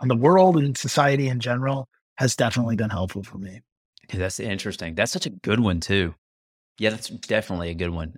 on 0.00 0.08
the 0.08 0.16
world 0.16 0.56
and 0.56 0.76
society 0.76 1.28
in 1.28 1.40
general 1.40 1.88
has 2.16 2.36
definitely 2.36 2.76
been 2.76 2.90
helpful 2.90 3.22
for 3.22 3.38
me. 3.38 3.60
Yeah, 4.12 4.18
that's 4.18 4.40
interesting. 4.40 4.94
That's 4.94 5.12
such 5.12 5.26
a 5.26 5.30
good 5.30 5.60
one 5.60 5.80
too. 5.80 6.14
Yeah, 6.78 6.90
that's 6.90 7.08
definitely 7.08 7.70
a 7.70 7.74
good 7.74 7.90
one. 7.90 8.14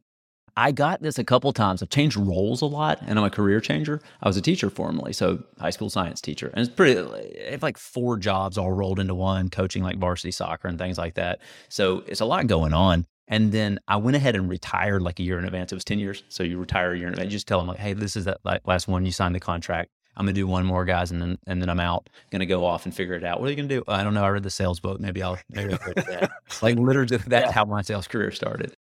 I 0.58 0.72
got 0.72 1.02
this 1.02 1.18
a 1.18 1.24
couple 1.24 1.52
times. 1.52 1.82
I've 1.82 1.90
changed 1.90 2.16
roles 2.16 2.62
a 2.62 2.66
lot, 2.66 2.98
and 3.06 3.18
I'm 3.18 3.24
a 3.26 3.30
career 3.30 3.60
changer. 3.60 4.00
I 4.22 4.28
was 4.28 4.38
a 4.38 4.42
teacher 4.42 4.70
formerly, 4.70 5.12
so 5.12 5.42
high 5.60 5.70
school 5.70 5.90
science 5.90 6.22
teacher, 6.22 6.50
and 6.54 6.66
it's 6.66 6.74
pretty. 6.74 6.98
Eh, 6.98 7.48
I 7.48 7.50
have 7.52 7.62
like 7.62 7.76
four 7.76 8.16
jobs 8.16 8.56
all 8.56 8.72
rolled 8.72 8.98
into 8.98 9.14
one, 9.14 9.50
coaching 9.50 9.82
like 9.82 9.98
varsity 9.98 10.30
soccer 10.30 10.66
and 10.66 10.78
things 10.78 10.96
like 10.96 11.14
that. 11.14 11.40
So 11.68 12.04
it's 12.06 12.20
a 12.20 12.24
lot 12.24 12.46
going 12.46 12.72
on. 12.72 13.06
And 13.28 13.50
then 13.50 13.80
I 13.88 13.96
went 13.96 14.16
ahead 14.16 14.36
and 14.36 14.48
retired 14.48 15.02
like 15.02 15.18
a 15.18 15.22
year 15.22 15.38
in 15.38 15.44
advance. 15.44 15.72
It 15.72 15.74
was 15.74 15.84
ten 15.84 15.98
years, 15.98 16.22
so 16.28 16.42
you 16.42 16.58
retire 16.58 16.92
a 16.92 16.98
year 16.98 17.08
in 17.08 17.14
advance. 17.14 17.26
You 17.26 17.36
just 17.36 17.48
tell 17.48 17.58
them 17.58 17.66
like, 17.66 17.78
"Hey, 17.78 17.92
this 17.92 18.16
is 18.16 18.24
that 18.26 18.38
last 18.44 18.88
one. 18.88 19.04
You 19.04 19.12
signed 19.12 19.34
the 19.34 19.40
contract. 19.40 19.90
I'm 20.16 20.24
gonna 20.24 20.32
do 20.32 20.46
one 20.46 20.64
more, 20.64 20.84
guys, 20.84 21.10
and 21.10 21.20
then 21.20 21.38
and 21.46 21.60
then 21.60 21.68
I'm 21.68 21.80
out. 21.80 22.08
Gonna 22.30 22.46
go 22.46 22.64
off 22.64 22.86
and 22.86 22.94
figure 22.94 23.14
it 23.14 23.24
out. 23.24 23.40
What 23.40 23.48
are 23.48 23.50
you 23.50 23.56
gonna 23.56 23.68
do? 23.68 23.84
I 23.86 24.02
don't 24.02 24.14
know. 24.14 24.24
I 24.24 24.28
read 24.28 24.42
the 24.42 24.50
sales 24.50 24.80
book. 24.80 24.98
Maybe 25.00 25.22
I'll 25.22 25.38
maybe 25.50 25.74
I'll 25.74 25.94
that. 25.94 26.30
like 26.62 26.78
literally, 26.78 27.16
that's 27.18 27.52
how 27.52 27.64
my 27.64 27.82
sales 27.82 28.08
career 28.08 28.30
started. 28.30 28.74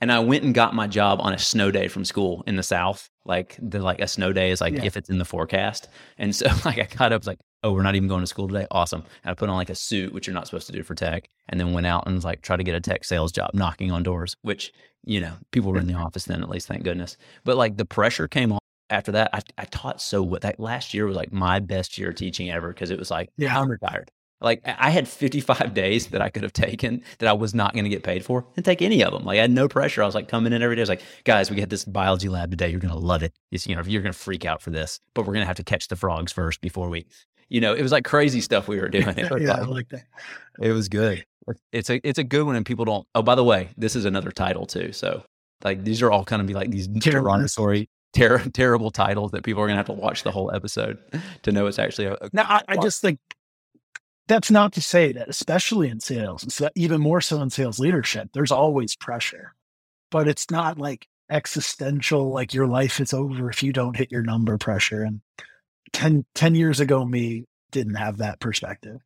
And 0.00 0.12
I 0.12 0.18
went 0.18 0.44
and 0.44 0.54
got 0.54 0.74
my 0.74 0.86
job 0.86 1.20
on 1.22 1.32
a 1.32 1.38
snow 1.38 1.70
day 1.70 1.88
from 1.88 2.04
school 2.04 2.44
in 2.46 2.56
the 2.56 2.62
South. 2.62 3.08
Like 3.24 3.56
the 3.62 3.80
like 3.80 4.00
a 4.00 4.08
snow 4.08 4.32
day 4.32 4.50
is 4.50 4.60
like 4.60 4.74
yeah. 4.74 4.84
if 4.84 4.96
it's 4.98 5.08
in 5.08 5.16
the 5.18 5.24
forecast. 5.24 5.88
And 6.18 6.34
so 6.34 6.46
like 6.64 6.78
I 6.78 6.88
got 6.94 7.12
up 7.12 7.22
was 7.22 7.26
like, 7.26 7.40
oh, 7.64 7.72
we're 7.72 7.82
not 7.82 7.96
even 7.96 8.08
going 8.08 8.20
to 8.20 8.26
school 8.26 8.46
today. 8.46 8.66
Awesome. 8.70 9.02
And 9.24 9.30
I 9.30 9.34
put 9.34 9.48
on 9.48 9.56
like 9.56 9.70
a 9.70 9.74
suit, 9.74 10.12
which 10.12 10.26
you're 10.26 10.34
not 10.34 10.46
supposed 10.46 10.66
to 10.66 10.72
do 10.72 10.84
for 10.84 10.94
tech, 10.94 11.28
and 11.48 11.58
then 11.58 11.72
went 11.72 11.86
out 11.86 12.04
and 12.06 12.14
was 12.14 12.24
like 12.24 12.42
try 12.42 12.56
to 12.56 12.62
get 12.62 12.74
a 12.74 12.80
tech 12.80 13.04
sales 13.04 13.32
job, 13.32 13.50
knocking 13.54 13.90
on 13.90 14.02
doors, 14.02 14.36
which, 14.42 14.72
you 15.04 15.20
know, 15.20 15.32
people 15.50 15.72
were 15.72 15.80
in 15.80 15.86
the 15.86 15.94
office 16.04 16.26
then 16.26 16.42
at 16.42 16.50
least, 16.50 16.68
thank 16.68 16.84
goodness. 16.84 17.16
But 17.42 17.56
like 17.56 17.76
the 17.76 17.86
pressure 17.86 18.28
came 18.28 18.52
on 18.52 18.58
after 18.90 19.12
that. 19.12 19.30
I, 19.32 19.40
I 19.58 19.64
taught 19.64 20.00
so 20.00 20.22
what 20.22 20.42
that 20.42 20.60
last 20.60 20.94
year 20.94 21.06
was 21.06 21.16
like 21.16 21.32
my 21.32 21.58
best 21.58 21.98
year 21.98 22.12
teaching 22.12 22.50
ever 22.50 22.68
because 22.68 22.90
it 22.90 22.98
was 22.98 23.10
like, 23.10 23.30
yeah, 23.36 23.58
I'm 23.58 23.70
retired. 23.70 24.10
Like 24.40 24.60
I 24.66 24.90
had 24.90 25.08
55 25.08 25.72
days 25.72 26.08
that 26.08 26.20
I 26.20 26.28
could 26.28 26.42
have 26.42 26.52
taken 26.52 27.02
that 27.18 27.28
I 27.28 27.32
was 27.32 27.54
not 27.54 27.72
going 27.72 27.84
to 27.84 27.90
get 27.90 28.02
paid 28.02 28.24
for 28.24 28.46
and 28.56 28.64
take 28.64 28.82
any 28.82 29.02
of 29.02 29.12
them. 29.12 29.24
Like 29.24 29.38
I 29.38 29.42
had 29.42 29.50
no 29.50 29.68
pressure. 29.68 30.02
I 30.02 30.06
was 30.06 30.14
like 30.14 30.28
coming 30.28 30.52
in 30.52 30.62
every 30.62 30.76
day. 30.76 30.82
I 30.82 30.84
was 30.84 30.88
like, 30.90 31.02
guys, 31.24 31.50
we 31.50 31.56
got 31.56 31.70
this 31.70 31.84
biology 31.86 32.28
lab 32.28 32.50
today. 32.50 32.68
You're 32.68 32.80
going 32.80 32.92
to 32.92 32.98
love 33.00 33.22
it. 33.22 33.32
It's, 33.50 33.66
you 33.66 33.74
know, 33.74 33.82
you're 33.86 34.02
going 34.02 34.12
to 34.12 34.18
freak 34.18 34.44
out 34.44 34.60
for 34.60 34.70
this, 34.70 35.00
but 35.14 35.22
we're 35.22 35.32
going 35.32 35.44
to 35.44 35.46
have 35.46 35.56
to 35.56 35.64
catch 35.64 35.88
the 35.88 35.96
frogs 35.96 36.30
first 36.30 36.60
before 36.60 36.90
we, 36.90 37.06
you 37.54 37.60
know, 37.60 37.72
it 37.72 37.82
was 37.82 37.92
like 37.92 38.04
crazy 38.04 38.40
stuff 38.40 38.66
we 38.66 38.80
were 38.80 38.88
doing. 38.88 39.06
It 39.10 39.18
yeah, 39.40 39.52
like, 39.52 39.60
I 39.60 39.62
like 39.62 39.88
that. 39.90 40.06
It 40.60 40.72
was 40.72 40.88
good. 40.88 41.24
It's 41.70 41.88
a, 41.88 42.00
it's 42.02 42.18
a 42.18 42.24
good 42.24 42.42
one. 42.42 42.56
And 42.56 42.66
people 42.66 42.84
don't, 42.84 43.06
oh, 43.14 43.22
by 43.22 43.36
the 43.36 43.44
way, 43.44 43.68
this 43.76 43.94
is 43.94 44.06
another 44.06 44.32
title 44.32 44.66
too. 44.66 44.90
So 44.90 45.22
like 45.62 45.84
these 45.84 46.02
are 46.02 46.10
all 46.10 46.24
kind 46.24 46.42
of 46.42 46.48
be 46.48 46.54
like 46.54 46.72
these 46.72 46.88
derogatory 46.88 47.88
ter- 48.12 48.40
terrible 48.50 48.90
titles 48.90 49.30
that 49.30 49.44
people 49.44 49.62
are 49.62 49.66
going 49.66 49.74
to 49.74 49.78
have 49.78 49.86
to 49.86 49.92
watch 49.92 50.24
the 50.24 50.32
whole 50.32 50.52
episode 50.52 50.98
to 51.42 51.52
know 51.52 51.68
it's 51.68 51.78
actually 51.78 52.06
a. 52.06 52.14
a 52.14 52.30
now, 52.32 52.42
I, 52.48 52.62
I 52.66 52.76
just 52.76 53.00
think 53.00 53.20
that's 54.26 54.50
not 54.50 54.72
to 54.72 54.82
say 54.82 55.12
that, 55.12 55.28
especially 55.28 55.90
in 55.90 56.00
sales, 56.00 56.42
it's 56.42 56.60
even 56.74 57.00
more 57.00 57.20
so 57.20 57.40
in 57.40 57.50
sales 57.50 57.78
leadership, 57.78 58.30
there's 58.32 58.50
always 58.50 58.96
pressure, 58.96 59.54
but 60.10 60.26
it's 60.26 60.50
not 60.50 60.76
like 60.76 61.06
existential, 61.30 62.32
like 62.32 62.52
your 62.52 62.66
life 62.66 62.98
is 62.98 63.14
over 63.14 63.48
if 63.48 63.62
you 63.62 63.72
don't 63.72 63.96
hit 63.96 64.10
your 64.10 64.22
number 64.22 64.58
pressure. 64.58 65.04
And 65.04 65.20
10, 65.94 66.24
10 66.34 66.54
years 66.54 66.80
ago, 66.80 67.04
me 67.04 67.44
didn't 67.70 67.94
have 67.94 68.18
that 68.18 68.40
perspective. 68.40 69.00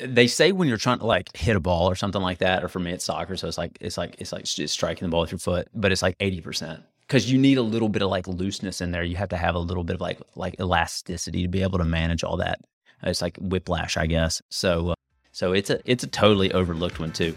They 0.00 0.26
say 0.26 0.52
when 0.52 0.68
you're 0.68 0.76
trying 0.76 0.98
to 0.98 1.06
like 1.06 1.36
hit 1.36 1.56
a 1.56 1.60
ball 1.60 1.88
or 1.88 1.94
something 1.94 2.22
like 2.22 2.38
that, 2.38 2.62
or 2.62 2.68
for 2.68 2.78
me, 2.78 2.92
it's 2.92 3.04
soccer. 3.04 3.36
So 3.36 3.48
it's 3.48 3.58
like, 3.58 3.78
it's 3.80 3.96
like, 3.96 4.16
it's 4.18 4.32
like 4.32 4.44
just 4.44 4.74
striking 4.74 5.06
the 5.06 5.10
ball 5.10 5.22
with 5.22 5.32
your 5.32 5.38
foot, 5.38 5.68
but 5.74 5.90
it's 5.92 6.02
like 6.02 6.18
80% 6.18 6.82
because 7.12 7.30
you 7.30 7.36
need 7.36 7.58
a 7.58 7.62
little 7.62 7.90
bit 7.90 8.00
of 8.00 8.10
like 8.10 8.26
looseness 8.26 8.80
in 8.80 8.90
there. 8.90 9.02
You 9.02 9.16
have 9.16 9.28
to 9.30 9.36
have 9.36 9.54
a 9.54 9.58
little 9.58 9.84
bit 9.84 9.94
of 9.94 10.00
like 10.00 10.18
like 10.34 10.58
elasticity 10.58 11.42
to 11.42 11.48
be 11.48 11.62
able 11.62 11.78
to 11.78 11.84
manage 11.84 12.24
all 12.24 12.38
that. 12.38 12.60
It's 13.02 13.20
like 13.20 13.36
whiplash, 13.36 13.98
I 13.98 14.06
guess. 14.06 14.40
So 14.48 14.90
uh, 14.90 14.94
so 15.32 15.52
it's 15.52 15.68
a 15.68 15.80
it's 15.84 16.04
a 16.04 16.06
totally 16.06 16.52
overlooked 16.52 17.00
one 17.00 17.12
too. 17.12 17.34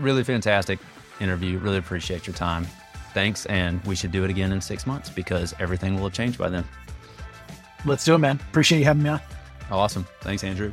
Really 0.00 0.24
fantastic 0.24 0.80
interview. 1.20 1.58
Really 1.58 1.78
appreciate 1.78 2.26
your 2.26 2.34
time. 2.34 2.66
Thanks, 3.14 3.46
and 3.46 3.80
we 3.84 3.94
should 3.94 4.10
do 4.10 4.24
it 4.24 4.30
again 4.30 4.50
in 4.50 4.60
six 4.60 4.88
months 4.88 5.08
because 5.08 5.54
everything 5.60 5.94
will 5.94 6.04
have 6.04 6.12
changed 6.12 6.38
by 6.38 6.48
then. 6.48 6.64
Let's 7.84 8.04
do 8.04 8.14
it, 8.14 8.18
man. 8.18 8.40
Appreciate 8.50 8.78
you 8.78 8.84
having 8.84 9.02
me 9.02 9.10
on. 9.10 9.20
Awesome. 9.70 10.06
Thanks, 10.20 10.44
Andrew. 10.44 10.72